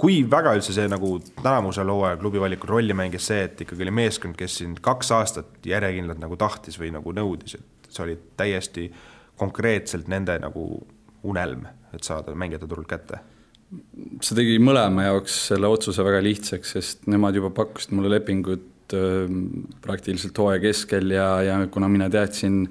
kui 0.00 0.22
väga 0.30 0.54
üldse 0.56 0.74
see 0.76 0.88
nagu 0.88 1.14
tänavusel 1.42 1.88
hooajal 1.92 2.20
klubi 2.20 2.40
valikul 2.40 2.74
rolli 2.76 2.96
mängis 2.96 3.26
see, 3.32 3.42
et 3.48 3.64
ikkagi 3.64 3.84
oli 3.86 3.96
meeskond, 4.02 4.36
kes 4.36 4.60
sind 4.62 4.80
kaks 4.84 5.12
aastat 5.16 5.66
järjekindlalt 5.66 6.20
nagu 6.20 6.36
tahtis 6.40 6.78
või 6.80 6.92
nagu 6.94 7.12
nõudis, 7.16 7.56
et 7.56 7.92
sa 7.92 8.04
olid 8.04 8.32
täiesti 8.40 8.90
konkreetselt 9.40 10.08
nende 10.08 10.36
nagu 10.40 10.64
unelm, 11.24 11.66
et 11.94 12.04
saada 12.04 12.34
mängijate 12.36 12.68
turult 12.68 12.88
kätte? 12.90 13.24
see 14.18 14.34
tegi 14.34 14.56
mõlema 14.58 15.04
jaoks 15.06 15.36
selle 15.52 15.68
otsuse 15.70 16.02
väga 16.02 16.18
lihtsaks, 16.24 16.72
sest 16.74 17.04
nemad 17.10 17.36
juba 17.38 17.52
pakkusid 17.54 17.92
mulle 17.94 18.10
lepingut 18.16 18.64
praktiliselt 19.84 20.38
hooaja 20.38 20.60
keskel 20.62 21.14
ja, 21.14 21.28
ja 21.46 21.56
kuna 21.72 21.88
mina 21.88 22.10
teadsin, 22.10 22.64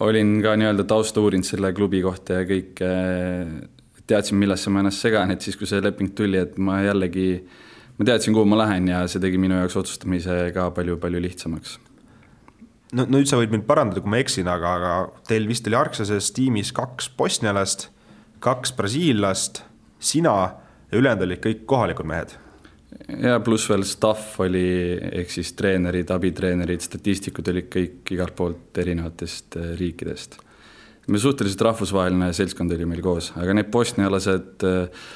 olin 0.00 0.38
ka 0.44 0.54
nii-öelda 0.56 0.86
tausta 0.88 1.20
uurinud 1.20 1.46
selle 1.46 1.72
klubi 1.76 2.02
kohta 2.04 2.40
ja 2.40 2.48
kõik 2.48 2.82
teadsin, 4.08 4.38
millesse 4.40 4.72
ma 4.72 4.82
ennast 4.82 5.04
segan, 5.04 5.32
et 5.32 5.44
siis, 5.44 5.56
kui 5.58 5.68
see 5.68 5.82
leping 5.82 6.12
tuli, 6.16 6.40
et 6.40 6.58
ma 6.60 6.80
jällegi, 6.82 7.28
ma 7.98 8.08
teadsin, 8.08 8.34
kuhu 8.36 8.48
ma 8.48 8.60
lähen 8.64 8.90
ja 8.90 9.04
see 9.10 9.22
tegi 9.22 9.40
minu 9.40 9.58
jaoks 9.60 9.78
otsustamise 9.82 10.44
ka 10.56 10.68
palju-palju 10.76 11.22
lihtsamaks. 11.22 11.78
no 12.98 13.06
nüüd 13.08 13.28
sa 13.30 13.38
võid 13.40 13.54
mind 13.54 13.66
parandada, 13.68 14.02
kui 14.04 14.12
ma 14.12 14.20
eksin, 14.20 14.48
aga, 14.52 14.76
aga 14.78 14.94
teil 15.28 15.48
vist 15.48 15.68
oli 15.70 15.78
Arksoses 15.78 16.32
tiimis 16.36 16.74
kaks 16.76 17.08
bosnialast, 17.16 17.88
kaks 18.42 18.74
brasiillast, 18.76 19.62
sina 20.02 20.36
ja 20.90 20.98
ülejäänud 20.98 21.28
olid 21.28 21.44
kõik 21.44 21.66
kohalikud 21.70 22.08
mehed 22.08 22.36
ja 23.22 23.38
pluss 23.44 23.68
veel 23.70 23.84
staff 23.88 24.38
oli, 24.42 24.66
ehk 25.22 25.32
siis 25.32 25.52
treenerid, 25.58 26.10
abitreenerid, 26.14 26.84
statistikud 26.84 27.48
olid 27.52 27.70
kõik 27.72 28.14
igalt 28.14 28.36
poolt 28.38 28.82
erinevatest 28.82 29.58
äh, 29.60 29.72
riikidest. 29.80 30.38
me 31.08 31.18
suhteliselt 31.18 31.66
rahvusvaheline 31.66 32.32
seltskond 32.36 32.72
oli 32.72 32.86
meil 32.86 33.02
koos, 33.02 33.32
aga 33.36 33.56
need 33.56 33.72
bosnialased, 33.72 34.66
äh, 34.68 35.10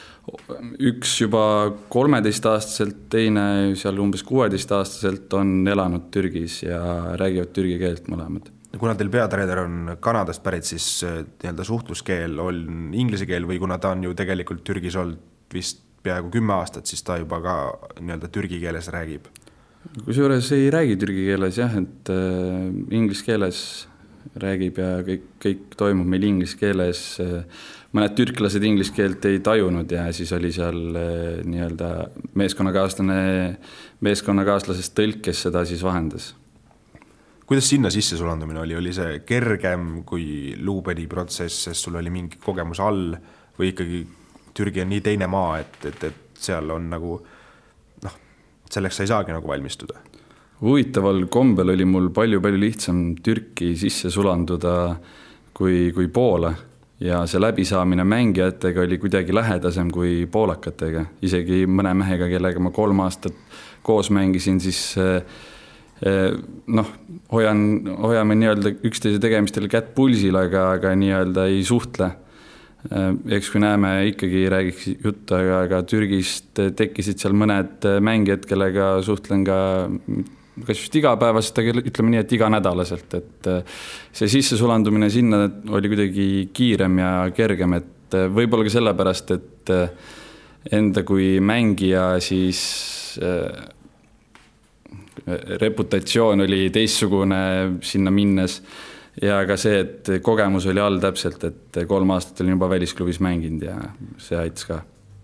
üks 0.91 1.13
juba 1.21 1.45
kolmeteistaastaselt, 1.93 3.07
teine 3.13 3.77
seal 3.79 4.01
umbes 4.03 4.25
kuueteistaastaselt 4.27 5.33
on 5.39 5.61
elanud 5.71 6.11
Türgis 6.11 6.65
ja 6.65 6.83
räägivad 7.21 7.55
türgi 7.55 7.79
keelt 7.83 8.11
mõlemad 8.11 8.51
kuna 8.77 8.93
teil 8.99 9.09
peatreener 9.09 9.63
on 9.63 9.77
Kanadast 10.05 10.43
pärit, 10.45 10.67
siis 10.69 10.87
äh, 11.07 11.23
nii-öelda 11.25 11.65
suhtluskeel 11.65 12.39
on 12.43 12.93
inglise 12.93 13.25
keel 13.29 13.47
või 13.49 13.61
kuna 13.63 13.79
ta 13.81 13.95
on 13.95 14.05
ju 14.05 14.13
tegelikult 14.19 14.65
Türgis 14.67 14.99
olnud 15.01 15.23
vist 15.55 15.86
peaaegu 16.07 16.31
kümme 16.35 16.57
aastat, 16.57 16.87
siis 16.89 17.05
ta 17.07 17.19
juba 17.21 17.41
ka 17.45 17.57
nii-öelda 18.01 18.31
türgi 18.33 18.61
keeles 18.63 18.89
räägib. 18.95 19.29
kusjuures 20.05 20.49
ei 20.53 20.71
räägi 20.71 20.97
türgi 21.03 21.29
keeles 21.29 21.59
jah, 21.59 21.77
et 21.79 22.11
äh, 22.11 22.71
inglise 22.91 23.27
keeles 23.27 23.61
räägib 24.43 24.81
ja 24.83 24.89
kõik, 25.07 25.29
kõik 25.43 25.77
toimub 25.79 26.09
meil 26.11 26.25
inglise 26.27 26.59
keeles. 26.59 27.21
mõned 27.97 28.17
türklased 28.19 28.65
inglise 28.67 28.93
keelt 28.93 29.25
ei 29.25 29.39
tajunud 29.41 29.91
ja 29.93 30.09
siis 30.13 30.33
oli 30.37 30.51
seal 30.53 30.81
äh, 30.97 31.45
nii-öelda 31.45 31.93
meeskonnakaaslane, 32.35 33.21
meeskonnakaaslasest 34.01 34.97
tõlk, 34.99 35.23
kes 35.29 35.47
seda 35.49 35.65
siis 35.65 35.85
vahendas 35.87 36.35
kuidas 37.47 37.69
sinna 37.71 37.91
sissesulandumine 37.95 38.61
oli, 38.61 38.75
oli 38.75 38.93
see 38.95 39.21
kergem 39.27 40.03
kui 40.07 40.57
Lubeni 40.59 41.07
protsess, 41.07 41.69
sest 41.69 41.87
sul 41.87 41.99
oli 42.01 42.11
mingi 42.11 42.41
kogemus 42.43 42.81
all 42.83 43.15
või 43.57 43.71
ikkagi 43.71 44.01
Türgi 44.57 44.83
on 44.85 44.93
nii 44.93 45.03
teine 45.05 45.29
maa, 45.31 45.59
et, 45.61 45.79
et, 45.85 46.05
et 46.09 46.41
seal 46.47 46.71
on 46.73 46.91
nagu 46.93 47.19
noh, 48.05 48.21
selleks 48.73 49.01
sa 49.01 49.07
ei 49.07 49.13
saagi 49.13 49.37
nagu 49.37 49.49
valmistuda? 49.49 50.03
huvitaval 50.61 51.27
kombel 51.29 51.75
oli 51.75 51.85
mul 51.85 52.09
palju-palju 52.17 52.61
lihtsam 52.61 53.03
Türki 53.21 53.75
sisse 53.77 54.09
sulanduda 54.11 54.97
kui, 55.53 55.91
kui 55.93 56.09
Poola 56.09 56.55
ja 57.01 57.21
see 57.29 57.41
läbisaamine 57.41 58.05
mängijatega 58.09 58.81
oli 58.81 58.99
kuidagi 58.99 59.35
lähedasem 59.35 59.91
kui 59.93 60.25
poolakatega, 60.33 61.05
isegi 61.23 61.65
mõne 61.69 61.93
mehega, 61.99 62.29
kellega 62.31 62.63
ma 62.63 62.73
kolm 62.75 63.03
aastat 63.05 63.37
koos 63.87 64.11
mängisin, 64.11 64.61
siis 64.61 64.81
eh, 64.99 65.21
eh, 66.03 66.33
noh, 66.67 66.93
hoian, 67.33 67.61
hoiame 68.01 68.39
nii-öelda 68.41 68.73
üksteise 68.89 69.21
tegemistel 69.23 69.69
kätt 69.73 69.93
pulsil, 69.95 70.37
aga, 70.41 70.71
aga 70.79 70.95
nii-öelda 70.99 71.47
ei 71.53 71.63
suhtle. 71.65 72.11
Eh, 72.87 73.11
eks 73.39 73.51
kui 73.51 73.63
näeme, 73.63 73.93
ikkagi 74.13 74.47
räägiks 74.53 74.89
juttu, 74.95 75.35
aga, 75.35 75.61
aga 75.67 75.83
Türgist 75.89 76.61
tekkisid 76.79 77.23
seal 77.23 77.37
mõned 77.39 77.87
mängijad, 78.05 78.47
kellega 78.49 78.97
suhtlen 79.07 79.45
ka 79.47 79.59
kas 80.65 80.81
just 80.81 80.95
igapäevaselt, 80.97 81.59
aga 81.61 81.83
ütleme 81.83 82.15
nii, 82.15 82.23
et 82.23 82.33
iganädalaselt, 82.33 83.17
et 83.19 83.49
see 84.17 84.31
sissesulandumine 84.39 85.11
sinna 85.13 85.43
oli 85.77 85.91
kuidagi 85.93 86.29
kiirem 86.57 86.97
ja 87.03 87.11
kergem, 87.37 87.77
et 87.77 88.17
võib-olla 88.33 88.65
ka 88.65 88.73
sellepärast, 88.73 89.35
et 89.37 89.75
enda 90.77 91.05
kui 91.07 91.37
mängija 91.45 92.15
siis 92.25 92.63
reputatsioon 95.61 96.45
oli 96.47 96.69
teistsugune 96.73 97.41
sinna 97.85 98.13
minnes 98.15 98.61
ja 99.23 99.39
ka 99.49 99.57
see, 99.61 99.79
et 99.85 100.11
kogemus 100.25 100.67
oli 100.71 100.83
all 100.83 101.01
täpselt, 101.03 101.45
et 101.45 101.81
kolm 101.89 102.13
aastat 102.17 102.45
olin 102.45 102.57
juba 102.57 102.69
välisklubis 102.73 103.21
mänginud 103.25 103.65
ja 103.65 103.79
see 104.23 104.39
aitas 104.41 104.69
ka 104.69 104.83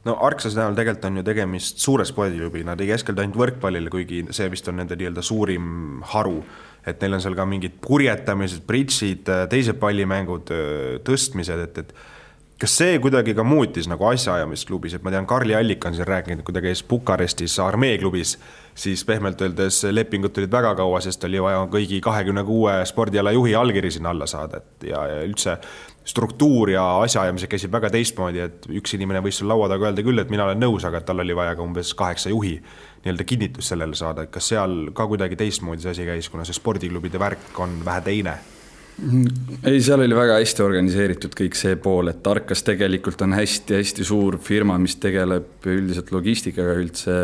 no 0.09 0.17
Arksase 0.27 0.59
näol 0.59 0.77
tegelikult 0.79 1.09
on 1.09 1.21
ju 1.21 1.25
tegemist 1.27 1.83
suure 1.83 2.07
spordiklubiga, 2.09 2.73
nad 2.73 2.83
ei 2.83 2.91
keskendu 2.91 3.23
ainult 3.23 3.39
võrkpallile, 3.39 3.93
kuigi 3.93 4.25
see 4.35 4.51
vist 4.53 4.69
on 4.71 4.81
nende 4.81 4.99
nii-öelda 4.99 5.25
suurim 5.25 6.03
haru. 6.15 6.43
et 6.87 6.99
neil 6.99 7.15
on 7.15 7.21
seal 7.23 7.37
ka 7.39 7.45
mingid 7.47 7.77
purjetamised, 7.79 8.65
bridžid, 8.67 9.29
teised 9.51 9.77
pallimängud, 9.79 10.49
tõstmised, 11.07 11.61
et, 11.69 11.79
et 11.79 11.93
kas 12.63 12.75
see 12.79 12.99
kuidagi 13.03 13.33
ka 13.35 13.43
muutis 13.43 13.89
nagu 13.91 14.07
asjaajamist 14.07 14.69
klubis, 14.69 14.95
et 14.95 15.03
ma 15.03 15.11
tean, 15.11 15.27
Karli 15.27 15.55
Allik 15.59 15.83
on 15.89 15.97
siin 15.97 16.07
rääkinud, 16.07 16.45
kui 16.47 16.55
ta 16.55 16.61
käis 16.63 16.85
Bukarestis 16.87 17.57
armeeklubis, 17.63 18.37
siis 18.79 19.03
pehmelt 19.09 19.43
öeldes 19.43 19.81
lepingud 19.91 20.31
tulid 20.37 20.53
väga 20.53 20.77
kaua, 20.79 21.01
sest 21.03 21.27
oli 21.27 21.43
vaja 21.43 21.65
kõigi 21.73 21.99
kahekümne 22.05 22.45
kuue 22.47 22.77
spordiala 22.87 23.35
juhi 23.35 23.57
allkiri 23.59 23.91
sinna 23.91 24.15
alla 24.15 24.31
saada, 24.31 24.63
et 24.63 24.87
ja, 24.93 25.03
ja 25.11 25.19
üldse 25.27 25.57
struktuur 26.07 26.71
ja 26.71 26.87
asjaajamised 27.03 27.51
käisid 27.51 27.75
väga 27.75 27.91
teistmoodi, 27.97 28.47
et 28.47 28.71
üks 28.79 28.95
inimene 28.95 29.25
võis 29.27 29.43
sul 29.43 29.51
laua 29.51 29.67
taga 29.73 29.91
öelda 29.91 30.07
küll, 30.07 30.23
et 30.23 30.31
mina 30.31 30.47
olen 30.47 30.63
nõus, 30.63 30.87
aga 30.87 31.03
tal 31.03 31.27
oli 31.27 31.35
vaja 31.35 31.59
ka 31.59 31.67
umbes 31.67 31.95
kaheksa 31.99 32.31
juhi 32.31 32.57
nii-öelda 33.03 33.27
kinnitust 33.27 33.75
sellele 33.75 33.99
saada, 33.99 34.23
et 34.23 34.35
kas 34.35 34.55
seal 34.55 34.93
ka 34.95 35.11
kuidagi 35.11 35.39
teistmoodi 35.39 35.83
see 35.83 35.97
asi 35.97 36.07
käis, 36.07 36.31
kuna 36.31 36.47
see 36.47 36.55
spordiklubide 36.55 37.19
värk 37.19 37.59
on 37.59 37.81
vähe 37.87 38.07
teine 38.07 38.39
ei, 39.01 39.81
seal 39.83 40.03
oli 40.05 40.17
väga 40.17 40.37
hästi 40.39 40.63
organiseeritud 40.65 41.35
kõik 41.39 41.57
see 41.59 41.79
pool, 41.81 42.13
et 42.13 42.27
Arkas 42.29 42.63
tegelikult 42.67 43.25
on 43.25 43.35
hästi-hästi 43.37 44.07
suur 44.07 44.39
firma, 44.43 44.77
mis 44.79 44.99
tegeleb 45.01 45.67
üldiselt 45.73 46.13
logistikaga 46.15 46.77
üldse 46.79 47.17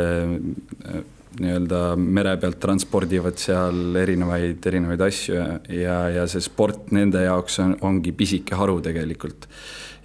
nii-öelda 1.38 1.82
mere 2.00 2.34
pealt 2.40 2.58
transpordivad 2.62 3.38
seal 3.38 3.98
erinevaid, 4.00 4.64
erinevaid 4.70 5.04
asju 5.06 5.36
ja, 5.76 5.98
ja 6.10 6.24
see 6.30 6.42
sport 6.42 6.90
nende 6.96 7.22
jaoks 7.26 7.60
on, 7.62 7.76
ongi 7.86 8.14
pisike 8.16 8.58
haru 8.58 8.80
tegelikult. 8.84 9.46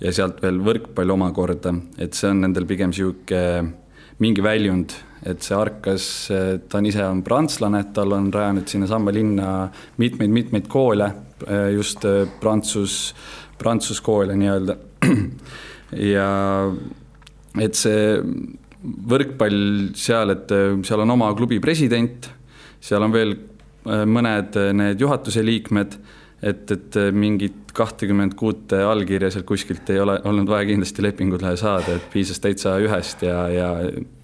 ja 0.04 0.12
sealt 0.12 0.42
veel 0.44 0.60
võrkpall 0.60 1.16
omakorda, 1.16 1.74
et 1.98 2.14
see 2.18 2.30
on 2.30 2.44
nendel 2.44 2.68
pigem 2.68 2.92
sihuke 2.94 3.40
mingi 4.22 4.44
väljund, 4.44 4.94
et 5.26 5.42
see 5.42 5.56
Arkas, 5.56 6.06
ta 6.68 6.80
on 6.80 6.86
ise 6.86 7.06
on 7.08 7.24
prantslane, 7.24 7.86
tal 7.96 8.12
on 8.14 8.28
rajanud 8.34 8.68
sinnasamma 8.70 9.14
linna 9.16 9.54
mitmeid-mitmeid 10.02 10.68
koole 10.70 11.08
just 11.74 12.06
äh, 12.06 12.26
prantsus, 12.40 13.14
prantsuskoole 13.60 14.36
nii-öelda. 14.40 14.78
ja 16.14 16.28
et 17.62 17.78
see 17.78 18.20
võrkpall 18.84 19.94
seal, 20.00 20.36
et 20.36 20.54
äh, 20.56 20.76
seal 20.88 21.06
on 21.06 21.16
oma 21.16 21.32
klubi 21.38 21.62
president, 21.64 22.30
seal 22.84 23.06
on 23.06 23.16
veel 23.16 23.36
mõned 23.84 24.56
need 24.80 25.02
juhatuse 25.04 25.42
liikmed, 25.44 25.96
et, 26.40 26.70
et 26.72 26.98
mingit 27.12 27.74
kahtekümmet 27.76 28.32
kuute 28.40 28.80
allkirja 28.80 29.28
sealt 29.34 29.48
kuskilt 29.50 29.90
ei 29.92 30.00
ole 30.00 30.16
olnud 30.24 30.48
vaja 30.48 30.70
kindlasti 30.70 31.04
lepingule 31.04 31.52
saada, 31.60 31.98
et 31.98 32.06
piisas 32.14 32.40
täitsa 32.40 32.78
ühest 32.80 33.26
ja, 33.28 33.42
ja, 33.52 33.70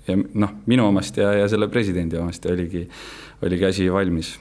ja 0.08 0.16
noh, 0.16 0.54
minu 0.72 0.88
omast 0.88 1.20
ja, 1.20 1.34
ja 1.42 1.52
selle 1.52 1.68
presidendi 1.68 2.16
omast 2.22 2.48
ja 2.48 2.56
oligi, 2.56 2.86
oligi 3.44 3.68
asi 3.68 3.90
valmis 3.92 4.38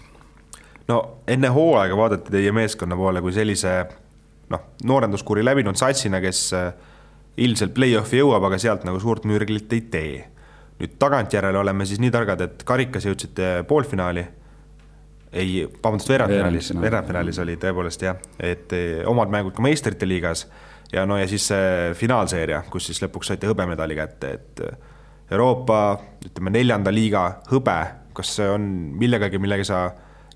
no 0.88 0.98
enne 1.28 1.50
hooaega 1.52 1.96
vaadati 1.96 2.32
teie 2.32 2.52
meeskonna 2.52 2.96
poole 2.96 3.22
kui 3.24 3.34
sellise 3.36 3.74
noh, 4.52 4.64
noorenduskuuri 4.88 5.44
läbinud 5.44 5.76
satsina, 5.76 6.20
kes 6.24 6.42
äh, 6.56 6.72
ilmselt 7.44 7.74
play-off'i 7.76 8.22
jõuab, 8.22 8.48
aga 8.48 8.58
sealt 8.60 8.86
nagu 8.88 9.00
suurt 9.02 9.28
mürglit 9.28 9.72
ei 9.76 9.84
tee. 9.92 10.24
nüüd 10.78 10.94
tagantjärele 10.98 11.58
oleme 11.58 11.86
siis 11.86 11.98
nii 11.98 12.10
targad, 12.14 12.40
et 12.40 12.62
karikas 12.64 13.04
jõudsite 13.04 13.64
poolfinaali. 13.68 14.26
ei, 15.32 15.68
vabandust, 15.84 16.08
veerandfinaalis, 16.08 16.72
veerandfinaalis 16.80 17.38
oli 17.38 17.56
tõepoolest 17.60 18.02
jah, 18.02 18.16
et 18.40 18.72
äh, 18.72 19.04
omad 19.06 19.28
mängud 19.28 19.54
ka 19.54 19.62
meistrite 19.62 20.08
liigas 20.08 20.46
ja 20.92 21.04
no 21.06 21.18
ja 21.18 21.28
siis 21.28 21.48
see 21.50 21.94
finaalseeria, 21.94 22.62
kus 22.70 22.86
siis 22.88 23.02
lõpuks 23.02 23.28
saite 23.28 23.46
hõbemedali 23.50 23.96
kätte, 23.98 24.30
et 24.38 24.64
äh, 24.64 24.78
Euroopa, 25.30 25.98
ütleme 26.24 26.50
neljanda 26.50 26.88
liiga 26.88 27.42
hõbe, 27.50 27.76
kas 28.16 28.30
see 28.38 28.46
on 28.48 28.62
millegagi, 28.96 29.38
millega 29.38 29.66
sa 29.68 29.82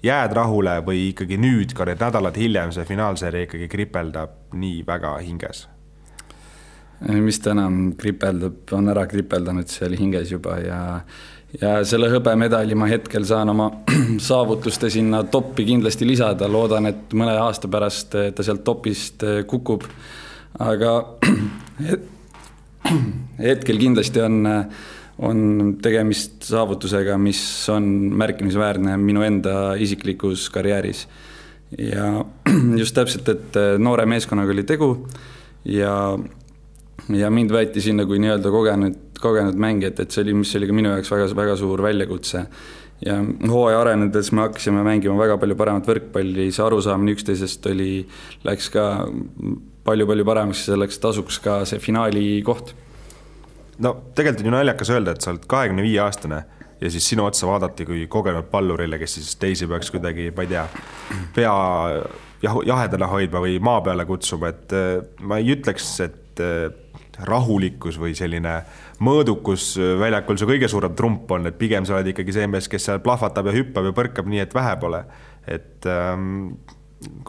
jääd 0.03 0.33
rahule 0.37 0.79
või 0.87 1.09
ikkagi 1.11 1.39
nüüd 1.41 1.75
ka 1.77 1.87
need 1.89 2.01
nädalad 2.03 2.39
hiljem 2.39 2.73
see 2.75 2.87
finaalseeria 2.89 3.47
ikkagi 3.47 3.69
kripeldab 3.71 4.57
nii 4.59 4.83
väga 4.87 5.17
hinges? 5.23 5.69
mis 7.03 7.41
ta 7.43 7.51
enam 7.51 7.97
kripeldab, 7.99 8.61
on 8.79 8.91
ära 8.93 9.03
kripeldanud 9.11 9.67
seal 9.67 9.97
hinges 9.99 10.31
juba 10.31 10.59
ja 10.63 10.81
ja 11.61 11.73
selle 11.85 12.09
hõbemedali 12.13 12.77
ma 12.79 12.87
hetkel 12.89 13.27
saan 13.29 13.51
oma 13.53 13.67
saavutuste 14.31 14.89
sinna 14.91 15.25
toppi 15.25 15.67
kindlasti 15.69 16.07
lisada, 16.09 16.49
loodan, 16.49 16.87
et 16.89 17.13
mõne 17.13 17.35
aasta 17.43 17.69
pärast 17.69 18.15
ta 18.35 18.47
sealt 18.47 18.65
topist 18.65 19.25
kukub. 19.51 19.85
aga 20.59 20.95
hetkel 23.49 23.79
kindlasti 23.79 24.23
on 24.23 24.47
on 25.19 25.77
tegemist 25.83 26.47
saavutusega, 26.49 27.19
mis 27.21 27.41
on 27.73 27.85
märkimisväärne 28.19 28.97
minu 29.01 29.23
enda 29.27 29.75
isiklikus 29.75 30.49
karjääris. 30.51 31.07
ja 31.79 32.25
just 32.81 32.95
täpselt, 32.95 33.29
et 33.29 33.57
äh, 33.57 33.79
noore 33.79 34.07
meeskonnaga 34.07 34.53
oli 34.53 34.65
tegu 34.69 34.91
ja, 35.65 36.19
ja 37.09 37.31
mind 37.33 37.53
võeti 37.53 37.81
sinna 37.81 38.05
kui 38.09 38.21
nii-öelda 38.21 38.53
kogenud, 38.53 38.99
kogenud 39.23 39.57
mängijat, 39.57 40.03
et 40.03 40.13
see 40.13 40.25
oli, 40.25 40.37
mis 40.43 40.53
oli 40.59 40.69
ka 40.69 40.77
minu 40.77 40.93
jaoks 40.93 41.13
väga, 41.13 41.31
väga 41.37 41.57
suur 41.57 41.83
väljakutse. 41.83 42.47
ja 43.07 43.19
hooaja 43.49 43.81
arenedes 43.81 44.33
me 44.33 44.45
hakkasime 44.45 44.85
mängima 44.87 45.17
väga 45.19 45.39
palju 45.41 45.57
paremat 45.59 45.89
võrkpalli, 45.89 46.51
see 46.53 46.65
arusaamine 46.65 47.17
üksteisest 47.17 47.67
oli, 47.73 48.07
läks 48.45 48.69
ka 48.71 49.09
palju-palju 49.85 50.25
paremaks 50.25 50.67
ja 50.67 50.75
selleks 50.75 51.01
tasuks 51.03 51.41
ka 51.43 51.63
see 51.67 51.81
finaali 51.83 52.43
koht 52.47 52.75
no 53.83 53.95
tegelikult 54.17 54.45
on 54.45 54.51
ju 54.51 54.57
naljakas 54.57 54.93
öelda, 54.95 55.15
et 55.15 55.25
sa 55.25 55.33
oled 55.33 55.47
kahekümne 55.51 55.85
viie 55.85 56.01
aastane 56.03 56.43
ja 56.83 56.91
siis 56.91 57.07
sinu 57.13 57.27
otsa 57.29 57.47
vaadati 57.47 57.87
kui 57.87 58.07
kogenud 58.11 58.49
pallurile, 58.51 58.99
kes 58.99 59.19
siis 59.19 59.35
teisi 59.41 59.69
peaks 59.71 59.91
kuidagi, 59.95 60.31
ma 60.37 60.47
ei 60.47 60.51
tea, 60.51 60.67
pea 61.37 61.55
jah, 62.43 62.61
jahedana 62.67 63.09
hoidma 63.11 63.43
või 63.45 63.59
maa 63.63 63.83
peale 63.87 64.07
kutsuma, 64.09 64.51
et 64.53 64.75
äh, 64.77 64.97
ma 65.23 65.39
ei 65.43 65.53
ütleks, 65.55 65.93
et 66.07 66.43
äh, 66.43 66.71
rahulikkus 67.29 67.99
või 68.01 68.15
selline 68.17 68.57
mõõdukus 69.05 69.75
väljakul 70.01 70.39
su 70.41 70.49
kõige 70.49 70.69
suurem 70.71 70.95
trump 70.99 71.31
on, 71.35 71.47
et 71.47 71.59
pigem 71.59 71.87
sa 71.87 71.99
oled 71.99 72.09
ikkagi 72.13 72.35
see 72.35 72.49
mees, 72.51 72.71
kes 72.73 72.89
seal 72.89 73.03
plahvatab 73.05 73.51
ja 73.51 73.57
hüppab 73.59 73.91
ja 73.91 73.95
põrkab 73.97 74.31
nii, 74.31 74.41
et 74.43 74.57
vähe 74.57 74.75
pole. 74.81 75.05
et 75.47 75.87
ähm, 75.91 76.55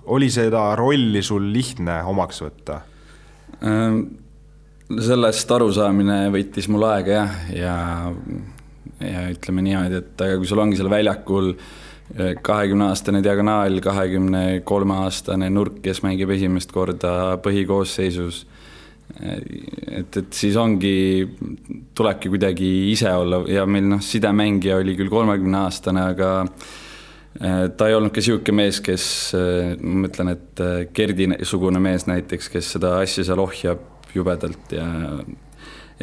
oli 0.06 0.30
seda 0.30 0.76
rolli 0.78 1.22
sul 1.26 1.52
lihtne 1.54 2.02
omaks 2.10 2.42
võtta 2.46 2.82
ähm,? 3.62 4.23
Sellest 4.92 5.52
arusaamine 5.52 6.28
võttis 6.34 6.68
mul 6.72 6.86
aega 6.88 7.16
jah, 7.16 7.38
ja, 7.56 7.76
ja 9.00 9.24
ütleme 9.32 9.64
niimoodi, 9.66 10.02
et 10.02 10.24
aga 10.26 10.40
kui 10.40 10.50
sul 10.50 10.62
ongi 10.64 10.80
seal 10.80 10.92
väljakul 10.92 11.54
eh, 11.54 12.34
kahekümne-aastane 12.44 13.24
diagonaal, 13.26 13.80
kahekümne 13.84 14.44
kolme 14.68 15.00
aastane 15.06 15.50
nurk, 15.54 15.80
kes 15.86 16.04
mängib 16.06 16.34
esimest 16.36 16.74
korda 16.76 17.38
põhikoosseisus, 17.46 18.44
eh, 19.22 19.40
et, 20.02 20.20
et 20.20 20.36
siis 20.36 20.60
ongi, 20.60 20.96
tulebki 21.96 22.34
kuidagi 22.34 22.74
ise 22.92 23.14
olla 23.16 23.44
ja 23.50 23.66
meil 23.70 23.88
noh, 23.96 24.04
sidemängija 24.04 24.82
oli 24.84 24.98
küll 25.00 25.14
kolmekümne 25.14 25.64
aastane, 25.64 26.10
aga 26.14 26.34
ta 27.34 27.88
ei 27.90 27.96
olnud 27.98 28.14
ka 28.14 28.22
niisugune 28.22 28.60
mees, 28.60 28.78
kes, 28.86 29.06
ma 29.34 30.04
mõtlen, 30.04 30.36
et 30.36 30.60
Gerdi-sugune 30.94 31.80
mees 31.82 32.06
näiteks, 32.06 32.52
kes 32.54 32.76
seda 32.76 33.00
asja 33.02 33.26
seal 33.26 33.42
ohjab 33.42 33.93
jubedalt 34.16 34.76
ja 34.76 34.88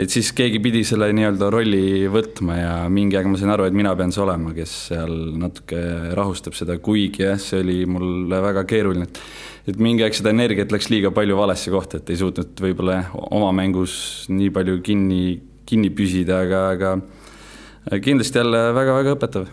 et 0.00 0.12
siis 0.12 0.30
keegi 0.36 0.60
pidi 0.62 0.82
selle 0.86 1.10
nii-öelda 1.16 1.50
rolli 1.52 2.08
võtma 2.12 2.56
ja 2.56 2.72
mingi 2.92 3.18
aeg 3.18 3.28
ma 3.30 3.38
sain 3.40 3.52
aru, 3.52 3.66
et 3.68 3.76
mina 3.76 3.92
pean 3.98 4.12
see 4.14 4.22
olema, 4.24 4.54
kes 4.56 4.74
seal 4.90 5.14
natuke 5.40 5.80
rahustab 6.16 6.56
seda, 6.56 6.78
kuigi 6.82 7.26
jah, 7.26 7.38
see 7.42 7.60
oli 7.64 7.78
mulle 7.90 8.42
väga 8.44 8.66
keeruline, 8.70 9.08
et 9.08 9.22
et 9.70 9.76
mingi 9.82 10.02
aeg 10.02 10.16
seda 10.16 10.32
energiat 10.32 10.72
läks 10.72 10.88
liiga 10.90 11.12
palju 11.14 11.36
valesse 11.36 11.70
kohta, 11.70 12.00
et 12.00 12.10
ei 12.10 12.18
suutnud 12.18 12.62
võib-olla 12.64 12.96
jah, 12.96 13.10
oma 13.36 13.52
mängus 13.54 13.94
nii 14.32 14.50
palju 14.54 14.80
kinni, 14.86 15.24
kinni 15.68 15.92
püsida, 15.94 16.40
aga, 16.46 16.62
aga 16.72 18.00
kindlasti 18.02 18.40
jälle 18.40 18.62
väga-väga 18.74 19.18
õpetav 19.18 19.50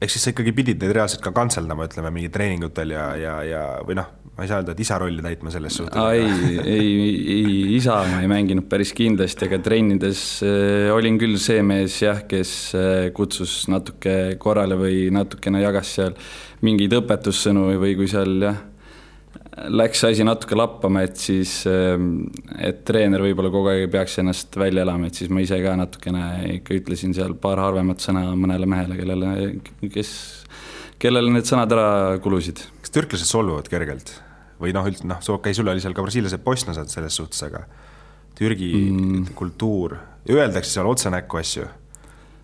ehk 0.00 0.12
siis 0.12 0.24
sa 0.24 0.32
ikkagi 0.32 0.54
pidid 0.56 0.80
neid 0.80 0.94
reaalselt 0.96 1.22
ka 1.24 1.32
kantseldama, 1.36 1.86
ütleme, 1.90 2.12
mingi 2.14 2.30
treeningutel 2.32 2.94
ja, 2.94 3.10
ja, 3.20 3.34
ja 3.44 3.64
või 3.86 3.98
noh, 3.98 4.08
ma 4.36 4.46
ei 4.46 4.48
saa 4.50 4.62
öelda, 4.62 4.72
et 4.72 4.80
isa 4.80 4.96
rolli 5.00 5.20
täitma 5.24 5.52
selles 5.52 5.76
suhtes. 5.76 6.00
ei, 6.16 6.56
ei, 6.64 6.94
ei, 7.34 7.58
isa 7.76 7.98
ma 8.08 8.22
ei 8.24 8.30
mänginud 8.30 8.68
päris 8.70 8.94
kindlasti, 8.96 9.50
aga 9.50 9.60
trennides 9.64 10.22
äh, 10.46 10.88
olin 10.94 11.20
küll 11.20 11.36
see 11.42 11.60
mees 11.66 11.98
jah, 12.00 12.24
kes 12.30 12.54
äh, 12.78 13.10
kutsus 13.16 13.62
natuke 13.72 14.38
korrale 14.40 14.80
või 14.80 15.10
natukene 15.12 15.60
jagas 15.60 15.92
seal 15.98 16.16
mingeid 16.64 16.96
õpetussõnu 17.02 17.68
või 17.82 17.94
kui 17.98 18.08
seal 18.10 18.38
jah 18.48 18.66
läks 19.68 20.04
asi 20.08 20.24
natuke 20.24 20.56
lappama, 20.56 21.02
et 21.06 21.18
siis, 21.20 21.60
ähm, 21.68 22.30
et 22.58 22.82
treener 22.88 23.22
võib-olla 23.24 23.50
kogu 23.52 23.70
aeg 23.72 23.84
ei 23.84 23.90
peaks 23.92 24.18
ennast 24.22 24.56
välja 24.60 24.84
elama, 24.86 25.10
et 25.10 25.18
siis 25.20 25.30
ma 25.32 25.42
ise 25.44 25.58
ka 25.62 25.74
natukene 25.78 26.24
ikka 26.56 26.76
ütlesin 26.78 27.14
seal 27.16 27.34
paar 27.40 27.60
harvemat 27.62 28.02
sõna 28.04 28.24
mõnele 28.38 28.68
mehele, 28.70 28.98
kellele, 29.00 29.90
kes, 29.92 30.12
kellele 31.02 31.32
need 31.34 31.48
sõnad 31.48 31.72
ära 31.76 31.90
kulusid. 32.22 32.62
kas 32.80 32.94
türklased 32.96 33.28
solvuvad 33.28 33.68
kergelt 33.72 34.14
või 34.60 34.74
noh, 34.76 34.86
üldse 34.88 35.08
noh, 35.08 35.20
okei, 35.36 35.56
sul 35.56 35.68
oli 35.72 35.82
seal 35.82 35.96
ka 35.96 36.04
brasiillased, 36.04 36.44
bosniased 36.44 36.92
selles 36.92 37.16
suhtes, 37.16 37.42
aga 37.48 37.64
Türgi 38.40 38.70
mm. 38.72 39.34
kultuur, 39.36 39.98
öeldakse 40.30 40.78
seal 40.78 40.88
otse 40.88 41.12
näkku 41.12 41.40
asju 41.40 41.68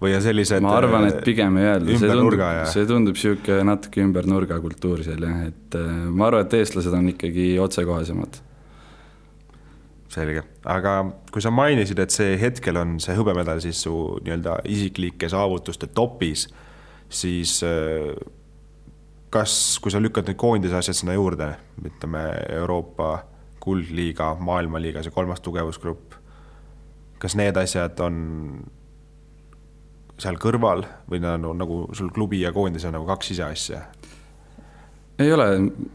või 0.00 0.16
on 0.16 0.24
sellised 0.24 0.64
ma 0.64 0.74
arvan, 0.76 1.06
et 1.08 1.22
pigem 1.24 1.56
ei 1.60 1.68
öelda, 1.70 1.98
see 2.00 2.10
tundub, 2.10 2.42
see 2.72 2.88
tundub 2.88 3.16
niisugune 3.16 3.68
natuke 3.70 4.02
ümber 4.04 4.28
nurga 4.28 4.58
kultuur 4.60 5.02
seal 5.06 5.24
jah, 5.24 5.46
et 5.48 5.78
äh, 5.78 5.94
ma 6.12 6.28
arvan, 6.28 6.46
et 6.46 6.56
eestlased 6.60 6.96
on 6.96 7.08
ikkagi 7.14 7.54
otsekohesemad. 7.62 8.42
selge, 10.16 10.44
aga 10.64 10.92
kui 11.32 11.42
sa 11.44 11.50
mainisid, 11.52 11.98
et 12.00 12.14
see 12.14 12.36
hetkel 12.40 12.78
on 12.80 12.96
see 13.02 13.16
hõbemedal 13.18 13.60
siis 13.60 13.82
su 13.84 13.92
nii-öelda 14.24 14.62
isiklike 14.72 15.28
saavutuste 15.28 15.90
topis, 15.92 16.46
siis 17.08 17.58
äh, 17.66 18.12
kas, 19.32 19.78
kui 19.82 19.92
sa 19.92 20.00
lükkad 20.00 20.28
nüüd 20.28 20.40
koondise 20.40 20.78
asjad 20.78 21.00
sinna 21.00 21.16
juurde, 21.16 21.50
ütleme 21.84 22.22
Euroopa 22.56 23.26
kuldliiga, 23.64 24.34
maailmaliiga, 24.40 25.02
see 25.02 25.14
kolmas 25.14 25.42
tugevusgrupp, 25.44 26.14
kas 27.18 27.34
need 27.38 27.56
asjad 27.58 27.98
on 28.04 28.18
seal 30.20 30.38
kõrval 30.40 30.84
või 31.10 31.20
on 31.24 31.58
nagu 31.60 31.82
sul 31.96 32.10
klubi 32.14 32.40
ja 32.40 32.52
koondis 32.52 32.86
on 32.88 32.96
nagu 32.96 33.06
kaks 33.08 33.34
ise 33.36 33.44
asja? 33.46 33.82
ei 35.18 35.32
ole, 35.32 35.46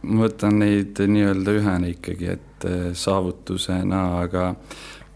ma 0.01 0.23
võtan 0.25 0.57
neid 0.62 0.97
nii-öelda 0.97 1.53
ühena 1.53 1.89
ikkagi, 1.91 2.31
et 2.38 2.65
eh, 2.65 2.88
saavutusena, 2.97 4.01
aga 4.23 4.47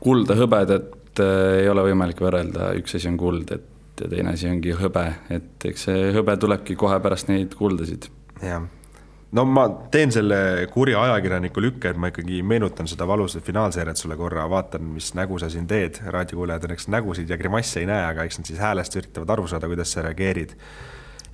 kulda, 0.02 0.38
hõbedat 0.38 1.22
eh, 1.24 1.64
ei 1.64 1.70
ole 1.72 1.88
võimalik 1.88 2.22
võrrelda, 2.22 2.74
üks 2.78 3.00
asi 3.00 3.10
on 3.10 3.18
kuld, 3.18 3.56
et 3.56 3.72
ja 4.02 4.12
teine 4.12 4.36
asi 4.36 4.50
ongi 4.52 4.76
hõbe, 4.78 5.08
et 5.34 5.70
eks 5.72 5.88
see 5.88 6.10
hõbe 6.14 6.36
tulebki 6.38 6.76
kohe 6.78 7.00
pärast 7.02 7.32
neid 7.32 7.56
kuldasid. 7.58 8.10
jah 8.44 8.66
no 9.36 9.44
ma 9.50 9.66
teen 9.92 10.14
selle 10.14 10.38
kurja 10.72 11.02
ajakirjaniku 11.06 11.64
lükke, 11.64 11.92
et 11.92 12.00
ma 12.00 12.10
ikkagi 12.12 12.42
meenutan 12.48 12.88
seda 12.90 13.08
valusat 13.10 13.44
finaalseeriat 13.46 14.00
sulle 14.00 14.18
korra, 14.20 14.46
vaatan, 14.52 14.86
mis 14.96 15.12
nägu 15.18 15.40
sa 15.42 15.50
siin 15.52 15.68
teed, 15.70 16.00
raadiokuulajad 16.14 16.68
õnneks 16.70 16.90
nägusid 16.94 17.32
ja 17.32 17.40
grimasse 17.40 17.82
ei 17.82 17.90
näe, 17.90 18.06
aga 18.08 18.26
eks 18.28 18.40
nad 18.40 18.52
siis 18.52 18.62
häälest 18.64 18.96
üritavad 19.00 19.36
aru 19.36 19.48
saada, 19.52 19.70
kuidas 19.72 19.92
sa 19.96 20.06
reageerid. 20.06 20.56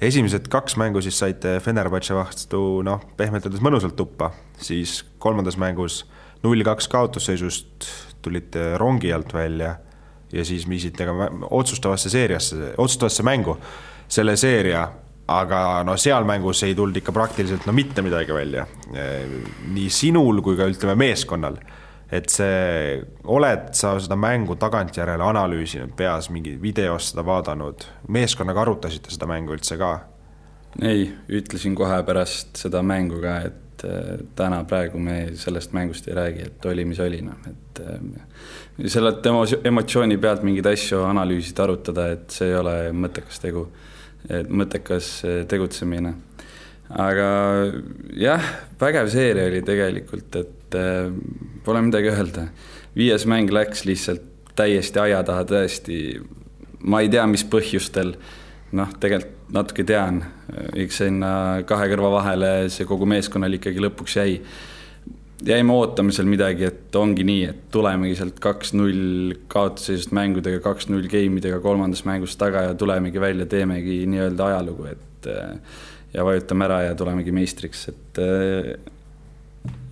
esimesed 0.01 0.47
kaks 0.49 0.77
mängu 0.81 1.01
siis 1.01 1.19
saite 1.19 1.59
Fenerbahce 1.61 2.15
vastu 2.17 2.81
noh, 2.85 3.03
pehmelt 3.17 3.45
öeldes 3.45 3.61
mõnusalt 3.61 3.95
tuppa, 3.95 4.31
siis 4.57 5.03
kolmandas 5.19 5.57
mängus 5.61 6.05
null-kaks 6.43 6.87
kaotusseisust 6.89 7.85
tulite 8.21 8.77
rongi 8.77 9.13
alt 9.13 9.33
välja 9.33 9.75
ja 10.33 10.45
siis 10.45 10.69
viisite 10.69 11.05
ka 11.05 11.29
otsustavasse 11.49 12.09
seeriasse, 12.09 12.73
otsustavasse 12.77 13.23
mängu 13.23 13.57
selle 14.11 14.35
seeria 14.37 14.87
aga 15.31 15.83
no 15.87 15.95
seal 15.99 16.25
mängus 16.27 16.63
ei 16.67 16.75
tulnud 16.77 16.97
ikka 17.01 17.13
praktiliselt 17.15 17.67
no 17.67 17.75
mitte 17.75 18.03
midagi 18.05 18.33
välja. 18.35 18.65
nii 19.71 19.89
sinul 19.89 20.41
kui 20.41 20.57
ka 20.59 20.67
ütleme 20.69 20.95
meeskonnal. 20.95 21.59
et 22.11 22.27
see, 22.27 22.99
oled 23.23 23.69
sa 23.77 23.93
seda 24.03 24.17
mängu 24.19 24.57
tagantjärele 24.59 25.23
analüüsinud, 25.23 25.93
peas 25.95 26.27
mingi 26.29 26.57
videos 26.61 27.13
seda 27.13 27.23
vaadanud, 27.23 27.85
meeskonnaga 28.11 28.65
arutasite 28.65 29.13
seda 29.13 29.29
mängu 29.31 29.55
üldse 29.55 29.77
ka? 29.79 29.93
ei, 30.81 31.09
ütlesin 31.29 31.75
kohe 31.75 32.01
pärast 32.07 32.59
seda 32.59 32.81
mängu 32.83 33.21
ka, 33.23 33.37
et 33.47 33.85
äh, 33.87 34.25
täna 34.35 34.63
praegu 34.67 34.99
me 34.99 35.21
sellest 35.39 35.71
mängust 35.75 36.07
ei 36.07 36.15
räägi, 36.15 36.49
et 36.51 36.65
oli, 36.65 36.85
mis 36.85 36.99
oli, 36.99 37.21
noh, 37.23 37.39
et 37.47 37.81
äh, 37.85 38.91
sellelt 38.91 39.25
emotsiooni 39.63 40.17
pealt 40.17 40.43
mingeid 40.47 40.67
asju 40.71 41.03
analüüsida, 41.07 41.63
arutada, 41.63 42.09
et 42.15 42.27
see 42.31 42.51
ei 42.51 42.59
ole 42.59 42.75
mõttekas 42.91 43.39
tegu 43.43 43.69
mõttekas 44.29 45.13
eh, 45.25 45.39
tegutsemine. 45.49 46.13
aga 46.91 47.27
jah, 48.19 48.43
vägev 48.79 49.07
seeria 49.09 49.47
oli 49.47 49.61
tegelikult, 49.63 50.35
et 50.35 50.75
äh, 50.75 51.07
pole 51.63 51.81
midagi 51.81 52.11
öelda. 52.11 52.47
viies 52.95 53.25
mäng 53.25 53.51
läks 53.51 53.85
lihtsalt 53.85 54.27
täiesti 54.55 54.99
aia 54.99 55.23
taha, 55.23 55.45
tõesti. 55.47 56.21
ma 56.79 57.01
ei 57.01 57.09
tea, 57.09 57.25
mis 57.27 57.43
põhjustel, 57.43 58.15
noh, 58.71 58.91
tegelikult 58.99 59.37
natuke 59.51 59.83
tean, 59.83 60.21
eks 60.79 61.01
sinna 61.03 61.31
kahe 61.67 61.89
kõrva 61.91 62.11
vahele 62.13 62.69
see 62.71 62.85
kogu 62.87 63.05
meeskonnal 63.09 63.57
ikkagi 63.57 63.83
lõpuks 63.83 64.15
jäi 64.15 64.37
jäime 65.45 65.73
ootama 65.73 66.13
seal 66.15 66.29
midagi, 66.29 66.67
et 66.69 66.95
ongi 66.95 67.25
nii, 67.27 67.43
et 67.49 67.65
tulemegi 67.73 68.15
sealt 68.19 68.39
kaks-null 68.43 69.35
kaotusseisust 69.51 70.13
mängudega, 70.15 70.61
kaks-null 70.63 71.09
game'idega 71.11 71.59
kolmandas 71.63 72.05
mängus 72.07 72.37
taga 72.39 72.67
ja 72.69 72.77
tulemegi 72.77 73.21
välja, 73.21 73.47
teemegi 73.49 74.01
nii-öelda 74.11 74.51
ajalugu, 74.51 74.89
et 74.91 75.29
ja 76.13 76.25
vajutame 76.27 76.67
ära 76.67 76.81
ja 76.89 76.97
tulemegi 76.97 77.33
meistriks, 77.35 77.87
et 77.91 78.21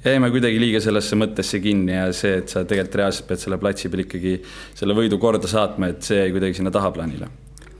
jäime 0.05 0.29
kuidagi 0.31 0.59
liiga 0.61 0.81
sellesse 0.83 1.17
mõttesse 1.19 1.59
kinni 1.63 1.95
ja 1.95 2.09
see, 2.15 2.39
et 2.41 2.51
sa 2.51 2.63
tegelikult 2.67 2.99
reaalselt 3.01 3.27
pead 3.29 3.43
selle 3.43 3.59
platsi 3.61 3.91
peal 3.91 4.05
ikkagi 4.05 4.35
selle 4.77 4.95
võidu 4.97 5.19
korda 5.21 5.49
saatma, 5.49 5.91
et 5.91 6.05
see 6.05 6.21
jäi 6.21 6.35
kuidagi 6.35 6.59
sinna 6.59 6.71
tahaplaanile. 6.73 7.27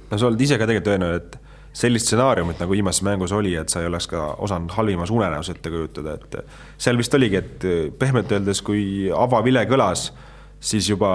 no 0.10 0.18
sa 0.18 0.28
oled 0.28 0.42
ise 0.42 0.58
ka 0.60 0.68
tegelikult 0.70 0.94
öelnud, 0.96 1.22
et 1.22 1.49
sellist 1.74 2.10
stsenaariumit, 2.10 2.60
nagu 2.60 2.74
viimases 2.74 3.04
mängus 3.06 3.34
oli, 3.36 3.54
et 3.60 3.70
sa 3.70 3.84
ei 3.84 3.90
oleks 3.90 4.08
ka 4.10 4.24
osanud 4.42 4.74
halvimas 4.76 5.12
unenäos 5.14 5.52
ette 5.54 5.70
kujutada, 5.72 6.16
et 6.18 6.40
seal 6.82 6.98
vist 6.98 7.14
oligi, 7.14 7.40
et 7.40 7.68
pehmelt 8.00 8.32
öeldes, 8.36 8.64
kui 8.66 8.84
avavile 9.14 9.64
kõlas, 9.70 10.10
siis 10.60 10.90
juba 10.90 11.12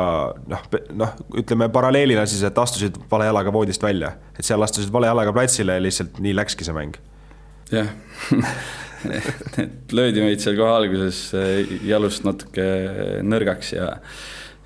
noh, 0.49 0.63
noh, 0.97 1.19
ütleme 1.43 1.69
paralleelina 1.73 2.25
siis, 2.29 2.45
et 2.47 2.59
astusid 2.59 2.97
vale 3.11 3.27
jalaga 3.29 3.53
voodist 3.53 3.83
välja, 3.85 4.15
et 4.39 4.47
seal 4.47 4.63
astusid 4.65 4.93
vale 4.95 5.11
jalaga 5.11 5.35
platsile 5.37 5.77
ja 5.77 5.85
lihtsalt 5.85 6.23
nii 6.25 6.37
läkski 6.39 6.67
see 6.67 6.77
mäng. 6.77 6.97
jah 7.73 7.91
et 9.61 9.93
löödi 9.93 10.23
meid 10.25 10.41
seal 10.41 10.57
kohe 10.57 10.73
alguses 10.79 11.27
jalust 11.85 12.25
natuke 12.25 12.65
nõrgaks 13.27 13.75
ja 13.77 13.91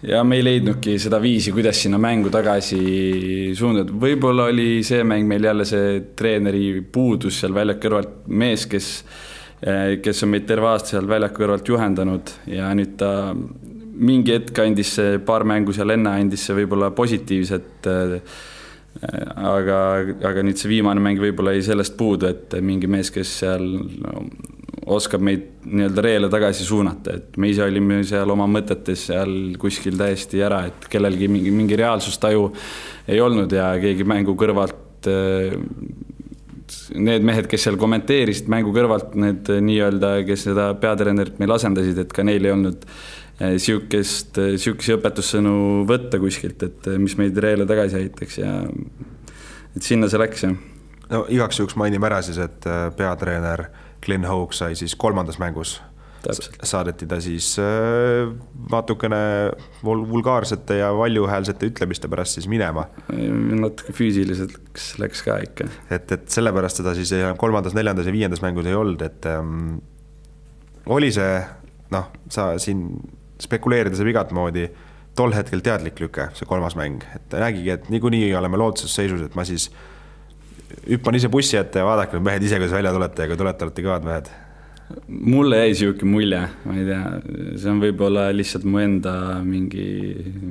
ja 0.02 0.22
me 0.24 0.38
ei 0.38 0.44
leidnudki 0.44 0.98
seda 1.02 1.20
viisi, 1.22 1.52
kuidas 1.54 1.80
sinna 1.82 1.98
mängu 1.98 2.30
tagasi 2.30 3.54
suunduda, 3.58 3.94
võib-olla 4.04 4.48
oli 4.52 4.82
see 4.86 5.02
mäng 5.06 5.26
meil 5.28 5.48
jälle 5.48 5.66
see 5.68 5.96
treeneri 6.18 6.82
puudus 6.92 7.40
seal 7.42 7.56
väljaku 7.56 7.86
kõrvalt, 7.86 8.12
mees, 8.28 8.66
kes, 8.70 8.92
eh, 9.62 9.96
kes 10.04 10.22
on 10.26 10.34
meid 10.34 10.46
terve 10.46 10.70
aasta 10.70 10.96
seal 10.96 11.08
väljaku 11.10 11.42
kõrvalt 11.42 11.72
juhendanud. 11.72 12.34
Ja 12.50 12.70
nüüd 12.78 12.94
ta 13.00 13.34
mingi 13.98 14.36
hetk 14.36 14.62
andis 14.62 14.94
see 15.00 15.18
paar 15.18 15.42
mängu 15.48 15.74
seal 15.74 15.90
enne 15.90 16.14
andis 16.20 16.46
see 16.46 16.54
võib-olla 16.60 16.92
positiivset 16.94 17.90
äh, 17.90 18.20
aga, 19.02 19.80
aga 20.30 20.44
nüüd 20.46 20.58
see 20.60 20.70
viimane 20.72 21.02
mäng 21.02 21.20
võib-olla 21.22 21.56
jäi 21.56 21.66
sellest 21.72 21.96
puudu, 21.98 22.30
et 22.30 22.54
mingi 22.62 22.90
mees, 22.90 23.10
kes 23.14 23.34
seal 23.42 23.66
oskab 24.86 25.24
meid 25.24 25.46
nii-öelda 25.66 26.04
reele 26.04 26.30
tagasi 26.32 26.66
suunata, 26.66 27.16
et 27.18 27.36
me 27.40 27.50
ise 27.52 27.64
olime 27.64 28.02
seal 28.06 28.30
oma 28.34 28.46
mõtetes 28.50 29.08
seal 29.10 29.34
kuskil 29.60 29.98
täiesti 29.98 30.42
ära, 30.44 30.64
et 30.70 30.88
kellelgi 30.90 31.28
mingi, 31.32 31.52
mingi 31.54 31.78
reaalsustaju 31.78 32.48
ei 33.08 33.20
olnud 33.24 33.52
ja 33.52 33.72
keegi 33.82 34.06
mängu 34.08 34.36
kõrvalt 34.38 35.08
need 36.98 37.24
mehed, 37.24 37.46
kes 37.48 37.62
seal 37.64 37.78
kommenteerisid 37.80 38.50
mängu 38.52 38.74
kõrvalt, 38.76 39.14
need 39.16 39.48
nii-öelda, 39.64 40.18
kes 40.28 40.48
seda 40.50 40.72
peatreenerit 40.80 41.38
meil 41.40 41.54
asendasid, 41.54 42.02
et 42.02 42.12
ka 42.12 42.26
neil 42.26 42.44
ei 42.44 42.52
olnud 42.52 42.84
Eh, 43.38 43.54
sihukest, 43.62 44.34
eh, 44.42 44.56
sihukesi 44.58 44.96
õpetussõnu 44.96 45.84
võtta 45.86 46.18
kuskilt, 46.18 46.62
et 46.66 46.88
eh, 46.90 46.96
mis 46.98 47.14
meid 47.20 47.36
reele 47.38 47.68
tagasi 47.70 48.00
aitaks 48.00 48.38
ja 48.40 48.50
et 49.78 49.86
sinna 49.86 50.08
see 50.10 50.18
läks, 50.18 50.42
jah. 50.42 50.56
no 51.12 51.20
igaks 51.30 51.60
juhuks 51.60 51.76
mainime 51.78 52.08
ära 52.10 52.18
siis, 52.26 52.40
et 52.42 52.66
äh, 52.66 52.88
peatreener 52.98 53.68
Glen 54.08 54.26
Hoag 54.28 54.56
sai 54.56 54.74
siis 54.78 54.96
kolmandas 54.98 55.38
mängus 55.38 55.78
Täpselt. 56.24 56.56
saadeti 56.66 57.06
ta 57.06 57.20
siis 57.22 57.52
äh, 57.62 58.32
natukene 58.72 59.20
vulgaarsete 59.84 60.80
ja 60.80 60.88
valjuhäälsete 60.96 61.68
ütlemiste 61.70 62.10
pärast 62.10 62.38
siis 62.38 62.48
minema. 62.50 62.88
natuke 63.60 63.94
füüsiliseks 63.94 64.90
läks 64.98 65.22
ka 65.26 65.38
ikka. 65.44 65.68
et, 65.90 66.10
et 66.12 66.26
sellepärast 66.32 66.82
teda 66.82 66.96
siis 66.98 67.14
kolmandas, 67.38 67.76
neljandas 67.78 68.10
ja 68.10 68.16
viiendas 68.16 68.42
mängus 68.42 68.66
ei 68.66 68.74
olnud, 68.74 69.04
et 69.06 69.30
ähm, 69.30 69.78
oli 70.88 71.12
see 71.14 71.38
noh, 71.94 72.10
sa 72.32 72.50
siin 72.60 72.88
spekuleerida 73.40 73.96
saab 73.98 74.10
igat 74.10 74.32
moodi, 74.36 74.66
tol 75.18 75.34
hetkel 75.34 75.62
teadlik 75.64 76.00
lüke, 76.02 76.28
see 76.38 76.48
kolmas 76.48 76.76
mäng, 76.78 77.04
et 77.16 77.38
nägigi, 77.38 77.70
et 77.74 77.88
niikuinii 77.92 78.32
oleme 78.38 78.60
lootuses 78.60 78.94
seisus, 79.00 79.22
et 79.24 79.38
ma 79.38 79.46
siis 79.48 79.68
hüppan 80.88 81.18
ise 81.18 81.30
bussi 81.32 81.58
ette 81.60 81.82
ja 81.82 81.88
vaadake 81.88 82.20
mehed 82.20 82.42
ise, 82.42 82.60
kuidas 82.60 82.76
välja 82.76 82.92
tulete 82.96 83.24
ja 83.24 83.32
kui 83.32 83.40
tulete, 83.40 83.68
olete 83.68 83.88
kõvad 83.88 84.06
mehed 84.08 84.30
mulle 85.08 85.58
jäi 85.60 85.72
niisugune 85.72 86.10
mulje, 86.10 86.40
ma 86.64 86.74
ei 86.76 86.86
tea, 86.86 87.02
see 87.60 87.70
on 87.72 87.80
võib-olla 87.82 88.28
lihtsalt 88.32 88.64
mu 88.68 88.80
enda 88.80 89.12
mingi, 89.44 89.84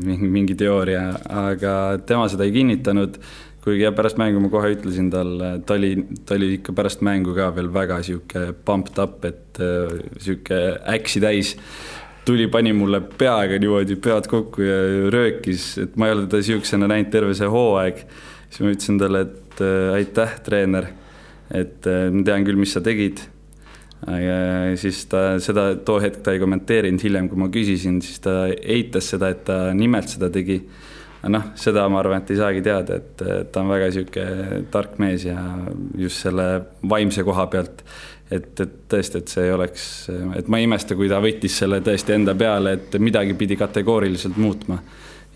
mingi, 0.06 0.30
mingi 0.30 0.58
teooria, 0.60 1.10
aga 1.26 1.73
tema 2.06 2.28
seda 2.30 2.45
ei 2.45 2.54
kinnitanud, 2.56 3.17
kuigi 3.65 3.84
jah, 3.84 3.95
pärast 3.97 4.19
mängu 4.21 4.41
ma 4.43 4.52
kohe 4.54 4.71
ütlesin 4.76 5.10
talle, 5.12 5.58
ta 5.67 5.76
oli, 5.76 5.91
ta 6.26 6.38
oli 6.38 6.54
ikka 6.60 6.76
pärast 6.78 7.02
mängu 7.06 7.34
ka 7.38 7.50
veel 7.56 7.71
väga 7.73 8.00
niisugune 8.04 8.54
pumped 8.67 9.02
up, 9.04 9.26
et 9.28 9.62
äh, 9.63 10.93
äksi 10.95 11.23
täis. 11.23 11.58
tuli, 12.28 12.47
pani 12.52 12.73
mulle 12.76 13.00
peaga 13.00 13.56
niimoodi 13.56 13.95
pead 14.04 14.26
kokku 14.28 14.62
ja 14.62 14.80
röökis, 15.12 15.78
et 15.80 15.93
ma 15.95 16.10
ei 16.10 16.15
ole 16.15 16.26
teda 16.26 16.41
niisugusena 16.41 16.89
näinud 16.91 17.12
terve 17.12 17.34
see 17.34 17.47
hooaeg. 17.47 18.02
Siis 18.49 18.63
ma 18.63 18.73
ütlesin 18.73 19.01
talle, 19.01 19.25
et 19.27 19.63
äh, 19.63 19.95
aitäh, 20.01 20.38
treener, 20.45 20.91
et 21.51 21.88
äh, 21.88 22.07
ma 22.13 22.23
tean 22.27 22.47
küll, 22.47 22.60
mis 22.60 22.75
sa 22.75 22.83
tegid 22.86 23.25
siis 24.77 25.05
ta 25.10 25.39
seda 25.41 25.71
too 25.86 25.99
hetk 25.99 26.21
ta 26.23 26.36
ei 26.36 26.39
kommenteerinud, 26.39 27.01
hiljem 27.01 27.29
kui 27.31 27.39
ma 27.41 27.49
küsisin, 27.49 28.01
siis 28.05 28.19
ta 28.21 28.45
eitas 28.47 29.10
seda, 29.13 29.31
et 29.33 29.43
ta 29.47 29.73
nimelt 29.73 30.10
seda 30.10 30.29
tegi. 30.29 30.62
noh, 31.27 31.43
seda 31.60 31.88
ma 31.89 31.99
arvan, 31.99 32.21
et 32.21 32.29
ei 32.31 32.38
saagi 32.38 32.62
teada, 32.63 32.99
et 33.01 33.23
ta 33.51 33.63
on 33.63 33.71
väga 33.73 33.89
sihuke 33.91 34.25
tark 34.71 34.99
mees 35.01 35.25
ja 35.25 35.41
just 35.97 36.21
selle 36.23 36.45
vaimse 36.88 37.23
koha 37.23 37.47
pealt. 37.47 37.83
et, 38.29 38.60
et 38.60 38.77
tõesti, 38.91 39.17
et 39.17 39.27
see 39.27 39.47
ei 39.47 39.51
oleks, 39.55 39.83
et 40.36 40.47
ma 40.47 40.60
ei 40.60 40.67
imesta, 40.67 40.95
kui 40.95 41.10
ta 41.10 41.19
võttis 41.23 41.57
selle 41.57 41.81
tõesti 41.81 42.13
enda 42.13 42.36
peale, 42.36 42.73
et 42.77 42.99
midagi 42.99 43.33
pidi 43.33 43.57
kategooriliselt 43.57 44.38
muutma. 44.38 44.77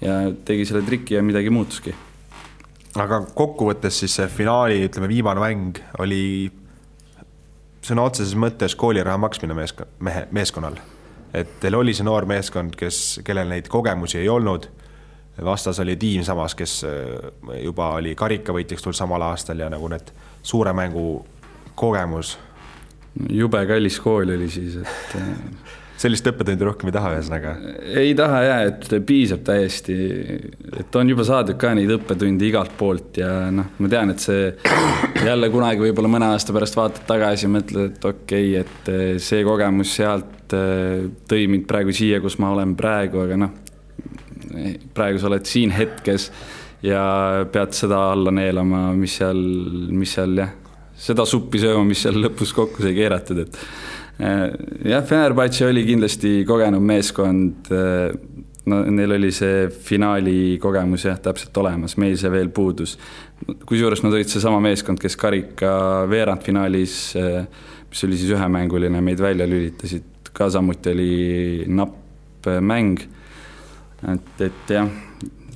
ja 0.02 0.22
tegi 0.46 0.66
selle 0.66 0.86
triki 0.86 1.18
ja 1.18 1.26
midagi 1.26 1.50
muutuski 1.50 2.11
aga 3.00 3.22
kokkuvõttes 3.36 4.02
siis 4.04 4.16
see 4.20 4.28
finaali, 4.32 4.82
ütleme, 4.88 5.08
viimane 5.12 5.44
mäng 5.44 5.80
oli 6.04 6.24
sõna 7.86 8.06
otseses 8.10 8.36
mõttes 8.38 8.76
kooliraha 8.78 9.18
maksmine 9.22 9.56
meesk-, 9.58 9.86
mehe, 10.00 10.26
meeskonnal. 10.32 10.78
et 11.34 11.60
teil 11.60 11.76
oli 11.76 11.94
see 11.96 12.04
noor 12.04 12.28
meeskond, 12.28 12.76
kes, 12.76 13.22
kellel 13.24 13.48
neid 13.48 13.70
kogemusi 13.72 14.20
ei 14.20 14.30
olnud, 14.30 14.68
vastas 15.44 15.80
oli 15.80 15.96
tiim 15.96 16.24
samas, 16.28 16.56
kes 16.56 16.82
äh, 16.86 17.62
juba 17.64 17.94
oli 17.98 18.16
karikavõitjaks 18.16 18.84
tulnud 18.84 18.98
samal 18.98 19.24
aastal 19.32 19.60
ja 19.60 19.70
nagu 19.72 19.88
need 19.92 20.12
suure 20.44 20.74
mängu 20.74 21.26
kogemus. 21.76 22.38
jube 23.30 23.66
kallis 23.68 24.00
kool 24.00 24.36
oli 24.36 24.50
siis, 24.50 24.76
et 24.76 25.16
äh, 25.16 25.80
sellist 26.02 26.28
õppetundi 26.32 26.66
rohkem 26.66 26.90
ei 26.90 26.96
taha, 26.96 27.14
ühesõnaga? 27.16 27.54
ei 28.02 28.14
taha 28.18 28.42
ja, 28.46 28.56
et 28.70 28.88
piisab 29.08 29.44
täiesti, 29.48 29.96
et 30.82 30.98
on 30.98 31.12
juba 31.12 31.26
saadud 31.28 31.60
ka 31.62 31.74
neid 31.78 31.92
õppetunde 31.98 32.48
igalt 32.48 32.74
poolt 32.80 33.22
ja 33.22 33.32
noh, 33.54 33.74
ma 33.78 33.92
tean, 33.92 34.14
et 34.14 34.24
see 34.24 34.52
jälle 35.30 35.52
kunagi 35.54 35.86
võib-olla 35.86 36.12
mõne 36.12 36.32
aasta 36.34 36.56
pärast 36.56 36.78
vaatad 36.80 37.06
tagasi 37.10 37.48
ja 37.48 37.54
mõtled, 37.58 37.92
et 37.92 38.08
okei 38.12 38.56
okay,, 38.56 38.64
et 38.66 38.94
eh, 38.94 39.12
see 39.22 39.44
kogemus 39.48 39.94
sealt 40.00 40.56
eh, 40.58 41.06
tõi 41.30 41.46
mind 41.52 41.68
praegu 41.70 41.94
siia, 41.96 42.22
kus 42.24 42.40
ma 42.42 42.54
olen 42.56 42.74
praegu, 42.80 43.26
aga 43.26 43.38
noh, 43.46 43.54
praegu 44.96 45.22
sa 45.22 45.30
oled 45.30 45.46
siin 45.48 45.72
hetkes 45.76 46.32
ja 46.86 47.04
pead 47.52 47.78
seda 47.78 48.08
alla 48.16 48.34
neelama, 48.34 48.90
mis 48.98 49.20
seal, 49.22 49.40
mis 49.94 50.18
seal 50.18 50.34
jah, 50.42 50.52
seda 51.02 51.26
suppi 51.30 51.62
sööma, 51.62 51.86
mis 51.88 52.02
seal 52.04 52.18
lõpus 52.22 52.54
kokku 52.58 52.84
sai 52.84 52.96
keeratud, 52.98 53.46
et 53.46 53.60
jah, 54.22 55.04
Fenerbahce 55.08 55.66
oli 55.70 55.84
kindlasti 55.88 56.42
kogenud 56.48 56.84
meeskond. 56.86 57.72
Äh, 57.74 58.14
no 58.70 58.84
neil 58.94 59.16
oli 59.18 59.32
see 59.34 59.66
finaali 59.74 60.60
kogemus 60.62 61.08
jah, 61.08 61.18
täpselt 61.24 61.58
olemas, 61.58 61.98
meil 62.02 62.18
see 62.20 62.32
veel 62.32 62.52
puudus. 62.54 62.98
kusjuures 63.66 64.04
nad 64.06 64.14
olid 64.14 64.30
seesama 64.30 64.60
meeskond, 64.62 65.02
kes 65.02 65.18
karika 65.18 65.72
veerandfinaalis, 66.10 66.98
äh, 67.18 67.48
mis 67.90 68.04
oli 68.06 68.20
siis 68.20 68.36
ühemänguline, 68.38 69.02
meid 69.02 69.22
välja 69.22 69.48
lülitasid, 69.50 70.30
ka 70.32 70.50
samuti 70.54 70.94
oli 70.94 71.16
napp 71.68 72.52
mäng. 72.62 73.02
et, 74.14 74.42
et 74.42 74.70
jah, 74.70 74.88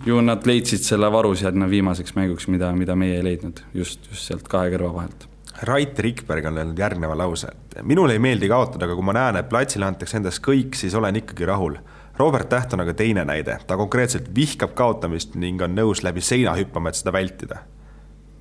ju 0.06 0.20
nad 0.22 0.46
leidsid 0.46 0.84
selle 0.86 1.10
varu 1.12 1.36
sinna 1.38 1.70
viimaseks 1.70 2.18
mänguks, 2.18 2.50
mida, 2.50 2.74
mida 2.78 2.98
meie 2.98 3.22
ei 3.22 3.30
leidnud, 3.30 3.62
just, 3.74 4.10
just 4.10 4.28
sealt 4.28 4.50
kahe 4.50 4.74
kõrva 4.74 4.94
vahelt 5.00 5.30
Rait 5.64 6.00
Rikberg 6.00 6.46
on 6.46 6.58
öelnud 6.58 6.80
järgneva 6.80 7.16
lause, 7.18 7.48
minule 7.88 8.18
ei 8.18 8.20
meeldi 8.20 8.50
kaotada, 8.52 8.86
aga 8.86 8.96
kui 8.98 9.06
ma 9.08 9.14
näen, 9.16 9.38
et 9.40 9.48
platsile 9.50 9.88
antakse 9.88 10.18
endast 10.20 10.42
kõik, 10.44 10.76
siis 10.76 10.96
olen 10.96 11.16
ikkagi 11.22 11.48
rahul. 11.48 11.78
Robert 12.20 12.50
Täht 12.52 12.74
on 12.76 12.84
aga 12.84 12.94
teine 12.96 13.24
näide, 13.28 13.58
ta 13.68 13.78
konkreetselt 13.80 14.28
vihkab 14.36 14.76
kaotamist 14.76 15.36
ning 15.40 15.62
on 15.64 15.76
nõus 15.76 16.04
läbi 16.04 16.24
seina 16.24 16.56
hüppama, 16.60 16.92
et 16.92 17.00
seda 17.00 17.14
vältida. 17.16 17.62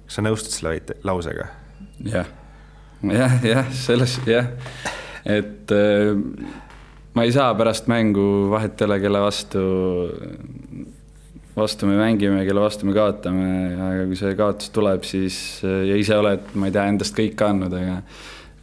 kas 0.06 0.18
sa 0.18 0.22
nõustud 0.26 0.54
selle 0.54 0.74
väite, 0.74 0.98
lausega? 1.06 1.48
jah, 2.04 2.26
jah, 3.02 3.38
jah, 3.46 3.72
selles 3.72 4.18
jah, 4.26 4.50
et 5.24 5.70
äh, 5.74 6.18
ma 7.14 7.24
ei 7.24 7.32
saa 7.32 7.54
pärast 7.54 7.86
mängu 7.90 8.50
vahet 8.50 8.80
ei 8.80 8.88
ole, 8.88 9.00
kelle 9.00 9.22
vastu 9.22 9.64
vastu 11.54 11.86
me 11.86 11.98
mängime, 11.98 12.42
kelle 12.46 12.62
vastu 12.64 12.86
me 12.88 12.94
kaotame, 12.96 13.48
aga 13.74 14.06
kui 14.08 14.18
see 14.18 14.34
kaotus 14.38 14.72
tuleb, 14.74 15.04
siis 15.06 15.36
ja 15.62 15.98
ise 15.98 16.16
oled, 16.18 16.48
ma 16.58 16.70
ei 16.70 16.74
tea, 16.74 16.86
endast 16.90 17.14
kõik 17.16 17.44
andnud, 17.46 17.76
aga 17.78 18.00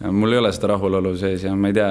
mul 0.09 0.33
ei 0.33 0.39
ole 0.41 0.49
seda 0.55 0.71
rahulolu 0.73 1.13
sees 1.19 1.43
ja 1.45 1.53
ma 1.55 1.69
ei 1.69 1.75
tea, 1.77 1.89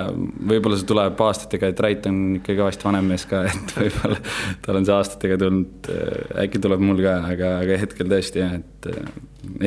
võib-olla 0.50 0.78
see 0.78 0.88
tuleb 0.88 1.20
aastatega, 1.24 1.70
et 1.70 1.82
Rait 1.84 2.08
on 2.10 2.20
ikka 2.40 2.56
kõvasti 2.58 2.88
vanem 2.88 3.10
mees 3.12 3.26
ka, 3.30 3.44
et 3.48 3.74
võib-olla 3.78 4.18
tal 4.64 4.80
on 4.80 4.88
see 4.88 4.96
aastatega 4.96 5.38
tulnud, 5.40 5.90
äkki 6.44 6.62
tuleb 6.62 6.82
mul 6.84 7.02
ka, 7.04 7.16
aga, 7.34 7.52
aga 7.64 7.78
hetkel 7.84 8.10
tõesti 8.10 8.42
jah, 8.42 8.56
et 8.58 8.90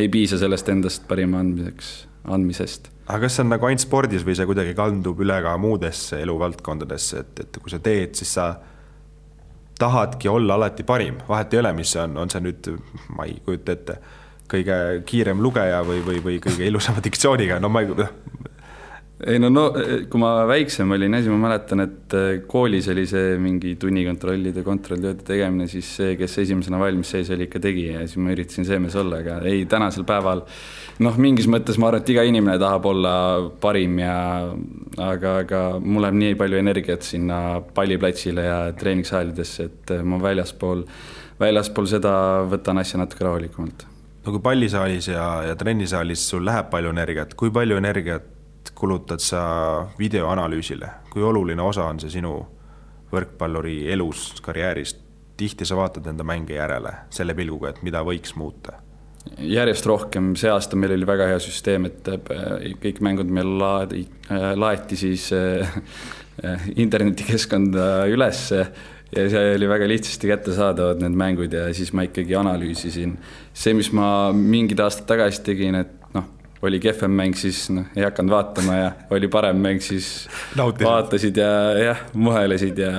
ei 0.04 0.10
piisa 0.12 0.40
sellest 0.42 0.70
endast 0.74 1.08
parima 1.10 1.40
andmiseks, 1.44 1.94
andmisest. 2.34 2.92
Aga 3.08 3.26
kas 3.26 3.38
see 3.38 3.44
on 3.44 3.52
nagu 3.52 3.68
ainult 3.68 3.84
spordis 3.84 4.24
või 4.24 4.36
see 4.38 4.48
kuidagi 4.48 4.76
kandub 4.78 5.20
üle 5.24 5.40
ka 5.44 5.56
muudesse 5.60 6.22
eluvaldkondadesse, 6.24 7.24
et, 7.24 7.42
et 7.46 7.60
kui 7.60 7.74
sa 7.74 7.82
teed, 7.84 8.14
siis 8.20 8.38
sa 8.38 8.52
tahadki 9.84 10.32
olla 10.32 10.58
alati 10.60 10.86
parim, 10.88 11.20
vahet 11.28 11.54
ei 11.54 11.64
ole, 11.64 11.74
mis 11.78 11.94
see 11.96 12.04
on, 12.04 12.18
on 12.24 12.32
see 12.32 12.44
nüüd, 12.44 12.72
ma 13.18 13.28
ei 13.30 13.36
kujuta 13.46 13.76
ette, 13.76 13.98
kõige 14.54 14.78
kiirem 15.10 15.44
lugeja 15.44 15.84
või, 15.88 16.02
või, 16.06 16.24
või 16.24 16.40
kõige 16.44 16.68
ilusama 16.70 17.04
diktsiooniga, 17.04 17.60
no 17.64 17.72
ma 17.74 17.84
ei, 17.84 17.92
noh. 17.98 18.14
ei 19.28 19.42
no, 19.42 19.50
no 19.52 19.66
kui 20.12 20.22
ma 20.22 20.34
väiksem 20.50 20.92
olin, 20.96 21.18
siis 21.20 21.32
ma 21.34 21.42
mäletan, 21.48 21.84
et 21.88 22.16
äh, 22.20 22.32
koolis 22.50 22.88
oli 22.94 23.06
see 23.10 23.36
mingi 23.42 23.76
tunnikontrollide, 23.82 24.64
kontrolltööde 24.66 25.28
tegemine, 25.28 25.68
siis 25.72 25.90
see, 26.00 26.16
kes 26.20 26.40
esimesena 26.46 26.80
valmis 26.82 27.16
seis 27.16 27.32
oli, 27.34 27.50
ikka 27.50 27.64
tegi 27.64 27.90
ja 27.92 28.06
siis 28.06 28.20
ma 28.22 28.36
üritasin 28.36 28.68
see 28.70 28.80
mees 28.84 28.98
olla, 29.00 29.24
aga 29.24 29.42
ei, 29.50 29.66
tänasel 29.70 30.08
päeval 30.08 30.46
äh, 30.46 30.58
noh, 31.02 31.18
mingis 31.18 31.48
mõttes 31.50 31.80
ma 31.82 31.90
arvan, 31.90 32.04
et 32.04 32.12
iga 32.14 32.26
inimene 32.28 32.60
tahab 32.62 32.86
olla 32.92 33.14
parim 33.62 33.98
ja 34.02 34.18
aga, 35.02 35.38
aga 35.44 35.62
mul 35.82 36.06
läheb 36.06 36.20
nii 36.20 36.38
palju 36.40 36.60
energiat 36.60 37.08
sinna 37.08 37.40
palliplatsile 37.76 38.46
ja 38.46 38.60
treeningssaalidesse, 38.78 39.70
et 39.70 39.96
ma 40.06 40.20
väljaspool, 40.22 40.84
väljaspool 41.42 41.90
seda 41.90 42.14
võtan 42.52 42.82
asja 42.82 43.02
natuke 43.02 43.26
rahulikumalt. 43.26 43.88
no 44.26 44.36
kui 44.36 44.44
pallisaalis 44.44 45.10
ja, 45.14 45.28
ja 45.50 45.56
trennisaalis 45.60 46.28
sul 46.30 46.46
läheb 46.46 46.70
palju 46.74 46.94
energiat, 46.94 47.34
kui 47.40 47.52
palju 47.52 47.80
energiat 47.82 48.30
kulutad 48.76 49.20
sa 49.20 49.44
videoanalüüsile, 50.00 50.90
kui 51.12 51.24
oluline 51.24 51.62
osa 51.62 51.88
on 51.90 52.00
see 52.00 52.20
sinu 52.20 52.38
võrkpalluri 53.14 53.84
elus, 53.94 54.34
karjääris? 54.42 55.00
tihti 55.34 55.66
sa 55.66 55.74
vaatad 55.76 56.06
enda 56.08 56.24
mänge 56.24 56.54
järele 56.54 56.92
selle 57.12 57.34
pilguga, 57.34 57.72
et 57.74 57.80
mida 57.84 58.04
võiks 58.06 58.36
muuta 58.38 58.83
järjest 59.44 59.86
rohkem, 59.88 60.34
see 60.40 60.52
aasta 60.52 60.78
meil 60.80 60.96
oli 60.98 61.08
väga 61.08 61.28
hea 61.32 61.40
süsteem, 61.42 61.88
et 61.90 62.10
äh, 62.12 62.74
kõik 62.84 63.02
mängud 63.06 63.32
meil 63.34 63.56
laadi, 63.60 64.04
äh, 64.30 64.52
laeti 64.60 65.00
siis 65.00 65.30
äh, 65.36 65.78
internetikeskkonda 66.76 68.06
ülesse 68.12 68.66
ja 69.14 69.26
see 69.30 69.56
oli 69.56 69.70
väga 69.70 69.88
lihtsasti 69.90 70.30
kättesaadavad, 70.32 71.02
need 71.04 71.18
mängud 71.18 71.54
ja 71.54 71.68
siis 71.76 71.94
ma 71.94 72.06
ikkagi 72.08 72.36
analüüsisin. 72.36 73.18
see, 73.54 73.74
mis 73.78 73.92
ma 73.94 74.32
mingid 74.34 74.82
aastad 74.82 75.08
tagasi 75.14 75.44
tegin, 75.46 75.78
et 75.84 75.94
noh, 76.18 76.26
oli 76.66 76.80
kehvem 76.82 77.14
mäng, 77.14 77.38
siis 77.38 77.68
noh, 77.74 77.88
ei 77.96 78.08
hakanud 78.08 78.34
vaatama 78.34 78.80
ja 78.80 78.92
oli 79.14 79.30
parem 79.32 79.62
mäng, 79.62 79.82
siis 79.86 80.28
Nautisid. 80.58 80.88
vaatasid 80.88 81.42
ja 81.44 81.54
jah, 81.80 82.06
muhelesid 82.14 82.82
ja 82.82 82.94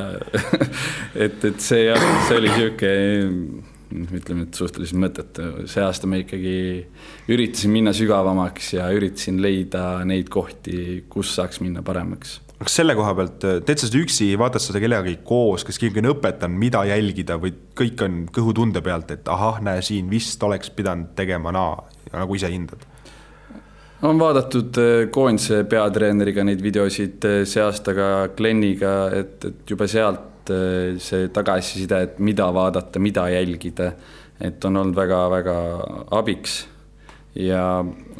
et, 1.26 1.44
et 1.44 1.60
see 1.60 1.88
jah, 1.88 2.10
see 2.28 2.42
oli 2.42 2.52
niisugune 2.54 3.63
ütleme, 3.94 4.48
et 4.48 4.58
suhteliselt 4.58 5.00
mõttetu, 5.00 5.50
see 5.70 5.82
aasta 5.84 6.08
ma 6.10 6.18
ikkagi 6.20 6.56
üritasin 7.30 7.72
minna 7.74 7.94
sügavamaks 7.96 8.74
ja 8.76 8.88
üritasin 8.94 9.38
leida 9.42 10.02
neid 10.08 10.30
kohti, 10.32 11.04
kus 11.10 11.34
saaks 11.38 11.62
minna 11.64 11.84
paremaks 11.86 12.40
kas 12.64 12.78
selle 12.78 12.94
koha 12.96 13.12
pealt 13.18 13.44
teed 13.66 13.80
sa 13.80 13.88
seda 13.88 14.00
üksi, 14.00 14.30
vaatad 14.40 14.62
seda 14.62 14.80
kellegagi 14.82 15.18
koos, 15.26 15.66
kas 15.66 15.78
keegi 15.80 16.00
on 16.00 16.12
õpetanud, 16.14 16.56
mida 16.60 16.84
jälgida 16.88 17.36
või 17.40 17.52
kõik 17.76 18.04
on 18.06 18.18
kõhutunde 18.32 18.80
pealt, 18.84 19.10
et 19.12 19.28
ahah, 19.28 19.60
näe 19.64 19.82
siin 19.84 20.08
vist 20.10 20.42
oleks 20.46 20.72
pidanud 20.74 21.12
tegema 21.18 21.52
naa, 21.54 21.76
nagu 22.14 22.38
ise 22.38 22.50
hindad? 22.52 22.86
on 24.04 24.18
vaadatud 24.20 24.76
äh, 24.80 24.92
koondise 25.12 25.62
peatreeneriga 25.64 26.44
neid 26.44 26.60
videosid 26.60 27.24
äh, 27.24 27.36
see 27.48 27.62
aasta 27.64 27.94
ka 27.96 28.08
Gleniga, 28.36 28.94
et, 29.16 29.38
et 29.48 29.70
juba 29.70 29.88
sealt 29.88 30.33
äh, 30.52 30.98
see 31.02 31.30
tagasiside, 31.34 32.02
et 32.08 32.20
mida 32.22 32.50
vaadata, 32.54 33.02
mida 33.02 33.28
jälgida, 33.32 33.92
et 34.40 34.64
on 34.64 34.82
olnud 34.82 34.96
väga-väga 34.96 35.56
abiks 36.18 36.64
ja 37.38 37.62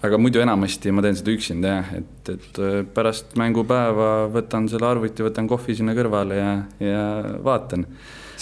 aga 0.03 0.19
muidu 0.19 0.43
enamasti 0.43 0.93
ma 0.95 1.03
teen 1.05 1.17
seda 1.19 1.33
üksinda 1.35 1.71
jah, 1.77 1.93
et, 2.01 2.31
et 2.35 2.61
pärast 2.95 3.37
mängupäeva 3.39 4.27
võtan 4.35 4.67
selle 4.71 4.89
arvuti, 4.89 5.25
võtan 5.27 5.49
kohvi 5.51 5.77
sinna 5.79 5.95
kõrvale 5.97 6.39
ja, 6.39 6.51
ja 6.83 7.05
vaatan. 7.45 7.87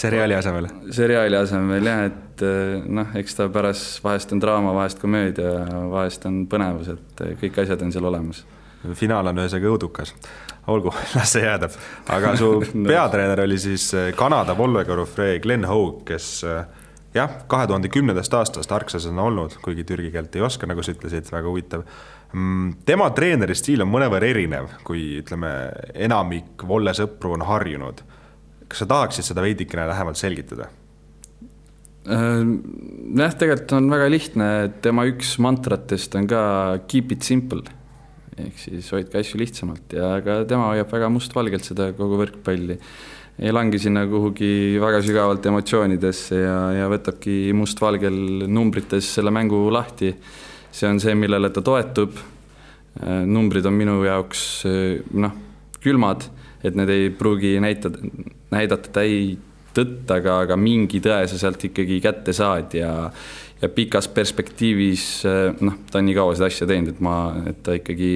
seriaali 0.01 0.37
asemel? 0.37 0.69
seriaali 0.91 1.37
asemel 1.37 1.89
jah, 1.91 2.07
et 2.09 2.45
noh, 2.89 3.13
eks 3.19 3.37
ta 3.37 3.47
pärast 3.53 4.01
vahest 4.03 4.33
on 4.33 4.41
draama, 4.41 4.73
vahest 4.75 5.01
komöödia, 5.01 5.53
vahest 5.93 6.25
on 6.29 6.43
põnevus, 6.49 6.89
et 6.95 7.23
kõik 7.41 7.61
asjad 7.63 7.85
on 7.85 7.93
seal 7.93 8.09
olemas. 8.09 8.43
finaal 8.97 9.29
on 9.29 9.43
ühesõnaga 9.43 9.75
õudukas 9.75 10.15
olgu, 10.67 10.93
las 11.15 11.33
see 11.35 11.43
jääda. 11.43 11.69
aga 12.15 12.35
su 12.39 12.55
peatreener 12.91 13.43
oli 13.43 13.59
siis 13.59 13.91
Kanada 14.15 14.57
Volvegorufre 14.57 15.39
Glen 15.43 15.65
Hogue, 15.65 16.03
kes 16.07 16.43
jah, 17.13 17.37
kahe 17.49 17.67
tuhande 17.69 17.89
kümnendast 17.93 18.33
aastast 18.37 18.71
Arksas 18.71 19.05
on 19.09 19.21
olnud, 19.21 19.57
kuigi 19.63 19.85
türgi 19.87 20.11
keelt 20.13 20.35
ei 20.35 20.45
oska, 20.45 20.67
nagu 20.69 20.83
sa 20.83 20.93
ütlesid, 20.95 21.29
väga 21.31 21.49
huvitav. 21.49 21.85
Mm, 22.33 22.71
tema 22.87 23.09
treeneri 23.13 23.55
stiil 23.57 23.83
on 23.85 23.91
mõnevõrra 23.93 24.29
erinev, 24.33 24.71
kui 24.87 25.19
ütleme, 25.21 25.51
enamik 25.93 26.65
Volle 26.67 26.95
sõpru 26.97 27.35
on 27.37 27.45
harjunud. 27.45 28.01
kas 28.67 28.79
sa 28.81 28.87
tahaksid 28.89 29.27
seda 29.27 29.43
veidikene 29.45 29.85
lähemalt 29.85 30.17
selgitada? 30.17 30.69
Äh, 32.09 32.41
jah, 33.19 33.35
tegelikult 33.37 33.75
on 33.77 33.91
väga 33.91 34.09
lihtne, 34.09 34.49
tema 34.81 35.05
üks 35.05 35.37
mantratest 35.37 36.15
on 36.17 36.27
ka 36.27 36.41
keep 36.87 37.11
it 37.11 37.21
simple 37.21 37.61
ehk 38.37 38.57
siis 38.57 38.89
hoidke 38.93 39.19
asju 39.19 39.39
lihtsamalt 39.41 39.93
ja 39.93 40.15
ka 40.25 40.41
tema 40.49 40.71
hoiab 40.71 40.89
väga 40.93 41.09
mustvalgelt 41.13 41.67
seda 41.67 41.91
kogu 41.97 42.17
võrkpalli 42.21 42.79
ei 43.41 43.53
lange 43.53 43.79
sinna 43.81 44.03
kuhugi 44.09 44.79
väga 44.81 44.99
sügavalt 45.05 45.45
emotsioonidesse 45.49 46.37
ja, 46.37 46.57
ja 46.77 46.89
võtabki 46.91 47.53
mustvalgel 47.57 48.45
numbrites 48.45 49.09
selle 49.15 49.33
mängu 49.33 49.65
lahti. 49.73 50.13
see 50.73 50.89
on 50.89 50.99
see, 50.99 51.13
millele 51.13 51.49
ta 51.53 51.61
toetub. 51.61 52.17
Äh, 53.01 53.23
numbrid 53.25 53.65
on 53.65 53.73
minu 53.73 54.03
jaoks 54.05 54.65
äh, 54.69 55.01
noh, 55.17 55.33
külmad, 55.81 56.27
et 56.63 56.77
need 56.77 56.89
ei 56.93 57.09
pruugi 57.09 57.57
näitada, 57.61 58.01
näidata 58.53 58.93
täit 58.93 59.49
tõtt, 59.73 60.05
aga, 60.13 60.43
aga 60.45 60.57
mingi 60.59 61.01
tõe 61.01 61.25
sa 61.25 61.39
sealt 61.41 61.63
ikkagi 61.65 61.97
kätte 62.03 62.33
saad 62.37 62.75
ja 62.77 63.09
ja 63.61 63.69
pikas 63.69 64.07
perspektiivis 64.11 65.05
eh, 65.29 65.61
noh, 65.63 65.77
ta 65.91 65.99
on 66.01 66.07
nii 66.09 66.17
kaua 66.17 66.35
seda 66.37 66.49
asja 66.51 66.67
teinud, 66.69 66.95
et 66.95 67.03
ma, 67.03 67.17
et 67.49 67.61
ta 67.65 67.77
ikkagi 67.77 68.13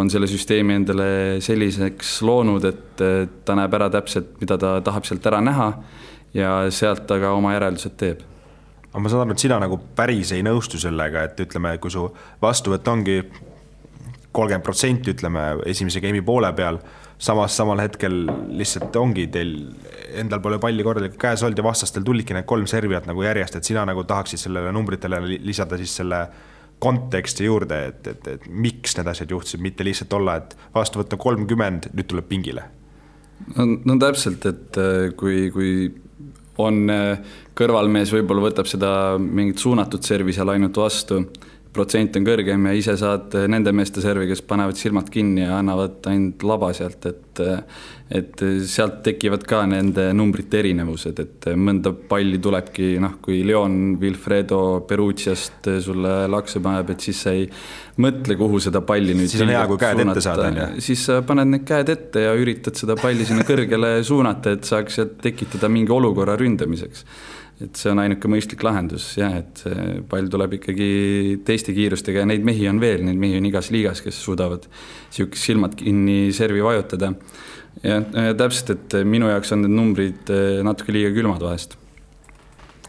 on 0.00 0.10
selle 0.10 0.28
süsteemi 0.30 0.78
endale 0.80 1.10
selliseks 1.44 2.20
loonud, 2.26 2.64
et 2.68 3.04
ta 3.44 3.56
näeb 3.58 3.74
ära 3.78 3.90
täpselt, 3.92 4.36
mida 4.40 4.58
ta 4.60 4.76
tahab 4.86 5.06
sealt 5.08 5.26
ära 5.26 5.42
näha 5.44 5.70
ja 6.34 6.56
sealt 6.70 7.06
ta 7.10 7.18
ka 7.20 7.34
oma 7.36 7.54
järeldused 7.56 7.96
teeb. 8.00 8.26
Aga 8.90 9.02
ma 9.02 9.10
saan 9.10 9.22
aru, 9.22 9.34
et 9.36 9.42
sina 9.42 9.60
nagu 9.62 9.78
päris 9.96 10.32
ei 10.34 10.42
nõustu 10.42 10.78
sellega, 10.82 11.22
et 11.28 11.38
ütleme, 11.42 11.76
kui 11.82 11.92
su 11.94 12.08
vastuvõtt 12.42 12.88
ongi 12.90 13.20
kolmkümmend 14.32 14.66
protsenti, 14.66 15.14
ütleme, 15.14 15.44
esimese 15.70 16.02
game'i 16.02 16.22
poole 16.26 16.50
peal 16.58 16.80
samas 17.20 17.56
samal 17.56 17.80
hetkel 17.82 18.22
lihtsalt 18.56 18.96
ongi 18.96 19.26
teil, 19.32 19.52
endal 20.20 20.40
pole 20.44 20.58
palli 20.62 20.84
korralikult 20.86 21.20
käes 21.20 21.44
olnud 21.44 21.60
ja 21.60 21.66
vastastel 21.66 22.04
tulidki 22.06 22.36
need 22.36 22.48
kolm 22.48 22.68
serviat 22.70 23.08
nagu 23.08 23.24
järjest, 23.24 23.58
et 23.58 23.68
sina 23.68 23.84
nagu 23.88 24.04
tahaksid 24.08 24.40
sellele 24.40 24.72
numbritele 24.72 25.20
lisada 25.44 25.78
siis 25.80 25.98
selle 26.00 26.24
konteksti 26.80 27.44
juurde, 27.44 27.80
et, 27.90 28.06
et, 28.08 28.28
et 28.34 28.46
miks 28.48 28.96
need 28.96 29.08
asjad 29.12 29.32
juhtusid, 29.34 29.60
mitte 29.60 29.84
lihtsalt 29.84 30.16
olla, 30.16 30.38
et 30.40 30.54
vastuvõtt 30.74 31.12
on 31.12 31.20
kolmkümmend, 31.20 31.90
nüüd 31.92 32.08
tuleb 32.08 32.28
pingile. 32.30 32.64
no, 33.52 33.66
no 33.68 33.98
täpselt, 34.00 34.46
et 34.48 34.80
äh, 34.80 35.10
kui, 35.20 35.50
kui 35.52 35.74
on 36.60 36.88
äh, 36.92 37.36
kõrvalmees 37.56 38.12
võib-olla 38.16 38.48
võtab 38.48 38.68
seda 38.68 38.90
mingit 39.20 39.60
suunatud 39.60 40.04
servi 40.08 40.32
seal 40.36 40.54
ainult 40.54 40.80
vastu 40.80 41.20
protsent 41.74 42.16
on 42.18 42.26
kõrgem 42.26 42.66
ja 42.66 42.74
ise 42.74 42.96
saad 42.98 43.34
nende 43.50 43.72
meeste 43.76 44.02
servi, 44.02 44.26
kes 44.30 44.42
panevad 44.46 44.78
silmad 44.78 45.10
kinni 45.12 45.44
ja 45.44 45.60
annavad 45.60 46.06
ainult 46.10 46.46
laba 46.46 46.72
sealt, 46.76 47.06
et 47.06 47.42
et 48.10 48.42
sealt 48.66 48.96
tekivad 49.06 49.44
ka 49.46 49.60
nende 49.70 50.08
numbrite 50.18 50.58
erinevused, 50.58 51.20
et 51.22 51.46
mõnda 51.54 51.92
palli 52.10 52.40
tulebki 52.42 52.96
noh, 53.02 53.20
kui 53.22 53.44
Leon 53.46 53.76
Wilfredo 54.00 54.58
Perugiast 54.88 55.70
sulle 55.84 56.14
lakse 56.32 56.58
paneb, 56.64 56.90
et 56.90 57.06
siis 57.06 57.22
sa 57.22 57.36
ei 57.38 57.46
mõtle, 58.02 58.34
kuhu 58.40 58.58
seda 58.62 58.82
palli 58.86 59.14
nüüd 59.14 59.30
siis 59.30 59.44
on 59.46 59.54
hea, 59.54 59.62
kui 59.70 59.78
käed 59.78 60.00
suunata. 60.00 60.18
ette 60.18 60.26
saada, 60.26 60.48
on 60.50 60.58
ju? 60.58 60.86
siis 60.88 61.04
sa 61.06 61.20
paned 61.26 61.52
need 61.54 61.66
käed 61.68 61.94
ette 61.94 62.26
ja 62.26 62.34
üritad 62.34 62.82
seda 62.82 62.98
palli 62.98 63.28
sinna 63.28 63.46
kõrgele 63.46 64.00
suunata, 64.06 64.56
et 64.58 64.66
saaks 64.66 64.98
sealt 64.98 65.20
tekitada 65.22 65.70
mingi 65.70 65.94
olukorra 65.94 66.34
ründamiseks 66.40 67.06
et 67.60 67.76
see 67.76 67.90
on 67.92 68.00
ainuke 68.00 68.28
mõistlik 68.30 68.62
lahendus 68.64 69.10
jah, 69.20 69.34
et 69.42 69.62
see 69.64 69.98
pall 70.08 70.30
tuleb 70.32 70.56
ikkagi 70.56 70.90
teiste 71.46 71.74
kiirustega 71.76 72.22
ja 72.22 72.28
neid 72.28 72.44
mehi 72.46 72.66
on 72.70 72.80
veel, 72.82 73.04
neid 73.06 73.20
mehi 73.20 73.36
on 73.40 73.48
igas 73.50 73.70
liigas, 73.74 74.00
kes 74.04 74.20
suudavad 74.24 74.64
niisugust 74.70 75.50
silmad 75.50 75.76
kinni 75.78 76.32
servi 76.36 76.64
vajutada. 76.64 77.12
ja 77.84 78.00
täpselt, 78.34 78.72
et 78.74 78.98
minu 79.06 79.28
jaoks 79.30 79.52
on 79.54 79.64
need 79.64 79.76
numbrid 79.76 80.32
eh, 80.32 80.58
natuke 80.66 80.92
liiga 80.94 81.12
külmad 81.14 81.44
vahest. 81.44 81.76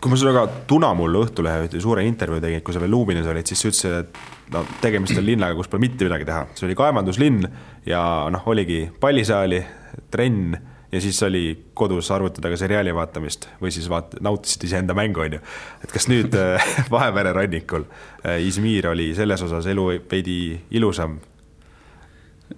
Kui 0.01 0.09
ma 0.09 0.17
sinuga 0.17 0.47
Tunamullu 0.65 1.19
Õhtulehe 1.27 1.67
ühte 1.67 1.79
suure 1.83 2.01
intervjuu 2.07 2.41
tegin, 2.41 2.63
kui 2.65 2.73
sa 2.73 2.81
veel 2.81 2.89
Luubinis 2.89 3.27
olid, 3.29 3.45
siis 3.45 3.61
sa 3.61 3.69
ütlesid, 3.69 3.97
et 3.99 4.55
no 4.55 4.63
tegemist 4.81 5.19
on 5.19 5.27
linnaga, 5.27 5.53
kus 5.59 5.69
pole 5.69 5.83
mitte 5.83 6.07
midagi 6.07 6.25
teha, 6.25 6.47
see 6.57 6.65
oli 6.65 6.77
kaevanduslinn 6.79 7.45
ja 7.85 8.01
noh, 8.33 8.47
oligi 8.49 8.87
pallisaali, 9.03 9.61
trenn 10.09 10.55
ja 10.91 11.01
siis 11.01 11.23
oli 11.23 11.65
kodus 11.73 12.11
arvutada 12.11 12.51
ka 12.51 12.59
seriaali 12.59 12.93
vaatamist 12.95 13.47
või 13.61 13.71
siis 13.73 13.87
vaat-, 13.91 14.17
nautisid 14.23 14.65
iseenda 14.67 14.95
mängu, 14.97 15.23
on 15.23 15.37
ju. 15.37 15.41
et 15.83 15.93
kas 15.93 16.07
nüüd 16.11 16.35
äh, 16.37 16.71
Vahemere 16.93 17.33
rannikul 17.37 17.85
äh, 18.25 18.41
Izmir 18.45 18.91
oli 18.91 19.11
selles 19.17 19.43
osas 19.47 19.69
elu 19.71 19.87
veidi 20.11 20.39
ilusam 20.71 21.19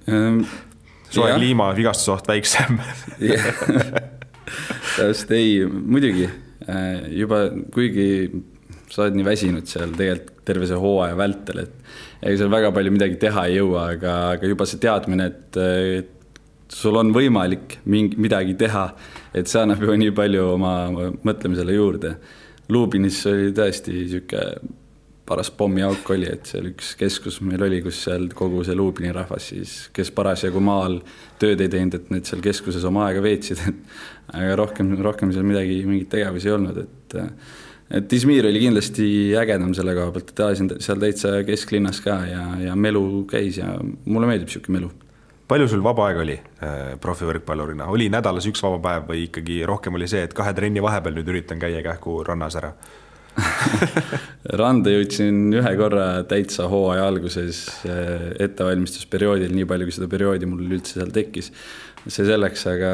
ähm,? 0.10 0.44
soe 1.14 1.30
kliima, 1.36 1.70
vigastusoht 1.78 2.28
väiksem 2.28 2.80
täpselt 4.98 5.36
ei, 5.38 5.62
muidugi 5.68 6.26
äh, 6.26 7.06
juba, 7.14 7.46
kuigi 7.74 8.08
sa 8.94 9.06
oled 9.06 9.16
nii 9.18 9.26
väsinud 9.26 9.70
seal 9.70 9.94
tegelikult 9.98 10.32
terve 10.44 10.68
see 10.68 10.76
hooaja 10.76 11.16
vältel, 11.16 11.62
et 11.64 12.20
ega 12.20 12.34
seal 12.42 12.50
väga 12.52 12.74
palju 12.76 12.92
midagi 12.92 13.16
teha 13.22 13.46
ei 13.48 13.62
jõua, 13.62 13.86
aga, 13.96 14.16
aga 14.36 14.50
juba 14.52 14.66
see 14.68 14.82
teadmine, 14.84 15.30
et, 15.32 15.60
et 16.02 16.23
sul 16.72 16.96
on 17.00 17.12
võimalik 17.16 17.80
mingi, 17.86 18.18
midagi 18.22 18.56
teha, 18.60 18.86
et 19.34 19.50
see 19.50 19.62
annab 19.64 19.84
juba 19.84 19.98
nii 20.00 20.14
palju 20.16 20.46
oma 20.54 20.74
mõtlemisele 21.26 21.76
juurde. 21.76 22.16
Lubinis 22.72 23.20
oli 23.28 23.52
tõesti 23.56 23.98
niisugune 23.98 24.80
paras 25.26 25.50
pommiauk 25.56 26.10
oli, 26.12 26.28
et 26.28 26.50
seal 26.52 26.68
üks 26.74 26.94
keskus 27.00 27.40
meil 27.46 27.62
oli, 27.64 27.80
kus 27.84 28.02
seal 28.06 28.28
kogu 28.36 28.64
see 28.68 28.76
Lubini 28.76 29.12
rahvas 29.16 29.50
siis, 29.54 29.76
kes 29.96 30.12
parasjagu 30.16 30.60
maal 30.64 30.98
tööd 31.40 31.64
ei 31.64 31.72
teinud, 31.72 31.96
et 31.96 32.10
need 32.12 32.28
seal 32.28 32.44
keskuses 32.44 32.84
oma 32.90 33.06
aega 33.08 33.24
veetsid, 33.24 33.62
et 33.70 34.34
aga 34.36 34.58
rohkem, 34.60 34.92
rohkem 35.04 35.32
seal 35.36 35.48
midagi, 35.48 35.80
mingeid 35.88 36.12
tegevusi 36.12 36.52
ei 36.52 36.58
olnud, 36.58 36.82
et 36.84 37.22
et 37.94 38.14
Izmir 38.16 38.48
oli 38.48 38.62
kindlasti 38.64 39.06
ägedam 39.38 39.74
selle 39.78 39.94
koha 39.94 40.12
pealt, 40.16 40.32
et 40.34 40.40
elasin 40.42 40.70
seal 40.82 41.02
täitsa 41.02 41.34
kesklinnas 41.46 42.00
ka 42.02 42.16
ja, 42.26 42.44
ja 42.64 42.76
melu 42.80 43.04
käis 43.30 43.60
ja 43.60 43.76
mulle 43.84 44.30
meeldib 44.30 44.50
niisugune 44.50 44.80
melu 44.80 44.92
palju 45.48 45.68
sul 45.68 45.84
vaba 45.84 46.08
aega 46.10 46.24
oli 46.24 46.36
äh, 46.38 46.98
profivõrkpallurina, 47.04 47.90
oli 47.92 48.10
nädalas 48.14 48.48
üks 48.50 48.64
vaba 48.64 48.80
päev 48.84 49.08
või 49.12 49.28
ikkagi 49.28 49.62
rohkem 49.68 50.00
oli 50.00 50.10
see, 50.10 50.24
et 50.28 50.36
kahe 50.38 50.54
trenni 50.56 50.84
vahepeal 50.84 51.18
nüüd 51.20 51.32
üritan 51.34 51.62
käia 51.62 51.84
kähku 51.86 52.22
rannas 52.28 52.60
ära 52.60 52.74
randa 54.62 54.92
jõudsin 54.94 55.48
ühe 55.58 55.72
korra 55.80 56.06
täitsa 56.30 56.68
hooaja 56.72 57.08
alguses 57.10 57.66
äh, 57.90 58.30
ettevalmistusperioodil, 58.46 59.54
nii 59.58 59.68
palju 59.70 59.90
kui 59.90 59.96
seda 59.96 60.10
perioodi 60.12 60.50
mul 60.50 60.64
üldse 60.68 61.00
seal 61.00 61.14
tekkis. 61.14 61.52
see 62.04 62.28
selleks, 62.28 62.66
aga 62.70 62.94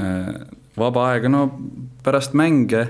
äh, 0.00 0.30
vaba 0.80 1.10
aega, 1.12 1.30
no 1.32 1.46
pärast 2.04 2.34
mänge 2.38 2.86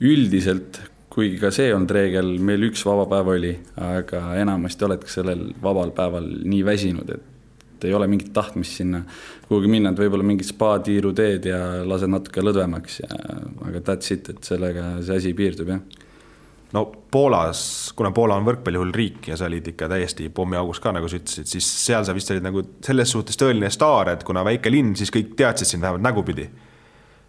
üldiselt, 0.00 0.80
kuigi 1.12 1.40
ka 1.40 1.50
see 1.54 1.72
olnud 1.74 1.92
reegel, 1.92 2.36
meil 2.44 2.68
üks 2.68 2.84
vaba 2.86 3.06
päev 3.10 3.32
oli, 3.36 3.54
aga 3.80 4.28
enamasti 4.40 4.88
oledki 4.88 5.12
sellel 5.12 5.48
vabal 5.62 5.92
päeval 5.96 6.28
nii 6.44 6.64
väsinud, 6.66 7.10
et 7.16 7.35
et 7.76 7.86
ei 7.88 7.94
ole 7.94 8.08
mingit 8.10 8.32
tahtmist 8.34 8.80
sinna 8.80 9.02
kuhugi 9.46 9.70
minna, 9.70 9.92
et 9.92 10.00
võib-olla 10.00 10.26
mingit 10.26 10.48
spa-tiiru 10.48 11.12
teed 11.16 11.46
ja 11.52 11.60
lased 11.86 12.10
natuke 12.10 12.42
lõdvemaks 12.42 12.98
ja 13.04 13.20
aga 13.68 13.84
that's 13.84 14.12
it, 14.16 14.32
et 14.32 14.42
sellega 14.44 14.96
see 15.06 15.22
asi 15.22 15.36
piirdub, 15.36 15.70
jah 15.76 16.04
no 16.72 16.92
Poolas, 17.10 17.92
kuna 17.96 18.10
Poola 18.14 18.36
on 18.36 18.46
võrkpallihull 18.46 18.92
riik 18.94 19.30
ja 19.30 19.38
sa 19.38 19.48
olid 19.48 19.70
ikka 19.72 19.88
täiesti 19.90 20.28
pommiaugus 20.34 20.80
ka, 20.82 20.92
nagu 20.96 21.08
sa 21.08 21.20
ütlesid, 21.20 21.48
siis 21.50 21.66
seal 21.86 22.06
sa 22.06 22.14
vist 22.16 22.30
olid 22.34 22.44
nagu 22.44 22.62
selles 22.84 23.12
suhtes 23.14 23.38
tõeline 23.40 23.70
staar, 23.72 24.12
et 24.12 24.24
kuna 24.26 24.44
väike 24.46 24.72
linn, 24.72 24.96
siis 24.98 25.12
kõik 25.14 25.36
teadsid 25.38 25.70
sind 25.70 25.86
vähemalt 25.86 26.04
nägupidi. 26.04 26.48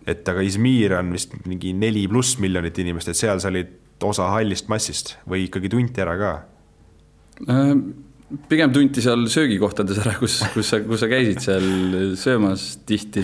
et 0.07 0.29
aga 0.29 0.41
Izmir 0.41 0.93
on 0.95 1.11
vist 1.11 1.33
mingi 1.45 1.73
neli 1.75 2.07
pluss 2.07 2.37
miljonit 2.39 2.77
inimest, 2.79 3.09
et 3.11 3.19
seal 3.19 3.39
sa 3.43 3.49
olid 3.51 3.73
osa 4.07 4.29
hallist 4.31 4.69
massist 4.71 5.17
või 5.27 5.47
ikkagi 5.47 5.69
tunti 5.69 6.01
ära 6.01 6.17
ka? 6.17 6.33
Äh, 7.49 7.73
pigem 8.49 8.73
tunti 8.75 9.03
seal 9.03 9.27
söögikohtades 9.31 10.01
ära, 10.03 10.17
kus, 10.19 10.41
kus 10.53 10.73
sa, 10.73 10.81
kus 10.83 11.03
sa 11.03 11.11
käisid 11.11 11.43
seal 11.43 11.69
söömas 12.19 12.73
tihti 12.87 13.23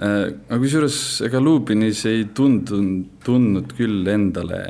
Äh, 0.00 0.30
aga 0.48 0.56
kusjuures 0.62 0.96
ega 1.26 1.40
Lubinis 1.44 2.06
ei 2.08 2.22
tundunud, 2.32 3.18
tundnud 3.20 3.74
küll 3.76 4.06
endale, 4.08 4.60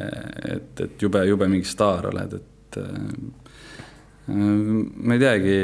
et, 0.57 0.73
et 0.83 1.05
jube, 1.05 1.23
jube 1.29 1.47
mingi 1.47 1.69
staar 1.71 2.09
oled, 2.09 2.35
et 2.35 2.79
äh, 2.81 3.13
ma 4.31 5.15
ei 5.15 5.23
teagi, 5.23 5.55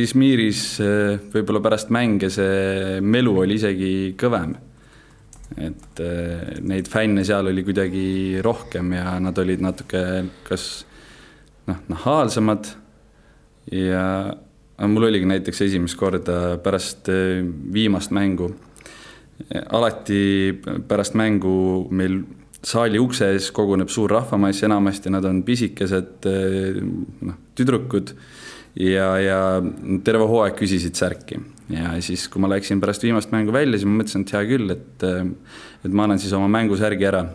Izmiris 0.00 0.62
äh, 0.80 1.18
võib-olla 1.34 1.60
pärast 1.64 1.92
mänge 1.92 2.32
see 2.32 3.02
melu 3.04 3.36
oli 3.44 3.60
isegi 3.60 3.92
kõvem. 4.20 4.56
et 5.60 6.00
neid 6.64 6.86
fänne 6.88 7.26
seal 7.28 7.50
oli 7.50 7.60
kuidagi 7.60 8.40
rohkem 8.40 8.94
ja 8.96 9.18
nad 9.20 9.36
olid 9.36 9.60
natuke 9.60 10.00
kas 10.46 10.86
noh, 11.68 11.82
nahaalsemad 11.92 12.70
ja 13.70 14.34
mul 14.88 15.06
oligi 15.06 15.28
näiteks 15.28 15.62
esimest 15.68 15.96
korda 16.00 16.58
pärast 16.62 17.08
viimast 17.72 18.10
mängu 18.10 18.50
alati 19.70 20.52
pärast 20.88 21.14
mängu 21.18 21.88
meil 21.90 22.22
saali 22.62 23.00
ukse 23.02 23.32
ees 23.32 23.50
koguneb 23.54 23.90
suur 23.90 24.10
rahvamass, 24.12 24.62
enamasti 24.62 25.10
nad 25.10 25.24
on 25.26 25.42
pisikesed 25.46 26.28
noh, 27.26 27.38
tüdrukud 27.58 28.12
ja, 28.78 29.08
ja 29.18 29.40
terve 30.06 30.28
hooaeg 30.30 30.56
küsisid 30.60 30.98
särki. 30.98 31.40
ja 31.72 31.96
siis, 32.04 32.28
kui 32.30 32.42
ma 32.42 32.50
läksin 32.52 32.80
pärast 32.80 33.02
viimast 33.02 33.32
mängu 33.34 33.54
välja, 33.54 33.78
siis 33.78 33.88
ma 33.88 34.02
mõtlesin, 34.02 34.26
et 34.26 34.34
hea 34.36 34.44
küll, 34.50 34.74
et 34.76 35.06
et 35.82 35.90
ma 35.90 36.06
annan 36.06 36.22
siis 36.22 36.34
oma 36.38 36.48
mängusärgi 36.52 37.08
ära. 37.08 37.26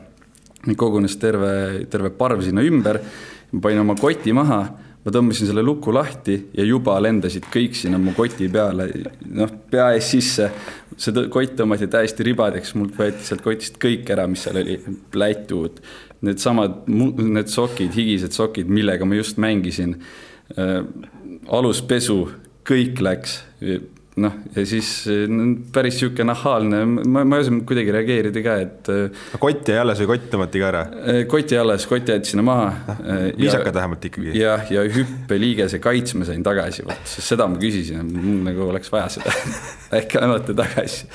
kogunes 0.75 1.17
terve, 1.17 1.85
terve 1.89 2.09
parv 2.09 2.41
sinna 2.43 2.63
ümber, 2.63 3.01
panin 3.61 3.79
oma 3.79 3.95
koti 3.95 4.33
maha 4.33 4.86
ma 5.07 5.13
tõmbasin 5.15 5.47
selle 5.47 5.63
luku 5.63 5.93
lahti 5.95 6.35
ja 6.57 6.65
juba 6.67 6.97
lendasid 6.99 7.45
kõik 7.47 7.77
sinna 7.79 7.95
mu 8.01 8.11
koti 8.15 8.49
peale, 8.51 8.89
noh, 9.39 9.53
pea 9.71 9.93
ees 9.95 10.09
sisse. 10.11 10.49
see 10.97 11.27
kott 11.31 11.53
tõmmati 11.55 11.87
täiesti 11.87 12.25
ribadeks, 12.27 12.73
mult 12.75 12.97
võeti 12.97 13.23
sealt 13.23 13.43
kotist 13.45 13.77
kõik 13.79 14.09
ära, 14.11 14.25
mis 14.27 14.43
seal 14.43 14.57
oli, 14.59 14.75
plätud, 15.13 15.79
needsamad, 16.27 16.87
need 16.89 17.51
sokid, 17.53 17.93
higised 17.95 18.35
sokid, 18.35 18.67
millega 18.67 19.05
ma 19.05 19.15
just 19.15 19.39
mängisin 19.39 19.95
äh,. 20.57 20.81
aluspesu, 21.47 22.25
kõik 22.67 22.99
läks 22.99 23.39
noh, 24.21 24.37
ja 24.55 24.63
siis 24.67 24.89
päris 25.73 25.97
niisugune 25.97 26.27
nahaalne, 26.31 26.81
ma, 26.87 27.23
ma 27.27 27.39
ei 27.39 27.45
osanud 27.45 27.65
kuidagi 27.69 27.93
reageerida 27.93 28.43
ka, 28.45 28.55
et. 28.65 28.91
kott 29.41 29.71
jäi 29.71 29.79
alles 29.81 30.01
või 30.03 30.11
kott 30.13 30.29
tõmmati 30.33 30.61
ka 30.61 30.69
ära? 30.71 30.83
Kott 31.29 31.53
jäi 31.53 31.61
alles, 31.61 31.85
kott 31.89 32.09
jäeti 32.11 32.33
sinna 32.33 32.45
maha. 32.47 32.69
Äh, 32.97 33.25
viisakad 33.37 33.77
vähemalt 33.77 34.07
ikkagi. 34.09 34.33
jah, 34.37 34.65
ja 34.73 34.85
hüppeliigese 34.93 35.81
kaitsme 35.83 36.27
sain 36.27 36.45
tagasi, 36.45 36.85
vot, 36.87 37.03
sest 37.05 37.35
seda 37.35 37.49
ma 37.49 37.59
küsisin, 37.61 38.07
mul 38.13 38.41
nagu 38.47 38.71
oleks 38.71 38.91
vaja 38.93 39.11
seda 39.17 39.35
äkki 39.99 40.21
annate 40.21 40.57
tagasi 40.57 41.05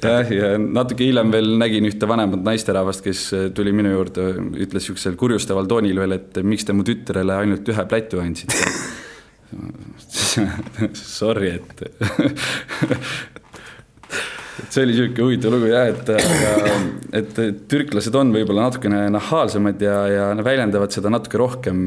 jah, 0.00 0.32
ja 0.32 0.52
natuke 0.58 1.06
hiljem 1.06 1.32
veel 1.34 1.54
nägin 1.60 1.86
ühte 1.88 2.08
vanemat 2.08 2.42
naisterahvast, 2.46 3.04
kes 3.04 3.24
tuli 3.56 3.74
minu 3.76 3.92
juurde, 3.94 4.28
ütles 4.56 4.82
niisugusel 4.82 5.18
kurjustaval 5.20 5.68
toonil 5.70 6.02
veel, 6.02 6.16
et 6.18 6.42
miks 6.46 6.66
te 6.66 6.76
mu 6.76 6.86
tütrele 6.86 7.36
ainult 7.44 7.68
ühe 7.72 7.86
plätu 7.90 8.22
andsite 8.22 8.58
Sorry, 10.94 11.48
et 11.48 11.62
et 14.62 14.74
see 14.74 14.84
oli 14.84 14.94
niisugune 14.94 15.26
huvitav 15.26 15.54
lugu 15.54 15.70
jah, 15.70 15.88
et 15.90 16.10
aga, 16.14 16.76
et 17.18 17.40
türklased 17.70 18.14
on 18.18 18.30
võib-olla 18.34 18.68
natukene 18.68 19.02
nahaalsemad 19.12 19.82
ja, 19.82 19.96
ja 20.10 20.28
väljendavad 20.44 20.94
seda 20.94 21.10
natuke 21.12 21.40
rohkem, 21.40 21.82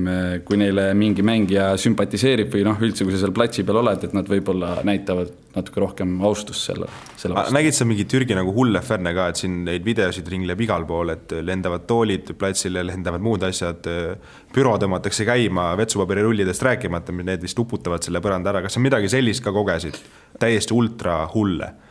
kui 0.47 0.59
neile 0.59 0.89
mingi 0.97 1.25
mängija 1.25 1.71
sümpatiseerib 1.81 2.51
või 2.53 2.65
noh, 2.67 2.79
üldse, 2.83 3.07
kui 3.07 3.15
sa 3.15 3.23
seal 3.23 3.33
platsi 3.35 3.65
peal 3.67 3.79
oled, 3.81 4.05
et 4.05 4.15
nad 4.17 4.29
võib-olla 4.29 4.79
näitavad 4.87 5.31
natuke 5.55 5.79
rohkem 5.79 6.17
austust 6.27 6.67
selle, 6.67 6.89
selle 7.15 7.37
vastu. 7.37 7.55
nägid 7.55 7.77
sa 7.77 7.87
mingi 7.87 8.03
Türgi 8.11 8.35
nagu 8.35 8.51
hulle 8.55 8.81
fänne 8.83 9.15
ka, 9.15 9.29
et 9.31 9.39
siin 9.39 9.61
neid 9.69 9.85
videosid 9.87 10.27
ringleb 10.31 10.65
igal 10.65 10.83
pool, 10.89 11.13
et 11.15 11.31
lendavad 11.47 11.87
toolid 11.87 12.33
platsile, 12.39 12.83
lendavad 12.83 13.23
muud 13.23 13.45
asjad, 13.47 13.87
büro 14.55 14.75
tõmmatakse 14.81 15.27
käima, 15.27 15.71
vetsupabeриrullidest 15.79 16.67
rääkimata, 16.67 17.15
need 17.23 17.47
vist 17.47 17.59
uputavad 17.59 18.03
selle 18.03 18.19
põranda 18.23 18.51
ära, 18.51 18.65
kas 18.65 18.75
sa 18.75 18.83
midagi 18.83 19.11
sellist 19.11 19.43
ka 19.45 19.55
kogesid? 19.55 20.03
täiesti 20.35 20.75
ultra 20.75 21.21
hulle 21.31 21.69
Äh, 21.69 21.84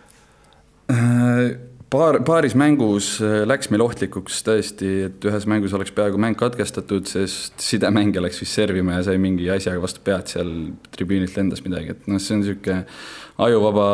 paar, 1.94 2.18
paaris 2.26 2.54
mängus 2.58 3.16
äh, 3.22 3.42
läks 3.46 3.70
meil 3.72 3.84
ohtlikuks 3.84 4.40
tõesti, 4.46 4.90
et 5.08 5.26
ühes 5.28 5.46
mängus 5.50 5.74
oleks 5.76 5.92
peaaegu 5.94 6.18
mäng 6.20 6.36
katkestatud, 6.38 7.06
sest 7.10 7.60
sidemängija 7.62 8.22
läks 8.24 8.40
vist 8.42 8.58
servima 8.58 8.98
ja 8.98 9.04
sai 9.08 9.20
mingi 9.22 9.48
asjaga 9.52 9.82
vastu 9.82 10.02
pead 10.04 10.32
seal 10.32 10.52
tribüünilt 10.94 11.36
lendas 11.38 11.64
midagi, 11.66 11.94
et 11.94 12.08
noh, 12.10 12.22
see 12.22 12.36
on 12.36 12.42
niisugune 12.42 12.80
ajuvaba 13.44 13.88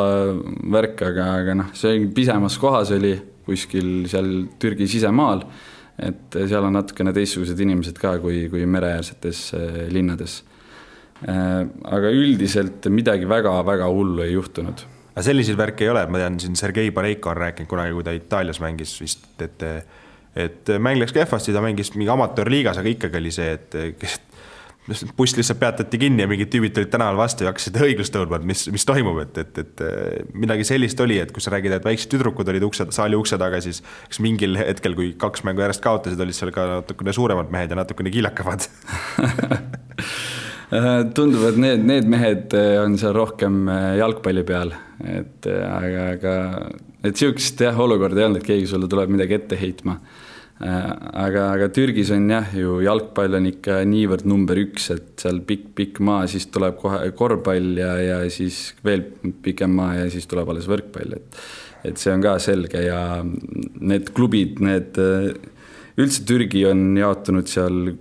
värk, 0.76 1.02
aga, 1.10 1.26
aga 1.40 1.58
noh, 1.62 1.72
see 1.78 2.06
pisemas 2.16 2.58
kohas 2.60 2.92
oli 2.96 3.14
kuskil 3.46 4.06
seal 4.10 4.30
Türgi 4.60 4.88
sisemaal, 4.90 5.44
et 6.00 6.38
seal 6.38 6.64
on 6.64 6.78
natukene 6.78 7.12
teistsugused 7.16 7.58
inimesed 7.60 7.98
ka 8.00 8.14
kui, 8.22 8.46
kui 8.52 8.64
mereäärsetes 8.68 9.50
äh, 9.58 9.82
linnades. 9.92 10.42
aga 11.20 12.08
üldiselt 12.16 12.86
midagi 12.88 13.26
väga-väga 13.28 13.90
hullu 13.92 14.22
ei 14.24 14.30
juhtunud 14.32 14.86
aga 15.20 15.28
selliseid 15.28 15.58
värke 15.60 15.84
ei 15.84 15.92
ole, 15.92 16.06
ma 16.08 16.22
tean, 16.22 16.38
siin 16.40 16.56
Sergei 16.56 16.90
Pareiko 16.96 17.34
on 17.34 17.42
rääkinud 17.44 17.68
kunagi, 17.68 17.92
kui 17.96 18.06
ta 18.06 18.16
Itaalias 18.16 18.62
mängis 18.64 18.96
vist, 19.02 19.28
et 19.44 19.68
et 20.38 20.70
mäng 20.78 21.00
läks 21.00 21.12
kehvasti, 21.12 21.52
ta 21.52 21.60
mängis 21.62 21.90
mingi 21.96 22.10
amatöörliigas, 22.12 22.78
aga 22.78 22.88
ikkagi 22.92 23.18
oli 23.18 23.32
see, 23.34 23.56
et 23.58 23.74
buss 25.18 25.34
lihtsalt 25.36 25.58
peatati 25.60 25.98
kinni 26.00 26.22
ja 26.22 26.28
mingid 26.30 26.48
tüübid 26.50 26.72
tulid 26.74 26.88
tänaval 26.90 27.18
vastu 27.18 27.44
ja 27.44 27.50
hakkasid 27.50 27.76
õiglust 27.88 28.14
nõudma, 28.16 28.38
et 28.40 28.46
mis, 28.48 28.62
mis 28.72 28.86
toimub, 28.88 29.18
et, 29.26 29.42
et, 29.42 29.60
et 29.64 30.32
midagi 30.32 30.64
sellist 30.70 31.02
oli, 31.04 31.18
et 31.20 31.34
kui 31.34 31.44
sa 31.44 31.52
räägid, 31.52 31.74
et 31.76 31.86
väiksed 31.86 32.14
tüdrukud 32.14 32.48
olid 32.54 32.64
ukse, 32.70 32.88
saali 32.94 33.18
ukse 33.18 33.38
taga, 33.42 33.60
siis 33.64 33.82
kas 34.08 34.22
mingil 34.24 34.56
hetkel, 34.62 34.96
kui 34.98 35.12
kaks 35.20 35.44
mängu 35.46 35.66
järjest 35.66 35.84
kaotasid, 35.84 36.22
olid 36.24 36.38
seal 36.38 36.54
ka 36.54 36.66
natukene 36.78 37.14
suuremad 37.16 37.52
mehed 37.52 37.74
ja 37.74 37.82
natukene 37.82 38.14
kiilakamad 38.14 38.70
tundub, 40.70 41.42
et 41.48 41.58
need, 41.58 41.84
need 41.86 42.08
mehed 42.10 42.54
äh, 42.54 42.78
on 42.82 42.96
seal 43.00 43.14
rohkem 43.16 43.64
äh, 43.70 43.96
jalgpalli 43.98 44.44
peal, 44.46 44.72
et 45.02 45.46
aga, 45.50 46.08
aga 46.14 46.34
et 47.06 47.16
sihukest 47.16 47.62
jah, 47.64 47.78
olukorda 47.80 48.22
ei 48.22 48.28
olnud, 48.28 48.42
et 48.42 48.50
keegi 48.52 48.68
sulle 48.70 48.90
tuleb 48.90 49.10
midagi 49.10 49.38
ette 49.38 49.58
heitma. 49.58 49.98
aga, 50.60 51.46
aga 51.54 51.70
Türgis 51.72 52.10
on 52.12 52.26
jah, 52.28 52.50
ju 52.52 52.82
jalgpall 52.84 53.38
on 53.38 53.46
ikka 53.48 53.78
niivõrd 53.88 54.26
number 54.28 54.58
üks, 54.60 54.90
et 54.92 55.14
seal 55.22 55.40
pikk-pikk 55.48 56.02
maa, 56.04 56.26
siis 56.28 56.50
tuleb 56.52 56.76
kohe 56.82 56.98
korvpall 57.16 57.80
ja, 57.80 57.94
ja 58.04 58.18
siis 58.28 58.74
veel 58.84 59.06
pikem 59.40 59.72
maa 59.72 59.94
ja 60.02 60.10
siis 60.12 60.28
tuleb 60.28 60.52
alles 60.52 60.68
võrkpall, 60.68 61.16
et 61.16 61.42
et 61.80 61.96
see 61.96 62.12
on 62.12 62.20
ka 62.20 62.34
selge 62.44 62.82
ja 62.84 63.00
need 63.24 64.10
klubid, 64.12 64.60
need 64.60 64.98
üldse 66.04 66.24
Türgi 66.28 66.64
on 66.68 66.84
jaotunud 66.98 67.48
seal 67.50 67.92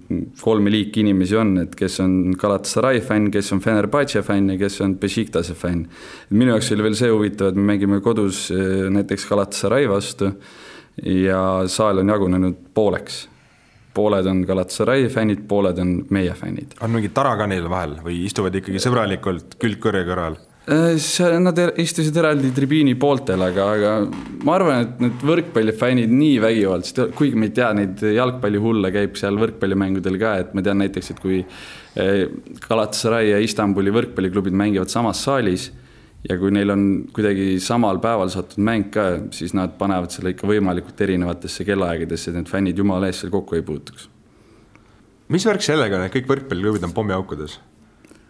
kolme 0.41 0.71
liiki 0.73 1.03
inimesi 1.03 1.37
on, 1.39 1.55
et 1.63 1.75
kes 1.77 1.99
on 2.03 2.35
Galatasaray 2.39 3.01
fänn, 3.05 3.29
kes 3.33 3.51
on 3.55 3.63
Fenerbahce 3.63 4.23
fänn 4.25 4.53
ja 4.53 4.59
kes 4.61 4.79
on 4.85 4.97
Besiktase 5.01 5.55
fänn. 5.57 5.87
minu 6.29 6.55
jaoks 6.55 6.71
oli 6.75 6.87
veel 6.87 6.99
see 6.99 7.11
huvitav, 7.11 7.51
et 7.51 7.59
me 7.59 7.73
mängime 7.73 8.01
kodus 8.05 8.47
eh, 8.55 8.87
näiteks 8.93 9.27
Galatasaray 9.29 9.89
vastu 9.91 10.33
ja 11.03 11.41
saal 11.67 12.03
on 12.03 12.15
jagunenud 12.15 12.63
pooleks 12.73 13.27
pooled 13.93 14.27
on 14.29 14.43
Galatasaray 14.47 15.07
fännid, 15.11 15.41
pooled 15.47 15.79
on 15.81 15.95
meie 16.13 16.33
fännid. 16.37 16.77
on 16.81 16.93
mingid 16.93 17.13
tarakanil 17.15 17.69
vahel 17.69 17.97
või 18.05 18.23
istuvad 18.27 18.55
ikkagi 18.55 18.81
sõbralikult 18.83 19.57
külg 19.59 19.81
kõrge 19.83 20.05
kõrval? 20.07 20.37
Äh, 20.69 21.39
nad 21.41 21.57
er-, 21.57 21.71
istusid 21.81 22.17
eraldi 22.19 22.51
tribüüni 22.53 22.93
pooltel, 22.99 23.41
aga, 23.41 23.63
aga 23.73 23.93
ma 24.45 24.53
arvan, 24.53 24.83
et 24.83 24.99
need 25.01 25.23
võrkpallifännid 25.25 26.11
nii 26.13 26.35
vägivaldselt, 26.43 27.15
kuigi 27.17 27.39
ma 27.39 27.47
ei 27.47 27.53
tea, 27.57 27.69
neid 27.73 28.03
jalgpallihulle 28.13 28.91
käib 28.93 29.17
seal 29.17 29.39
võrkpallimängudel 29.41 30.19
ka, 30.21 30.35
et 30.43 30.51
ma 30.53 30.61
tean 30.65 30.77
näiteks, 30.83 31.09
et 31.15 31.21
kui 31.23 31.39
äh, 31.41 32.27
Galatasaray 32.67 33.31
ja 33.31 33.39
Istanbuli 33.41 33.93
võrkpalliklubid 33.95 34.53
mängivad 34.61 34.93
samas 34.93 35.23
saalis 35.25 35.71
ja 36.27 36.37
kui 36.37 36.53
neil 36.53 36.75
on 36.75 36.85
kuidagi 37.15 37.55
samal 37.63 37.97
päeval 38.03 38.29
sattunud 38.29 38.69
mäng 38.69 38.91
ka, 38.93 39.07
siis 39.33 39.55
nad 39.57 39.73
panevad 39.79 40.13
selle 40.13 40.35
ikka 40.35 40.49
võimalikult 40.51 41.01
erinevatesse 41.01 41.65
kellaaegadesse, 41.65 42.29
et 42.29 42.37
need 42.43 42.51
fännid 42.51 42.77
jumala 42.77 43.09
eest 43.09 43.25
seal 43.25 43.33
kokku 43.33 43.57
ei 43.57 43.65
puutuks. 43.65 44.05
mis 45.33 45.49
värk 45.49 45.65
sellega 45.65 45.97
on, 45.97 46.05
et 46.05 46.13
kõik 46.13 46.29
võrkpalliklubid 46.29 46.85
on 46.85 46.93
pommiaukudes? 46.93 47.57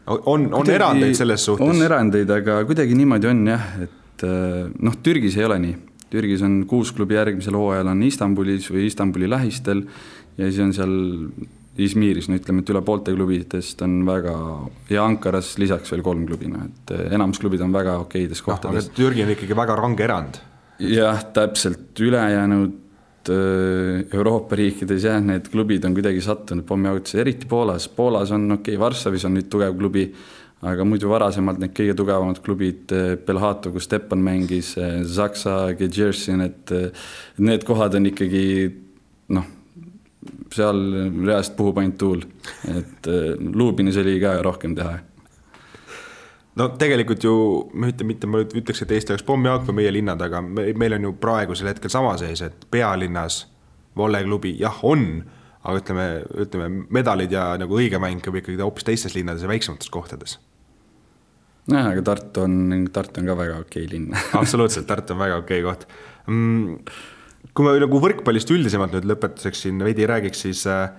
On, 0.09 0.47
on 0.47 0.49
kuidagi, 0.53 0.75
erandeid 0.79 1.19
selles 1.19 1.45
suhtes? 1.45 1.65
on 1.65 1.85
erandeid, 1.85 2.31
aga 2.33 2.63
kuidagi 2.69 2.97
niimoodi 2.97 3.29
on 3.29 3.45
jah, 3.53 3.69
et 3.85 4.25
äh, 4.25 4.65
noh, 4.81 4.97
Türgis 5.05 5.37
ei 5.39 5.47
ole 5.47 5.59
nii. 5.65 5.77
Türgis 6.09 6.41
on 6.45 6.63
kuus 6.69 6.89
klubi 6.95 7.13
järgmisel 7.13 7.53
hooajal 7.53 7.91
on 7.91 8.01
Istanbulis 8.07 8.65
või 8.73 8.87
Istanbuli 8.89 9.29
lähistel 9.29 9.83
ja 10.39 10.47
siis 10.47 10.61
on 10.63 10.73
seal 10.73 10.95
Izmiris, 11.79 12.27
no 12.27 12.35
ütleme, 12.35 12.63
et 12.63 12.71
üle 12.73 12.81
poolte 12.83 13.13
klubidest 13.15 13.81
on 13.85 14.01
väga, 14.07 14.33
ja 14.91 15.05
Ankaras 15.05 15.53
lisaks 15.61 15.93
veel 15.93 16.03
kolm 16.03 16.25
klubi, 16.27 16.49
noh 16.51 16.65
et 16.65 16.93
eh, 16.95 17.05
enamus 17.15 17.39
klubid 17.39 17.61
on 17.63 17.71
väga 17.75 17.99
okeides 18.03 18.41
kohtades 18.43 18.89
no,. 18.89 18.95
Türgi 18.97 19.23
on 19.23 19.33
ikkagi 19.35 19.55
väga 19.55 19.77
range 19.79 20.03
erand. 20.03 20.41
jah, 20.83 21.21
täpselt, 21.35 21.93
ülejäänud 21.99 22.75
Euroopa 23.27 24.55
riikides 24.55 25.03
jah, 25.03 25.19
need 25.19 25.49
klubid 25.51 25.83
on 25.85 25.97
kuidagi 25.97 26.21
sattunud 26.23 26.65
pommiautisse, 26.65 27.19
eriti 27.19 27.49
Poolas, 27.49 27.89
Poolas 27.91 28.31
on 28.31 28.47
okei 28.55 28.77
okay,, 28.77 28.79
Varssavis 28.79 29.25
on 29.27 29.35
nüüd 29.35 29.49
tugev 29.51 29.75
klubi, 29.77 30.05
aga 30.63 30.87
muidu 30.87 31.11
varasemalt 31.11 31.59
need 31.59 31.75
kõige 31.75 31.97
tugevamad 31.99 32.41
klubid, 32.45 32.85
eh, 32.95 33.13
Belhato, 33.27 33.73
kus 33.75 33.89
Stepan 33.89 34.23
mängis, 34.23 34.73
Zaksa, 35.03 35.73
Gedžersi, 35.79 36.39
need, 36.39 36.75
need 37.43 37.67
kohad 37.67 37.99
on 37.99 38.09
ikkagi 38.09 38.45
noh 39.35 39.55
seal 40.53 40.79
reast 41.25 41.55
puhub 41.57 41.79
ainult 41.79 41.97
tuul, 41.99 42.23
et 42.69 43.09
äh, 43.09 43.35
Luubinis 43.39 43.97
oli 44.01 44.17
ka 44.21 44.39
rohkem 44.45 44.75
teha. 44.77 44.97
No 46.59 46.67
tegelikult 46.79 47.23
ju, 47.23 47.33
ütlen, 47.87 48.09
mitte 48.09 48.29
ma 48.29 48.43
ütleks, 48.43 48.83
et 48.83 48.93
Eesti 48.95 49.15
oleks 49.15 49.25
pommiauk 49.27 49.65
või 49.69 49.81
meie 49.81 49.93
linnad, 49.95 50.21
aga 50.25 50.41
me, 50.45 50.69
meil 50.77 50.97
on 50.97 51.09
ju 51.09 51.13
praegusel 51.21 51.71
hetkel 51.71 51.91
sama 51.93 52.15
seis, 52.21 52.43
et 52.45 52.67
pealinnas 52.71 53.43
volleklubi 53.99 54.55
jah, 54.61 54.79
on, 54.87 55.23
aga 55.63 55.81
ütleme, 55.81 56.07
ütleme 56.45 56.85
medalid 56.95 57.33
ja 57.35 57.51
nagu 57.59 57.79
õige 57.79 57.99
mäng 58.01 58.23
käib 58.23 58.39
ikkagi 58.41 58.61
hoopis 58.61 58.87
teistes 58.87 59.17
linnades 59.17 59.43
ja 59.45 59.51
väiksemates 59.51 59.91
kohtades. 59.93 60.37
Jah, 61.69 61.91
aga 61.91 62.01
Tartu 62.01 62.43
on, 62.47 62.89
Tartu 62.93 63.21
on 63.21 63.29
ka 63.29 63.37
väga 63.37 63.61
okei 63.65 63.87
linn. 63.91 64.13
Absoluutselt, 64.41 64.87
Tartu 64.89 65.13
on 65.15 65.23
väga 65.25 65.41
okei 65.43 65.63
koht. 65.65 65.87
Mm 66.27 66.83
kui 67.55 67.65
me 67.65 67.75
nagu 67.81 67.99
võrkpallist 68.03 68.51
üldisemalt 68.53 68.95
nüüd 68.95 69.07
lõpetuseks 69.09 69.65
siin 69.65 69.79
veidi 69.83 70.07
räägiks, 70.09 70.43
siis 70.45 70.65
äh, 70.69 70.89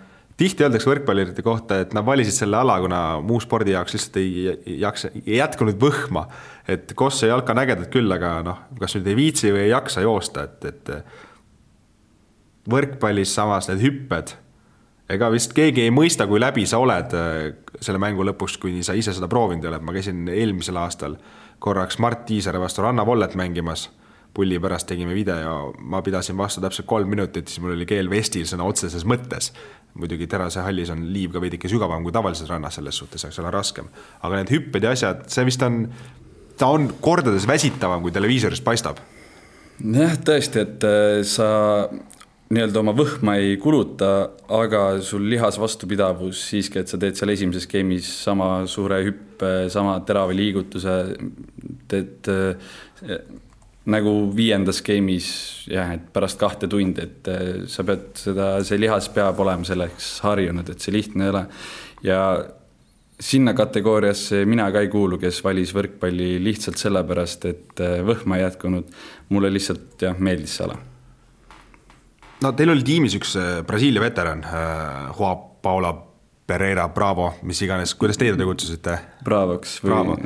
tihti 0.40 0.64
öeldakse 0.64 0.88
võrkpallurite 0.88 1.44
kohta, 1.44 1.82
et 1.84 1.94
nad 1.96 2.06
valisid 2.06 2.32
selle 2.32 2.56
ala, 2.60 2.78
kuna 2.80 3.00
muu 3.24 3.40
spordi 3.44 3.74
jaoks 3.74 3.96
lihtsalt 3.96 4.20
ei 4.20 4.76
jaksa, 4.80 5.10
ei 5.20 5.36
jätkunud 5.36 5.80
võhma. 5.80 6.26
et 6.70 6.94
Koss 6.96 7.24
ja 7.24 7.34
jalka 7.34 7.52
on 7.52 7.60
ägedad 7.64 7.90
küll, 7.92 8.12
aga 8.14 8.38
noh, 8.46 8.62
kas 8.80 8.96
nüüd 8.96 9.10
ei 9.10 9.18
viitsi 9.18 9.52
või 9.52 9.66
ei 9.66 9.72
jaksa 9.74 10.04
joosta, 10.06 10.46
et, 10.48 10.64
et 10.70 10.92
võrkpallis 12.70 13.34
samas 13.34 13.68
need 13.68 13.84
hüpped, 13.84 14.34
ega 15.10 15.30
vist 15.32 15.52
keegi 15.56 15.84
ei 15.86 15.92
mõista, 15.94 16.28
kui 16.30 16.40
läbi 16.40 16.66
sa 16.70 16.80
oled 16.80 17.16
äh, 17.16 17.38
selle 17.80 18.00
mängu 18.02 18.24
lõpuks, 18.30 18.56
kuni 18.62 18.84
sa 18.86 18.96
ise 18.96 19.12
seda 19.16 19.28
proovinud 19.28 19.64
ei 19.66 19.72
ole, 19.72 19.80
ma 19.84 19.96
käisin 19.96 20.28
eelmisel 20.30 20.78
aastal 20.80 21.18
korraks 21.60 21.98
Mart 22.00 22.24
Tiisere 22.28 22.60
vastu 22.62 22.86
Ranna 22.86 23.04
Vollet 23.06 23.36
mängimas 23.36 23.90
pulli 24.34 24.60
pärast 24.62 24.86
tegime 24.86 25.14
video, 25.14 25.72
ma 25.78 26.02
pidasin 26.02 26.38
vastu 26.38 26.62
täpselt 26.62 26.86
kolm 26.88 27.10
minutit, 27.10 27.48
siis 27.48 27.60
mul 27.62 27.74
oli 27.74 27.86
keel 27.88 28.10
vestil 28.10 28.46
sõna 28.46 28.66
otseses 28.68 29.04
mõttes. 29.08 29.50
Muidugi 29.98 30.28
Terase 30.30 30.62
hallis 30.64 30.92
on 30.94 31.06
liiv 31.14 31.34
ka 31.34 31.42
veidike 31.42 31.70
sügavam 31.70 32.04
kui 32.06 32.14
tavalises 32.14 32.48
rannas, 32.50 32.78
selles 32.78 32.98
suhtes, 33.02 33.24
eks 33.26 33.40
ole, 33.42 33.50
raskem. 33.54 33.90
aga 34.22 34.40
need 34.40 34.52
hüpped 34.54 34.86
ja 34.86 34.94
asjad, 34.96 35.24
see 35.32 35.46
vist 35.48 35.62
on, 35.66 35.82
ta 36.60 36.70
on 36.76 36.88
kordades 37.02 37.48
väsitavam, 37.48 38.02
kui 38.04 38.14
televiisorist 38.14 38.64
paistab. 38.66 39.02
jah, 39.80 40.16
tõesti, 40.26 40.64
et 40.66 40.86
äh, 40.86 41.20
sa 41.26 41.50
nii-öelda 42.50 42.80
oma 42.82 42.94
võhma 42.98 43.36
ei 43.38 43.54
kuluta, 43.62 44.30
aga 44.50 44.82
sul 45.06 45.28
lihas 45.30 45.58
vastupidavus 45.60 46.40
siiski, 46.50 46.82
et 46.82 46.90
sa 46.90 46.98
teed 46.98 47.18
seal 47.18 47.30
esimeses 47.34 47.68
game'is 47.70 48.08
sama 48.24 48.64
suure 48.70 48.98
hüppe, 49.06 49.52
sama 49.70 49.94
terava 50.06 50.34
liigutuse, 50.34 50.96
teed 51.90 52.30
äh, 52.32 53.20
nagu 53.88 54.12
viiendas 54.36 54.82
game'is 54.84 55.30
jah, 55.70 55.94
et 55.96 56.08
pärast 56.12 56.38
kahte 56.40 56.68
tundi, 56.68 57.04
et 57.06 57.28
äh, 57.32 57.50
sa 57.70 57.84
pead 57.86 58.10
seda, 58.20 58.48
see 58.66 58.80
lihas 58.80 59.08
peab 59.14 59.40
olema 59.40 59.64
selleks 59.64 60.18
harjunud, 60.26 60.68
et 60.68 60.84
see 60.84 60.92
lihtne 60.92 61.26
ei 61.26 61.32
ole. 61.32 61.44
ja 62.04 62.20
sinna 63.20 63.54
kategooriasse 63.56 64.44
mina 64.48 64.70
ka 64.72 64.82
ei 64.84 64.88
kuulu, 64.92 65.18
kes 65.20 65.40
valis 65.44 65.72
võrkpalli 65.76 66.34
lihtsalt 66.44 66.80
sellepärast, 66.80 67.48
et 67.48 67.80
äh, 67.84 68.00
võhma 68.04 68.36
ei 68.36 68.44
jätkunud. 68.44 68.92
mulle 69.30 69.52
lihtsalt 69.52 70.02
jah, 70.02 70.18
meeldis 70.18 70.58
see 70.58 70.66
ala. 70.68 70.76
no 72.44 72.52
teil 72.52 72.74
oli 72.74 72.84
tiimis 72.84 73.16
üks 73.16 73.36
äh, 73.40 73.50
Brasiilia 73.66 74.04
veteran, 74.04 74.44
Juan 75.16 75.46
Paula 75.62 75.94
Pereira, 76.50 76.88
Bravo, 76.88 77.30
mis 77.46 77.60
iganes, 77.62 77.94
kuidas 77.94 78.18
teie 78.18 78.34
teda 78.34 78.44
kutsusite? 78.44 78.96
Bravoks. 79.24 79.78
Bravo, 79.86 80.18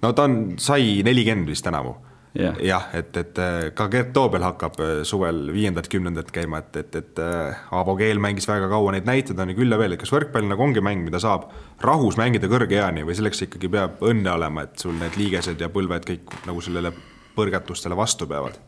no 0.00 0.12
ta 0.16 0.24
on, 0.28 0.54
sai 0.62 1.02
nelikümmend 1.04 1.52
vist 1.52 1.64
tänavu 1.66 1.96
jah 2.34 2.56
ja,, 2.64 2.80
et, 2.96 3.16
et 3.16 3.38
äh, 3.38 3.68
ka 3.76 3.88
Gert 3.92 4.12
Toobel 4.16 4.44
hakkab 4.46 4.78
äh, 4.80 4.92
suvel 5.08 5.44
viiendat-kümnendat 5.52 6.32
käima, 6.32 6.62
et, 6.62 6.76
et, 6.80 6.96
et 7.02 7.22
äh, 7.22 7.62
Aavo 7.76 7.96
Keel 7.98 8.20
mängis 8.22 8.48
väga 8.48 8.70
kaua, 8.72 8.94
neid 8.94 9.08
näiteid 9.08 9.40
on 9.42 9.52
küll 9.56 9.72
ja 9.72 9.78
veel, 9.80 9.96
et 9.96 10.00
kas 10.00 10.12
võrkpall 10.14 10.48
nagu 10.48 10.64
ongi 10.64 10.84
mäng, 10.84 11.04
mida 11.04 11.20
saab 11.22 11.50
rahus 11.84 12.16
mängida 12.20 12.48
kõrge 12.52 12.80
eani 12.80 13.04
või 13.08 13.16
selleks 13.18 13.44
ikkagi 13.48 13.70
peab 13.72 14.04
õnne 14.08 14.32
olema, 14.32 14.66
et 14.66 14.80
sul 14.80 14.96
need 14.98 15.18
liigesed 15.20 15.60
ja 15.60 15.70
põlved 15.72 16.08
kõik 16.08 16.36
nagu 16.48 16.64
sellele 16.64 16.94
põrgatustele 17.36 17.96
vastu 17.98 18.28
peavad? 18.30 18.60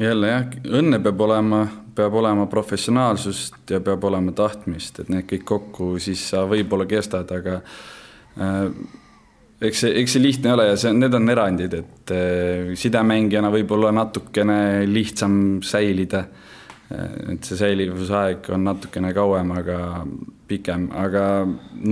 jälle 0.00 0.30
jah, 0.30 0.46
õnne 0.80 1.02
peab 1.04 1.20
olema, 1.20 1.64
peab 1.94 2.14
olema 2.16 2.46
professionaalsust 2.48 3.68
ja 3.70 3.82
peab 3.84 4.04
olema 4.08 4.32
tahtmist, 4.32 5.02
et 5.02 5.12
need 5.12 5.28
kõik 5.28 5.44
kokku, 5.52 5.90
siis 6.00 6.22
sa 6.32 6.46
võib-olla 6.48 6.86
kestad, 6.88 7.28
aga 7.36 7.60
äh, 8.40 8.70
eks 9.60 9.82
see, 9.84 9.94
eks 10.00 10.16
see 10.16 10.22
lihtne 10.22 10.50
ei 10.50 10.56
ole 10.56 10.68
ja 10.70 10.76
see, 10.80 10.92
need 10.96 11.16
on 11.16 11.32
erandid, 11.32 11.74
et 11.76 12.12
äh, 12.16 12.70
sidemängijana 12.78 13.50
võib-olla 13.52 13.92
natukene 13.94 14.86
lihtsam 14.88 15.34
säilida. 15.66 16.24
Äh, 16.90 17.34
et 17.34 17.48
see 17.48 17.58
säilivusaeg 17.60 18.48
on 18.54 18.64
natukene 18.70 19.12
kauem, 19.16 19.52
aga 19.60 19.80
pikem, 20.50 20.88
aga 20.96 21.26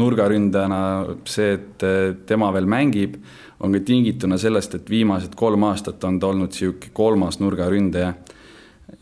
nurgaründajana 0.01 0.81
see, 1.29 1.53
et 1.59 1.87
äh, 1.87 2.01
tema 2.29 2.51
veel 2.57 2.71
mängib, 2.71 3.21
on 3.59 3.75
ka 3.75 3.83
tingituna 3.85 4.39
sellest, 4.39 4.79
et 4.79 4.91
viimased 4.91 5.35
kolm 5.39 5.67
aastat 5.69 6.05
on 6.07 6.19
ta 6.23 6.31
olnud 6.31 6.55
niisugune 6.55 6.95
kolmas 6.95 7.41
nurgaründaja. 7.43 8.15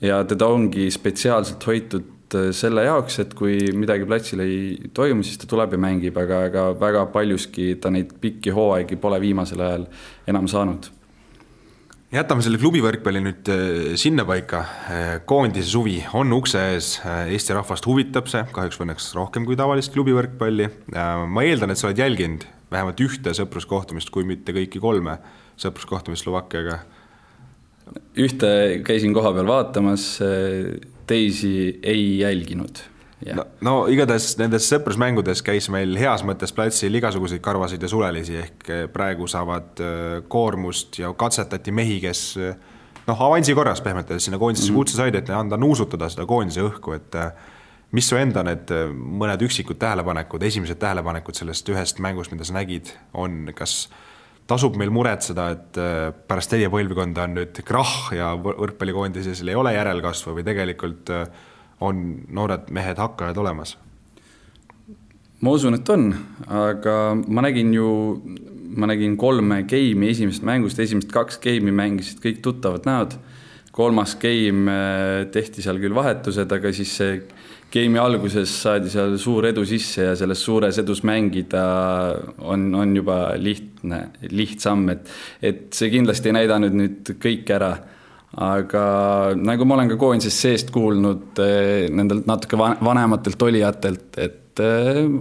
ja 0.01 0.25
teda 0.25 0.47
ongi 0.51 0.91
spetsiaalselt 0.91 1.67
hoitud 1.67 2.16
selle 2.57 2.83
jaoks, 2.87 3.21
et 3.23 3.35
kui 3.39 3.57
midagi 3.77 4.07
platsil 4.09 4.43
ei 4.45 4.91
toimu, 4.95 5.25
siis 5.27 5.39
ta 5.41 5.49
tuleb 5.51 5.77
ja 5.77 5.81
mängib, 5.81 6.17
aga, 6.19 6.43
aga 6.49 6.67
väga 6.81 7.07
paljuski 7.15 7.75
ta 7.83 7.93
neid 7.95 8.17
pikki 8.23 8.55
hooaegi 8.55 8.99
pole 9.01 9.21
viimasel 9.23 9.63
ajal 9.63 9.87
enam 10.33 10.49
saanud. 10.51 10.91
jätame 12.17 12.43
selle 12.43 12.59
klubivõrkpalli 12.63 13.21
nüüd 13.21 13.51
äh, 13.53 13.95
sinnapaika. 14.01 14.61
Äh, 14.91 15.13
koondise 15.29 15.69
suvi 15.71 15.99
on 16.17 16.33
ukse 16.33 16.63
ees, 16.73 16.91
Eesti 17.05 17.57
rahvast 17.57 17.87
huvitab 17.87 18.31
see, 18.33 18.43
kahjuks 18.53 18.81
või 18.81 18.89
õnneks 18.89 19.09
rohkem 19.19 19.47
kui 19.47 19.59
tavalist 19.59 19.93
klubivõrkpalli. 19.95 20.69
ma 20.95 21.47
eeldan, 21.47 21.71
et 21.71 21.79
sa 21.79 21.91
oled 21.91 22.03
jälginud 22.03 22.47
vähemalt 22.73 23.01
ühte 23.01 23.35
sõpruskohtumist, 23.37 24.11
kui 24.11 24.27
mitte 24.27 24.55
kõiki 24.57 24.83
kolme 24.83 25.19
sõpruskohtumist 25.61 26.27
Slovakkiaga. 26.27 26.81
ühte 28.19 28.83
käisin 28.83 29.15
kohapeal 29.15 29.47
vaatamas 29.47 30.17
teisi 31.07 31.79
ei 31.83 32.19
jälginud. 32.19 32.79
no, 33.35 33.45
no 33.65 33.75
igatahes 33.89 34.35
nendes 34.37 34.67
sõprusmängudes 34.69 35.41
käis 35.45 35.71
meil 35.73 35.97
heas 35.97 36.25
mõttes 36.27 36.53
platsil 36.55 36.95
igasuguseid 36.99 37.41
karvasid 37.45 37.83
ja 37.83 37.89
sulelisi, 37.89 38.37
ehk 38.43 38.71
eh, 38.71 38.87
praegu 38.93 39.29
saavad 39.31 39.81
eh, 39.81 40.07
koormust 40.29 40.99
ja 41.01 41.13
katsetati 41.17 41.73
mehi, 41.73 41.97
kes 42.03 42.25
eh, 42.37 42.57
noh, 43.07 43.23
avansi 43.29 43.55
korras 43.57 43.81
pehmelt 43.85 44.11
öeldes 44.11 44.29
sinna 44.29 44.39
koondisesse 44.39 44.71
mm 44.71 44.75
-hmm. 44.75 44.85
kutse 44.85 44.97
said, 44.97 45.15
et 45.15 45.31
anda 45.31 45.57
nuusutada 45.57 46.11
seda 46.13 46.27
koondise 46.27 46.61
õhku, 46.67 46.97
et 46.97 47.17
mis 47.93 48.09
su 48.09 48.17
enda 48.17 48.43
need 48.43 48.73
mõned 48.93 49.43
üksikud 49.47 49.79
tähelepanekud, 49.79 50.43
esimesed 50.43 50.79
tähelepanekud 50.79 51.35
sellest 51.35 51.69
ühest 51.69 52.03
mängust, 52.03 52.33
mida 52.35 52.45
sa 52.45 52.53
nägid, 52.53 52.93
on, 53.15 53.49
kas 53.55 53.89
tasub 54.47 54.77
meil 54.79 54.93
muretseda, 54.95 55.49
et 55.55 55.81
äh, 55.81 56.13
pärast 56.29 56.53
teie 56.55 56.71
põlvkonda 56.73 57.27
on 57.27 57.37
nüüd 57.41 57.61
krahh 57.67 58.13
ja 58.15 58.33
võrkpallikoondises 58.39 59.43
ei 59.43 59.59
ole 59.59 59.75
järelkasvu 59.75 60.37
või 60.39 60.47
tegelikult 60.47 61.11
äh, 61.15 61.27
on 61.83 62.07
noored 62.33 62.71
mehed 62.75 63.03
hakkajad 63.03 63.43
olemas? 63.43 63.77
ma 65.45 65.53
usun, 65.53 65.77
et 65.77 65.89
on, 65.93 66.09
aga 66.49 66.93
ma 67.29 67.43
nägin 67.45 67.75
ju, 67.75 67.89
ma 68.79 68.89
nägin 68.89 69.19
kolme 69.21 69.61
game'i 69.69 70.15
esimesest 70.15 70.47
mängust, 70.49 70.79
esimesed 70.81 71.13
kaks 71.13 71.37
game'i 71.43 71.75
mängisid 71.75 72.23
kõik 72.23 72.41
tuttavad 72.45 72.89
näod. 72.89 73.19
kolmas 73.77 74.15
game 74.17 74.73
äh, 74.73 75.27
tehti 75.33 75.63
seal 75.63 75.83
küll 75.83 75.95
vahetused, 75.95 76.53
aga 76.53 76.73
siis 76.73 76.95
see 76.97 77.19
game'i 77.77 78.01
alguses 78.01 78.53
saadi 78.63 78.91
seal 78.93 79.17
suur 79.21 79.49
edu 79.51 79.65
sisse 79.69 80.09
ja 80.09 80.15
selles 80.19 80.43
suures 80.45 80.79
edus 80.83 81.03
mängida 81.07 81.65
on, 82.45 82.69
on 82.75 82.95
juba 82.97 83.19
lihtne, 83.41 84.01
lihtsam, 84.33 84.87
et, 84.95 85.11
et 85.45 85.67
see 85.77 85.93
kindlasti 85.93 86.33
ei 86.33 86.39
näidanud 86.41 86.79
nüüd 86.81 87.13
kõike 87.23 87.57
ära. 87.59 87.75
aga 88.37 88.87
nagu 89.39 89.65
ma 89.65 89.77
olen 89.79 89.93
ka 89.93 89.97
koondises 90.01 90.39
seest 90.45 90.73
kuulnud 90.75 91.39
eh, 91.41 91.87
nendelt 91.89 92.27
natuke 92.29 92.59
vanematelt 92.59 93.43
olijatelt, 93.43 94.19
et 94.19 94.43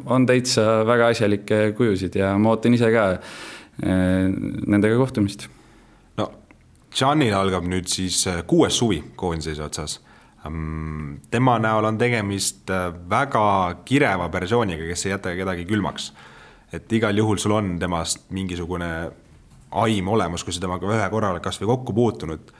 on 0.07 0.25
täitsa 0.27 0.85
väga 0.87 1.11
asjalikke 1.11 1.59
kujusid 1.75 2.15
ja 2.15 2.33
ma 2.39 2.53
ootan 2.53 2.73
ise 2.75 2.87
ka 2.91 3.05
nendega 3.83 4.95
kohtumist. 4.95 5.49
no 6.17 6.29
Gianil 6.95 7.35
algab 7.35 7.67
nüüd 7.67 7.91
siis 7.91 8.21
kuues 8.47 8.79
suvi 8.79 9.01
koondise 9.19 9.63
otsas 9.63 9.99
tema 11.31 11.57
näol 11.59 11.85
on 11.89 11.97
tegemist 11.97 12.69
väga 13.09 13.45
kireva 13.85 14.29
persooniga, 14.29 14.85
kes 14.85 15.05
ei 15.05 15.15
jäta 15.15 15.35
kedagi 15.35 15.65
külmaks. 15.65 16.13
et 16.73 16.91
igal 16.93 17.17
juhul 17.17 17.37
sul 17.37 17.51
on 17.51 17.79
temast 17.79 18.29
mingisugune 18.29 19.11
aim 19.71 20.07
olemas, 20.07 20.43
kui 20.43 20.53
sa 20.53 20.61
temaga 20.63 20.87
ühe 20.91 21.09
korra 21.09 21.31
oled 21.33 21.43
kasvõi 21.43 21.67
kokku 21.71 21.93
puutunud. 21.93 22.51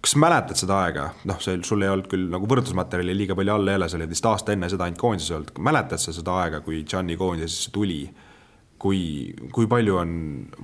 kas 0.00 0.16
mäletad 0.16 0.56
seda 0.56 0.78
aega, 0.86 1.10
noh, 1.28 1.36
see, 1.44 1.58
sul 1.66 1.82
ei 1.84 1.90
olnud 1.92 2.08
küll 2.08 2.30
nagu 2.32 2.46
võrdlusmaterjali 2.48 3.12
liiga 3.16 3.36
palju 3.36 3.52
all 3.52 3.68
jälle, 3.68 3.88
sa 3.88 3.98
olid 3.98 4.08
vist 4.08 4.26
aasta 4.26 4.54
enne 4.54 4.70
seda 4.72 4.86
ainult 4.86 5.00
koondises 5.02 5.34
olnud, 5.36 5.52
mäletad 5.60 6.00
sa 6.00 6.14
seda 6.16 6.38
aega, 6.40 6.62
kui 6.64 6.84
Gianni 6.88 7.18
koondisesse 7.20 7.70
tuli? 7.74 8.02
kui, 8.80 9.34
kui 9.52 9.66
palju 9.68 9.98
on 10.00 10.12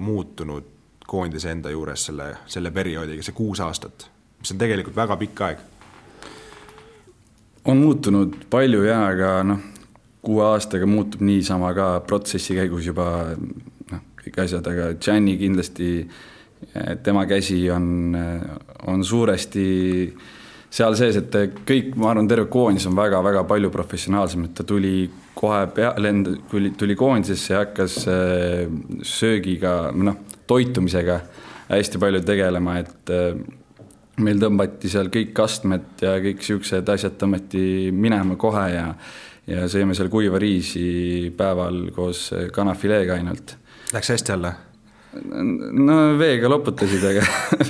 muutunud 0.01 0.71
koondise 1.07 1.51
enda 1.53 1.69
juures 1.69 2.07
selle, 2.09 2.31
selle 2.49 2.71
perioodiga, 2.73 3.21
see 3.23 3.37
kuus 3.37 3.61
aastat, 3.61 4.07
mis 4.41 4.55
on 4.55 4.63
tegelikult 4.63 4.97
väga 4.97 5.19
pikk 5.21 5.43
aeg 5.45 5.61
on 7.67 7.83
muutunud 7.83 8.37
palju 8.51 8.85
ja, 8.87 9.01
aga 9.11 9.33
noh, 9.47 9.61
kuue 10.27 10.45
aastaga 10.47 10.87
muutub 10.91 11.23
niisama 11.27 11.73
ka 11.77 11.89
protsessi 12.07 12.57
käigus 12.59 12.87
juba 12.89 13.09
noh, 13.37 14.03
kõik 14.23 14.41
asjad, 14.45 14.67
aga 14.71 14.93
Gianni 15.01 15.37
kindlasti, 15.41 15.91
tema 17.05 17.27
käsi 17.29 17.61
on, 17.71 18.17
on 18.91 19.05
suuresti 19.05 19.67
seal 20.77 20.97
sees, 20.99 21.19
et 21.21 21.37
kõik, 21.69 21.95
ma 22.01 22.11
arvan, 22.11 22.29
terve 22.29 22.49
koondis 22.53 22.87
on 22.89 22.97
väga-väga 22.99 23.45
palju 23.49 23.71
professionaalsem, 23.73 24.49
et 24.49 24.57
ta 24.57 24.67
tuli 24.67 25.07
kohe 25.37 25.63
peale, 25.77 26.13
tuli, 26.51 26.73
tuli 26.79 26.97
koondisesse 26.99 27.55
ja 27.55 27.63
hakkas 27.63 28.01
äh, 28.11 28.65
söögiga, 29.07 29.93
noh, 29.95 30.19
toitumisega 30.49 31.21
hästi 31.71 32.01
palju 32.03 32.23
tegelema, 32.27 32.81
et 32.83 33.15
meil 34.25 34.41
tõmbati 34.41 34.91
seal 34.91 35.11
kõik 35.13 35.39
astmed 35.45 36.05
ja 36.05 36.17
kõik 36.25 36.45
siuksed 36.45 36.89
asjad 36.95 37.17
tõmmati 37.21 37.93
minema 37.93 38.39
kohe 38.41 38.67
ja 38.73 38.91
ja 39.47 39.69
sõime 39.71 39.95
seal 39.95 40.09
kuiva 40.11 40.41
riisi 40.43 41.31
päeval 41.39 41.93
koos 41.95 42.33
kanafileega 42.53 43.15
ainult. 43.15 43.55
Läks 43.95 44.11
hästi 44.11 44.33
alla? 44.35 44.57
no 45.17 45.95
veega 46.19 46.49
loputasid, 46.51 47.05
aga 47.09 47.23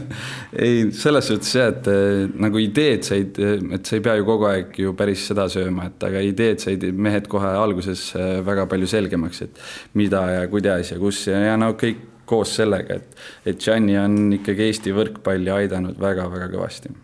ei, 0.64 0.88
selles 0.96 1.28
suhtes 1.30 1.52
jah, 1.54 1.70
et 1.70 1.86
eh, 1.92 2.24
nagu 2.42 2.58
ideed 2.58 3.06
said, 3.06 3.38
et 3.38 3.86
sa 3.86 3.98
ei 3.98 4.02
pea 4.02 4.16
ju 4.18 4.26
kogu 4.26 4.48
aeg 4.50 4.80
ju 4.82 4.94
päris 4.98 5.28
seda 5.30 5.46
sööma, 5.52 5.86
et 5.90 6.06
aga 6.08 6.24
ideed 6.26 6.62
said 6.64 6.82
mehed 6.96 7.28
kohe 7.30 7.52
alguses 7.60 8.08
väga 8.46 8.66
palju 8.70 8.90
selgemaks, 8.90 9.44
et 9.46 9.62
mida 9.98 10.24
ja 10.32 10.44
kuidas 10.50 10.90
ja 10.90 10.98
kus 10.98 11.22
ja, 11.30 11.38
ja 11.52 11.54
no 11.60 11.74
kõik 11.78 12.15
koos 12.26 12.54
sellega, 12.58 13.00
et, 13.00 13.26
et 13.46 13.60
Gianni 13.62 13.96
on 14.00 14.32
ikkagi 14.38 14.68
Eesti 14.68 14.94
võrkpalli 14.96 15.52
aidanud 15.54 16.00
väga-väga 16.00 16.50
kõvasti. 16.52 16.94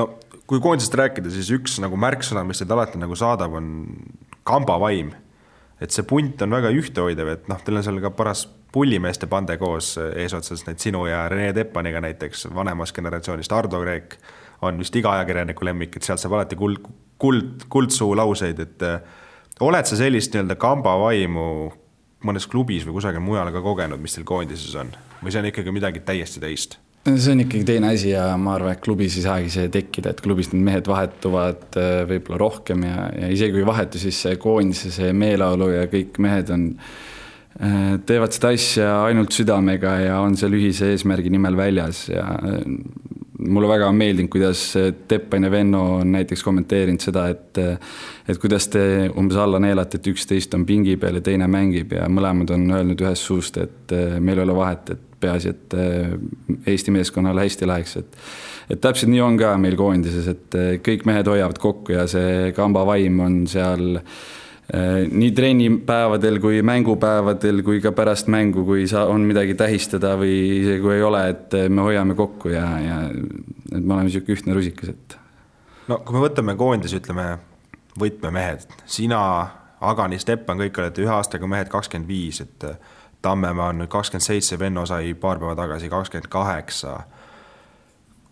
no 0.00 0.08
kui 0.46 0.60
koondisest 0.62 0.94
rääkida, 0.94 1.30
siis 1.34 1.50
üks 1.54 1.78
nagu 1.82 1.98
märksõna, 1.98 2.44
mis 2.46 2.62
teid 2.62 2.72
alati 2.74 3.00
nagu 3.02 3.16
saadab, 3.18 3.56
on 3.58 3.70
kambavaim. 4.46 5.14
et 5.80 5.92
see 5.92 6.06
punt 6.08 6.40
on 6.40 6.54
väga 6.56 6.70
ühtehoidev, 6.72 7.28
et 7.28 7.48
noh, 7.52 7.58
teil 7.60 7.76
on 7.76 7.84
seal 7.84 7.98
ka 8.00 8.10
paras 8.16 8.46
pullimeeste 8.72 9.26
pande 9.28 9.58
koos 9.60 9.94
eesotsas, 9.98 10.62
need 10.66 10.80
sinu 10.80 11.04
ja 11.08 11.26
Rene 11.28 11.52
Teppaniga 11.52 12.00
näiteks 12.00 12.46
vanemast 12.54 12.96
generatsioonist, 12.96 13.52
Ardo 13.52 13.82
Kreek 13.82 14.16
on 14.64 14.78
vist 14.80 14.96
iga 14.96 15.12
ajakirjaniku 15.18 15.68
lemmik, 15.68 15.96
et 15.96 16.06
sealt 16.06 16.22
saab 16.22 16.38
alati 16.38 16.56
kuld, 16.56 16.80
kuld, 17.20 17.66
kuldsuu 17.68 18.14
lauseid, 18.16 18.62
et 18.64 18.86
oled 19.60 19.88
sa 19.88 19.98
sellist 20.00 20.32
nii-öelda 20.32 20.56
kambavaimu 20.60 21.46
mõnes 22.24 22.48
klubis 22.48 22.86
või 22.86 22.96
kusagil 22.96 23.22
mujal 23.24 23.52
ka 23.52 23.62
kogenud, 23.64 24.00
mis 24.00 24.16
teil 24.16 24.26
koondises 24.28 24.74
on 24.80 24.92
või 25.22 25.32
see 25.32 25.42
on 25.42 25.50
ikkagi 25.50 25.74
midagi 25.74 26.02
täiesti 26.06 26.42
teist? 26.42 26.78
see 27.06 27.32
on 27.32 27.42
ikkagi 27.44 27.66
teine 27.68 27.92
asi 27.94 28.10
ja 28.10 28.28
ma 28.40 28.56
arvan, 28.56 28.74
et 28.74 28.82
klubis 28.82 29.18
ei 29.18 29.26
saagi 29.26 29.50
see 29.52 29.68
tekkida, 29.72 30.10
et 30.10 30.22
klubis 30.24 30.50
need 30.52 30.64
mehed 30.66 30.88
vahetuvad 30.90 31.78
äh, 31.78 32.00
võib-olla 32.08 32.40
rohkem 32.42 32.86
ja, 32.88 33.10
ja 33.14 33.28
isegi 33.32 33.54
kui 33.54 33.62
ei 33.62 33.68
vahetu, 33.68 34.00
siis 34.02 34.18
see 34.26 34.40
koondise 34.42 34.90
see 34.94 35.12
meeleolu 35.14 35.70
ja 35.70 35.84
kõik 35.92 36.18
mehed 36.22 36.50
on, 36.54 36.64
äh, 37.60 37.92
teevad 38.08 38.34
seda 38.34 38.50
asja 38.56 38.88
ainult 39.04 39.36
südamega 39.36 39.94
ja 40.02 40.18
on 40.24 40.34
seal 40.40 40.56
ühise 40.58 40.90
eesmärgi 40.96 41.30
nimel 41.30 41.58
väljas 41.58 42.08
ja 42.10 42.26
äh, 42.40 42.64
mulle 43.46 43.68
väga 43.70 43.88
on 43.88 43.98
meeldinud, 43.98 44.30
kuidas 44.32 44.62
Teppan 45.08 45.46
ja 45.46 45.50
Venno 45.50 45.82
on 46.00 46.12
näiteks 46.12 46.44
kommenteerinud 46.44 47.02
seda, 47.02 47.28
et 47.32 47.60
et 48.28 48.38
kuidas 48.42 48.68
te 48.68 48.82
umbes 49.16 49.38
alla 49.38 49.60
neelate, 49.62 50.00
et 50.00 50.08
üksteist 50.12 50.54
on 50.58 50.66
pingi 50.66 50.96
peal 51.00 51.20
ja 51.20 51.24
teine 51.24 51.48
mängib 51.50 51.94
ja 51.96 52.08
mõlemad 52.10 52.50
on 52.54 52.66
öelnud 52.78 53.02
ühest 53.06 53.28
suust, 53.28 53.58
et 53.62 53.94
meil 54.20 54.38
ei 54.38 54.46
ole 54.46 54.56
vahet, 54.56 54.90
et 54.96 55.20
peaasi, 55.20 55.54
et 55.54 55.76
Eesti 56.66 56.92
meeskonnale 56.92 57.46
hästi 57.46 57.68
läheks, 57.68 57.96
et 58.02 58.20
et 58.70 58.80
täpselt 58.82 59.12
nii 59.12 59.20
on 59.22 59.36
ka 59.38 59.52
meil 59.62 59.76
koondises, 59.78 60.26
et 60.26 60.56
kõik 60.82 61.06
mehed 61.06 61.28
hoiavad 61.30 61.58
kokku 61.62 61.94
ja 61.94 62.08
see 62.10 62.50
kamba 62.56 62.82
vaim 62.88 63.20
on 63.22 63.44
seal 63.46 64.00
Äh, 64.02 64.35
nii 65.10 65.30
treenipäevadel 65.30 66.40
kui 66.42 66.62
mängupäevadel 66.62 67.62
kui 67.62 67.80
ka 67.80 67.92
pärast 67.94 68.26
mängu, 68.26 68.64
kui 68.66 68.86
sa, 68.90 69.04
on 69.06 69.22
midagi 69.22 69.54
tähistada 69.54 70.16
või 70.18 70.32
isegi 70.60 70.80
kui 70.82 70.96
ei 70.96 71.04
ole, 71.06 71.20
et 71.30 71.54
äh, 71.54 71.68
me 71.70 71.84
hoiame 71.86 72.16
kokku 72.18 72.50
ja, 72.50 72.64
ja 72.82 72.96
et 73.06 73.78
me 73.78 73.94
oleme 73.94 74.08
niisugune 74.08 74.34
ühtne 74.34 74.56
rusikas, 74.58 74.90
et. 74.90 75.18
no 75.86 76.00
kui 76.02 76.16
me 76.18 76.24
võtame 76.24 76.56
koondise, 76.58 76.98
ütleme 76.98 77.36
võtmemehed, 78.00 78.66
sina, 78.90 79.20
Agani, 79.86 80.18
Stepan, 80.18 80.58
kõik 80.58 80.80
olete 80.80 81.04
ühe 81.04 81.12
aastaga 81.14 81.46
mehed 81.46 81.70
kakskümmend 81.70 82.10
viis, 82.10 82.40
et 82.42 82.66
äh, 82.66 82.80
Tammemaa 83.22 83.70
on 83.70 83.84
nüüd 83.84 83.92
kakskümmend 83.92 84.26
seitse, 84.26 84.58
Venno 84.58 84.82
sai 84.86 85.14
paar 85.14 85.38
päeva 85.38 85.54
tagasi 85.58 85.92
kakskümmend 85.92 86.26
kaheksa. 86.32 86.98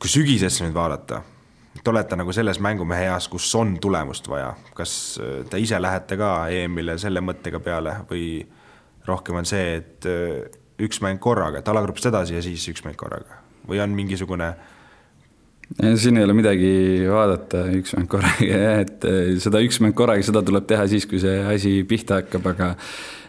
kui 0.02 0.10
sügisesse 0.10 0.66
nüüd 0.66 0.74
vaadata 0.74 1.22
te 1.84 1.92
olete 1.92 2.16
nagu 2.16 2.32
selles 2.32 2.58
mängumehe 2.64 3.08
eas, 3.10 3.28
kus 3.28 3.46
on 3.58 3.76
tulemust 3.82 4.28
vaja, 4.30 4.54
kas 4.76 4.92
äh, 5.20 5.40
te 5.50 5.60
ise 5.60 5.80
lähete 5.82 6.16
ka 6.20 6.34
EM-ile 6.52 6.96
selle 7.00 7.22
mõttega 7.24 7.60
peale 7.64 7.98
või 8.10 8.28
rohkem 9.04 9.40
on 9.42 9.48
see, 9.48 9.80
et 9.80 10.08
äh, 10.08 10.60
üks 10.84 11.02
mäng 11.04 11.20
korraga, 11.22 11.60
et 11.60 11.68
alagrupist 11.68 12.08
edasi 12.08 12.38
ja 12.38 12.44
siis 12.44 12.64
üks 12.72 12.86
mäng 12.86 12.96
korraga? 13.00 13.42
Või 13.68 13.82
on 13.84 13.92
mingisugune 13.96 14.54
siin 15.96 16.20
ei 16.20 16.24
ole 16.26 16.36
midagi 16.36 16.72
vaadata, 17.08 17.66
üks 17.76 17.94
mäng 17.98 18.08
korraga 18.12 18.48
jah, 18.48 18.80
et 18.86 19.04
äh, 19.08 19.34
seda 19.44 19.60
üks 19.64 19.80
mäng 19.84 19.96
korraga, 19.96 20.24
seda 20.24 20.44
tuleb 20.44 20.68
teha 20.70 20.88
siis, 20.88 21.08
kui 21.10 21.20
see 21.20 21.36
asi 21.52 21.76
pihta 21.88 22.22
hakkab, 22.22 22.48
aga 22.54 22.72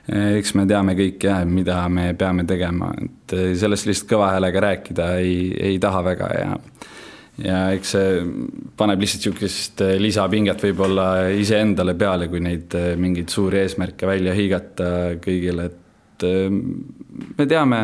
eks 0.05 0.51
me 0.55 0.67
teame 0.69 0.93
kõik 0.95 1.23
jah, 1.27 1.43
mida 1.49 1.79
me 1.89 2.11
peame 2.15 2.43
tegema, 2.47 2.91
et 3.01 3.33
sellest 3.57 3.87
lihtsalt 3.89 4.11
kõva 4.11 4.35
häälega 4.35 4.61
rääkida 4.69 5.15
ei, 5.17 5.39
ei 5.73 5.79
taha 5.81 6.03
väga 6.05 6.27
ja 6.37 6.51
ja 7.43 7.61
eks 7.75 7.95
see 7.95 8.19
paneb 8.79 9.01
lihtsalt 9.03 9.25
niisugust 9.25 9.81
äh, 9.83 9.95
lisapinget 10.01 10.61
võib-olla 10.67 11.07
iseendale 11.35 11.95
peale, 11.99 12.29
kui 12.31 12.43
neid 12.43 12.75
äh, 12.77 12.93
mingeid 12.99 13.31
suuri 13.33 13.63
eesmärke 13.63 14.07
välja 14.07 14.35
hõigata 14.37 14.89
kõigile, 15.23 15.69
et 15.71 16.27
äh, 16.27 16.47
me 17.35 17.47
teame 17.49 17.81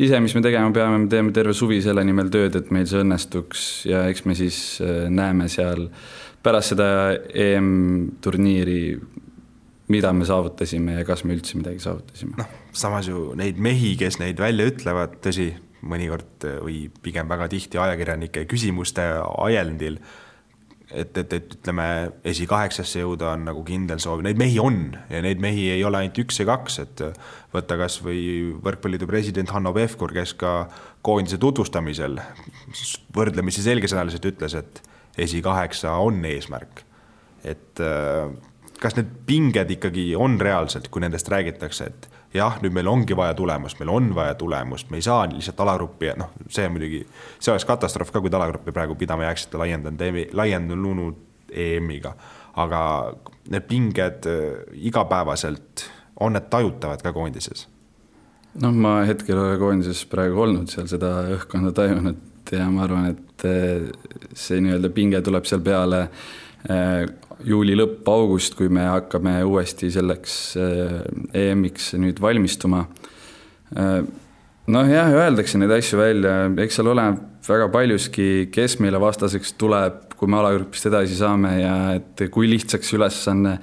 ise, 0.00 0.20
mis 0.24 0.36
me 0.36 0.44
tegema 0.44 0.72
peame, 0.76 1.02
me 1.04 1.10
teeme 1.12 1.34
terve 1.36 1.52
suvi 1.56 1.82
selle 1.84 2.04
nimel 2.08 2.32
tööd, 2.32 2.56
et 2.56 2.72
meil 2.74 2.88
see 2.88 3.02
õnnestuks 3.04 3.66
ja 3.90 4.06
eks 4.10 4.24
me 4.28 4.36
siis 4.38 4.60
näeme 5.12 5.48
seal 5.52 5.88
pärast 6.44 6.74
seda 6.74 6.88
EM-turniiri, 7.34 8.80
mida 9.92 10.12
me 10.14 10.26
saavutasime 10.28 11.00
ja 11.00 11.06
kas 11.08 11.24
me 11.26 11.34
üldse 11.34 11.58
midagi 11.58 11.80
saavutasime. 11.82 12.36
noh, 12.38 12.52
samas 12.76 13.08
ju 13.10 13.32
neid 13.38 13.58
mehi, 13.62 13.94
kes 13.98 14.20
neid 14.22 14.40
välja 14.40 14.68
ütlevad, 14.68 15.16
tõsi, 15.24 15.50
mõnikord 15.88 16.46
või 16.64 16.86
pigem 17.02 17.28
väga 17.30 17.48
tihti 17.52 17.80
ajakirjanike 17.80 18.46
küsimuste 18.50 19.04
ajendil, 19.42 19.98
et, 20.90 21.18
et, 21.18 21.32
et 21.32 21.54
ütleme, 21.58 21.86
esikaheksasse 22.26 23.02
jõuda 23.02 23.32
on 23.34 23.46
nagu 23.48 23.62
kindel 23.66 24.00
soov, 24.02 24.22
neid 24.26 24.38
mehi 24.38 24.58
on 24.62 24.80
ja 25.10 25.22
neid 25.24 25.42
mehi 25.42 25.68
ei 25.74 25.84
ole 25.84 26.02
ainult 26.02 26.20
üks 26.22 26.40
ja 26.42 26.46
kaks, 26.48 26.78
et 26.84 27.04
võtta 27.54 27.78
kas 27.80 27.98
või 28.04 28.20
Võrkpalliliidu 28.62 29.08
president 29.10 29.50
Hanno 29.54 29.74
Pevkur, 29.76 30.14
kes 30.14 30.36
ka 30.38 30.56
koondise 31.06 31.40
tutvustamisel 31.42 32.20
võrdlemisi 33.16 33.64
selgesõnaliselt 33.66 34.30
ütles, 34.30 34.58
et 34.58 34.82
esikaheksa 35.26 35.96
on 36.02 36.20
eesmärk. 36.28 36.84
et 37.46 37.80
kas 38.80 38.96
need 38.98 39.10
pinged 39.26 39.70
ikkagi 39.76 40.10
on 40.18 40.36
reaalselt, 40.40 40.88
kui 40.92 41.02
nendest 41.04 41.28
räägitakse, 41.32 41.86
et 41.86 42.08
jah, 42.36 42.58
nüüd 42.62 42.74
meil 42.76 42.88
ongi 42.90 43.16
vaja 43.16 43.34
tulemust, 43.36 43.78
meil 43.80 43.92
on 43.92 44.10
vaja 44.16 44.34
tulemust, 44.38 44.90
me 44.90 45.00
ei 45.00 45.06
saa 45.06 45.24
lihtsalt 45.30 45.60
alagruppi, 45.64 46.12
noh, 46.20 46.32
see 46.52 46.68
muidugi, 46.72 47.02
see 47.38 47.52
oleks 47.52 47.66
katastroof 47.68 48.12
ka, 48.14 48.22
kui 48.24 48.32
te 48.32 48.38
alagruppi 48.38 48.74
praegu 48.76 48.96
pidama 48.98 49.28
jääksite 49.28 49.60
laiendanud, 49.60 50.34
laiendunud 50.36 51.22
EM-iga. 51.52 52.16
aga 52.56 52.80
need 53.52 53.66
pinged 53.68 54.26
äh, 54.26 54.62
igapäevaselt, 54.88 55.84
on 56.20 56.32
need 56.32 56.46
tajutavad 56.50 57.02
ka 57.04 57.12
koondises? 57.12 57.66
noh, 58.62 58.72
ma 58.72 59.02
hetkel 59.04 59.36
ei 59.36 59.42
ole 59.50 59.58
koondises 59.60 60.06
praegu 60.08 60.40
olnud 60.46 60.72
seal 60.72 60.88
seda 60.88 61.10
õhkkonda 61.36 61.74
tajunud 61.76 62.52
ja 62.52 62.68
ma 62.72 62.86
arvan, 62.86 63.10
et 63.12 63.44
äh, 63.44 63.90
see 64.34 64.62
nii-öelda 64.64 64.90
pinge 64.94 65.20
tuleb 65.24 65.44
seal 65.48 65.60
peale 65.66 66.06
äh, 66.70 67.04
juuli 67.44 67.76
lõpp, 67.76 68.06
august, 68.08 68.54
kui 68.56 68.70
me 68.72 68.86
hakkame 68.88 69.38
uuesti 69.44 69.90
selleks 69.92 70.56
EM-iks 71.36 71.92
nüüd 72.00 72.20
valmistuma. 72.22 72.86
noh 74.66 74.90
jah, 74.90 75.12
öeldakse 75.12 75.58
neid 75.58 75.74
asju 75.76 75.98
välja, 76.00 76.36
eks 76.64 76.78
seal 76.78 76.92
oleneb 76.92 77.22
väga 77.46 77.68
paljuski, 77.70 78.48
kes 78.50 78.78
meile 78.82 78.98
vastaseks 79.00 79.54
tuleb, 79.60 80.16
kui 80.16 80.30
me 80.30 80.40
alagrupist 80.40 80.88
edasi 80.88 81.18
saame 81.18 81.52
ja 81.60 81.74
et 81.98 82.26
kui 82.32 82.48
lihtsaks 82.50 82.94
ülesanne 82.96 83.58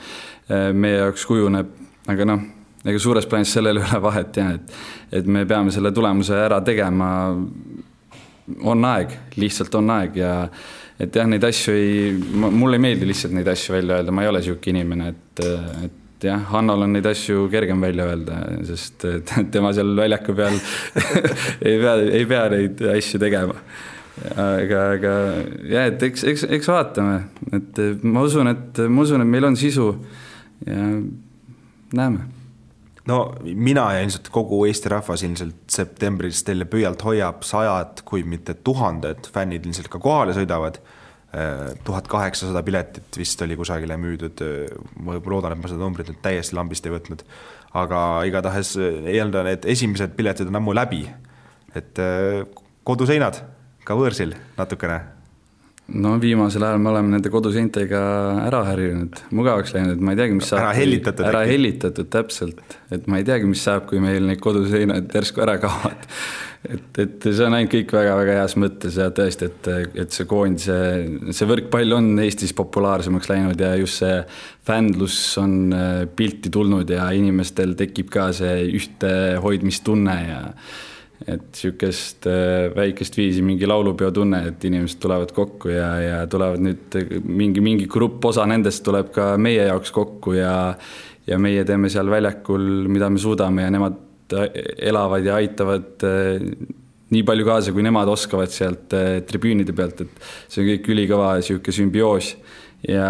meie 0.74 1.00
jaoks 1.02 1.26
kujuneb, 1.28 1.72
aga 2.12 2.28
noh, 2.30 2.46
ega 2.84 3.00
suures 3.02 3.28
plaanis 3.30 3.52
sellel 3.56 3.80
ei 3.80 3.88
ole 3.88 4.02
vahet 4.04 4.40
jah, 4.40 4.54
et 4.56 5.20
et 5.20 5.28
me 5.30 5.44
peame 5.46 5.72
selle 5.72 5.92
tulemuse 5.94 6.36
ära 6.38 6.60
tegema, 6.66 7.10
on 8.64 8.86
aeg, 8.88 9.14
lihtsalt 9.40 9.76
on 9.80 9.92
aeg 9.94 10.18
ja 10.20 10.34
et 11.02 11.16
jah, 11.18 11.28
neid 11.30 11.44
asju 11.48 11.74
ei, 11.74 12.14
mulle 12.34 12.78
ei 12.78 12.84
meeldi 12.86 13.10
lihtsalt 13.10 13.34
neid 13.36 13.50
asju 13.54 13.76
välja 13.76 14.00
öelda, 14.00 14.14
ma 14.14 14.26
ei 14.26 14.32
ole 14.32 14.42
niisugune 14.44 14.84
inimene, 14.84 15.14
et, 15.14 15.46
et 15.88 16.28
jah, 16.28 16.44
Hannol 16.52 16.86
on 16.86 16.94
neid 16.96 17.08
asju 17.10 17.48
kergem 17.54 17.82
välja 17.84 18.08
öelda, 18.12 18.44
sest 18.70 19.08
tema 19.54 19.74
seal 19.76 19.96
väljaku 19.98 20.38
peal 20.38 20.60
ei 21.68 21.80
pea, 21.82 21.98
ei 22.20 22.30
pea 22.30 22.46
neid 22.54 22.86
asju 22.98 23.22
tegema. 23.24 23.58
aga, 24.38 24.84
aga 24.98 25.16
jah, 25.72 25.90
et 25.90 26.08
eks, 26.10 26.28
eks, 26.30 26.46
eks 26.60 26.70
vaatame, 26.70 27.24
et 27.58 27.84
ma 28.06 28.28
usun, 28.28 28.52
et 28.54 28.86
ma 28.88 29.08
usun, 29.08 29.26
et 29.26 29.34
meil 29.34 29.50
on 29.50 29.58
sisu 29.60 29.90
ja 30.68 30.94
näeme 31.94 32.33
no 33.08 33.20
mina 33.44 33.90
ja 33.96 34.04
ilmselt 34.04 34.30
kogu 34.34 34.64
Eesti 34.70 34.92
rahvas 34.94 35.24
ilmselt 35.28 35.64
septembris 35.72 36.44
teile 36.48 36.66
pöialt 36.66 37.04
hoiab, 37.04 37.44
sajad, 37.48 38.04
kui 38.08 38.24
mitte 38.24 38.56
tuhanded 38.64 39.28
fännid 39.34 39.66
ilmselt 39.66 39.92
ka 39.92 40.02
kohale 40.04 40.36
sõidavad 40.38 40.80
tuhat 41.84 42.08
kaheksasada 42.08 42.62
piletit 42.64 43.18
vist 43.18 43.42
oli 43.42 43.56
kusagile 43.58 43.96
müüdud, 43.98 44.44
ma 45.02 45.18
loodan, 45.18 45.56
et 45.56 45.62
ma 45.64 45.72
seda 45.72 45.82
numbrit 45.82 46.12
nüüd 46.12 46.20
täiesti 46.22 46.54
lambist 46.54 46.86
ei 46.86 46.94
võtnud. 46.94 47.24
aga 47.74 48.00
igatahes 48.30 48.76
eeldan, 48.78 49.48
et 49.50 49.66
esimesed 49.66 50.14
piletid 50.14 50.48
on 50.52 50.60
ammu 50.62 50.76
läbi. 50.78 51.08
et 51.74 51.98
äh, 51.98 52.46
koduseinad 52.84 53.42
ka 53.84 53.98
võõrsil 53.98 54.36
natukene. 54.58 55.02
No 55.88 56.14
viimasel 56.22 56.64
ajal 56.64 56.80
me 56.80 56.90
oleme 56.94 57.12
nende 57.16 57.32
koduseintega 57.34 58.04
ära 58.46 58.64
harjunud, 58.70 59.20
mugavaks 59.36 59.76
läinud, 59.76 60.00
ma 60.00 60.14
ei 60.14 60.22
teagi, 60.22 60.38
mis 60.38 60.50
saab. 60.52 60.64
ära 60.64 60.78
hellitatud. 60.78 61.28
ära 61.28 61.44
hellitatud, 61.50 62.10
täpselt, 62.14 62.80
et 62.94 63.10
ma 63.12 63.20
ei 63.20 63.28
teagi, 63.28 63.50
mis 63.50 63.66
saab, 63.68 63.86
kui 63.90 64.00
meil 64.04 64.24
need 64.30 64.42
koduseinad 64.44 65.12
järsku 65.12 65.44
ära 65.44 65.60
kaovad 65.62 66.08
et, 66.64 67.00
et 67.02 67.26
see 67.28 67.44
on 67.44 67.56
ainult 67.58 67.74
kõik 67.74 67.92
väga-väga 67.94 68.38
heas 68.40 68.56
mõttes 68.60 68.98
ja 69.00 69.10
tõesti, 69.16 69.50
et, 69.50 69.70
et 70.06 70.16
see 70.16 70.28
koondise, 70.30 70.78
see 71.36 71.50
võrkpall 71.50 71.98
on 71.98 72.10
Eestis 72.24 72.56
populaarsemaks 72.56 73.30
läinud 73.32 73.60
ja 73.60 73.74
just 73.80 74.04
see 74.04 74.22
fännlus 74.68 75.18
on 75.42 75.76
äh, 75.76 75.92
pilti 76.16 76.52
tulnud 76.54 76.90
ja 76.94 77.10
inimestel 77.16 77.76
tekib 77.80 78.12
ka 78.14 78.30
see 78.36 78.64
ühtehoidmistunne 78.80 80.18
ja 80.30 80.42
et 81.28 81.44
niisugust 81.50 82.28
äh, 82.28 82.68
väikest 82.76 83.18
viisi 83.18 83.44
mingi 83.46 83.68
laulupeo 83.70 84.12
tunne, 84.16 84.44
et 84.50 84.64
inimesed 84.68 85.00
tulevad 85.04 85.34
kokku 85.36 85.72
ja, 85.72 85.90
ja 86.02 86.20
tulevad 86.28 86.64
nüüd 86.64 86.98
mingi, 87.24 87.64
mingi 87.64 87.88
grupp, 87.92 88.24
osa 88.26 88.46
nendest 88.50 88.84
tuleb 88.86 89.12
ka 89.16 89.34
meie 89.42 89.68
jaoks 89.70 89.94
kokku 89.96 90.38
ja 90.38 90.54
ja 91.24 91.38
meie 91.40 91.64
teeme 91.64 91.88
seal 91.88 92.10
väljakul, 92.12 92.64
mida 92.92 93.08
me 93.10 93.22
suudame 93.22 93.64
ja 93.64 93.72
nemad 93.72 94.00
elavad 94.84 95.24
ja 95.24 95.38
aitavad 95.40 96.04
eh, 96.04 96.42
nii 97.14 97.24
palju 97.24 97.46
kaasa, 97.48 97.72
kui 97.72 97.86
nemad 97.86 98.10
oskavad 98.12 98.52
sealt 98.52 98.92
tribüünide 99.30 99.76
pealt, 99.78 100.02
et 100.04 100.24
see 100.52 100.64
on 100.64 100.70
kõik 100.74 100.90
ülikõva 100.92 101.36
niisugune 101.38 101.78
sümbioos 101.78 102.34
ja 102.90 103.08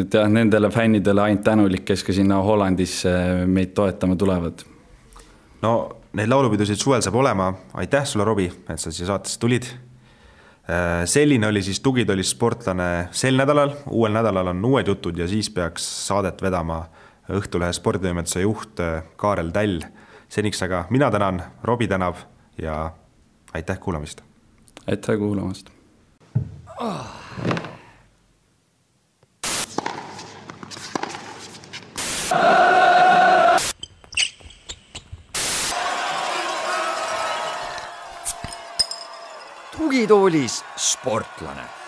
et 0.00 0.14
jah, 0.16 0.30
nendele 0.32 0.70
fännidele 0.72 1.22
ainult 1.26 1.44
tänulik, 1.44 1.84
kes 1.86 2.02
ka 2.06 2.14
sinna 2.16 2.40
Hollandisse 2.42 3.12
meid 3.46 3.74
toetama 3.76 4.16
tulevad. 4.16 4.64
no 5.62 5.74
neid 6.14 6.30
laulupidusid 6.30 6.78
suvel 6.78 7.02
saab 7.04 7.18
olema, 7.18 7.50
aitäh 7.80 8.06
sulle, 8.06 8.24
Robbie, 8.24 8.52
et 8.68 8.80
sa 8.80 8.92
siia 8.92 9.08
saatesse 9.10 9.40
tulid. 9.42 9.66
Eh, 10.64 11.02
selline 11.10 11.50
oli 11.50 11.62
siis 11.62 11.82
tugitoolis 11.84 12.30
sportlane 12.32 13.08
sel 13.12 13.36
nädalal, 13.36 13.74
uuel 13.90 14.14
nädalal 14.14 14.54
on 14.54 14.64
uued 14.64 14.88
jutud 14.88 15.18
ja 15.18 15.28
siis 15.28 15.50
peaks 15.50 15.88
saadet 16.06 16.42
vedama 16.42 16.84
Õhtulehe 17.24 17.72
sporditoimetuse 17.72 18.42
juht 18.42 18.80
Kaarel 19.16 19.48
Täll. 19.52 19.80
Seniks 20.28 20.60
aga 20.66 20.82
mina 20.92 21.08
tänan, 21.10 21.40
Robbie 21.64 21.88
tänab 21.88 22.20
ja 22.60 22.92
aitäh 23.54 23.80
kuulamast. 23.80 24.20
aitäh 24.86 25.18
kuulamast. 25.18 25.70
Oh.. 26.80 27.24
Tugitoolis 39.84 40.64
sportlane 40.76 41.83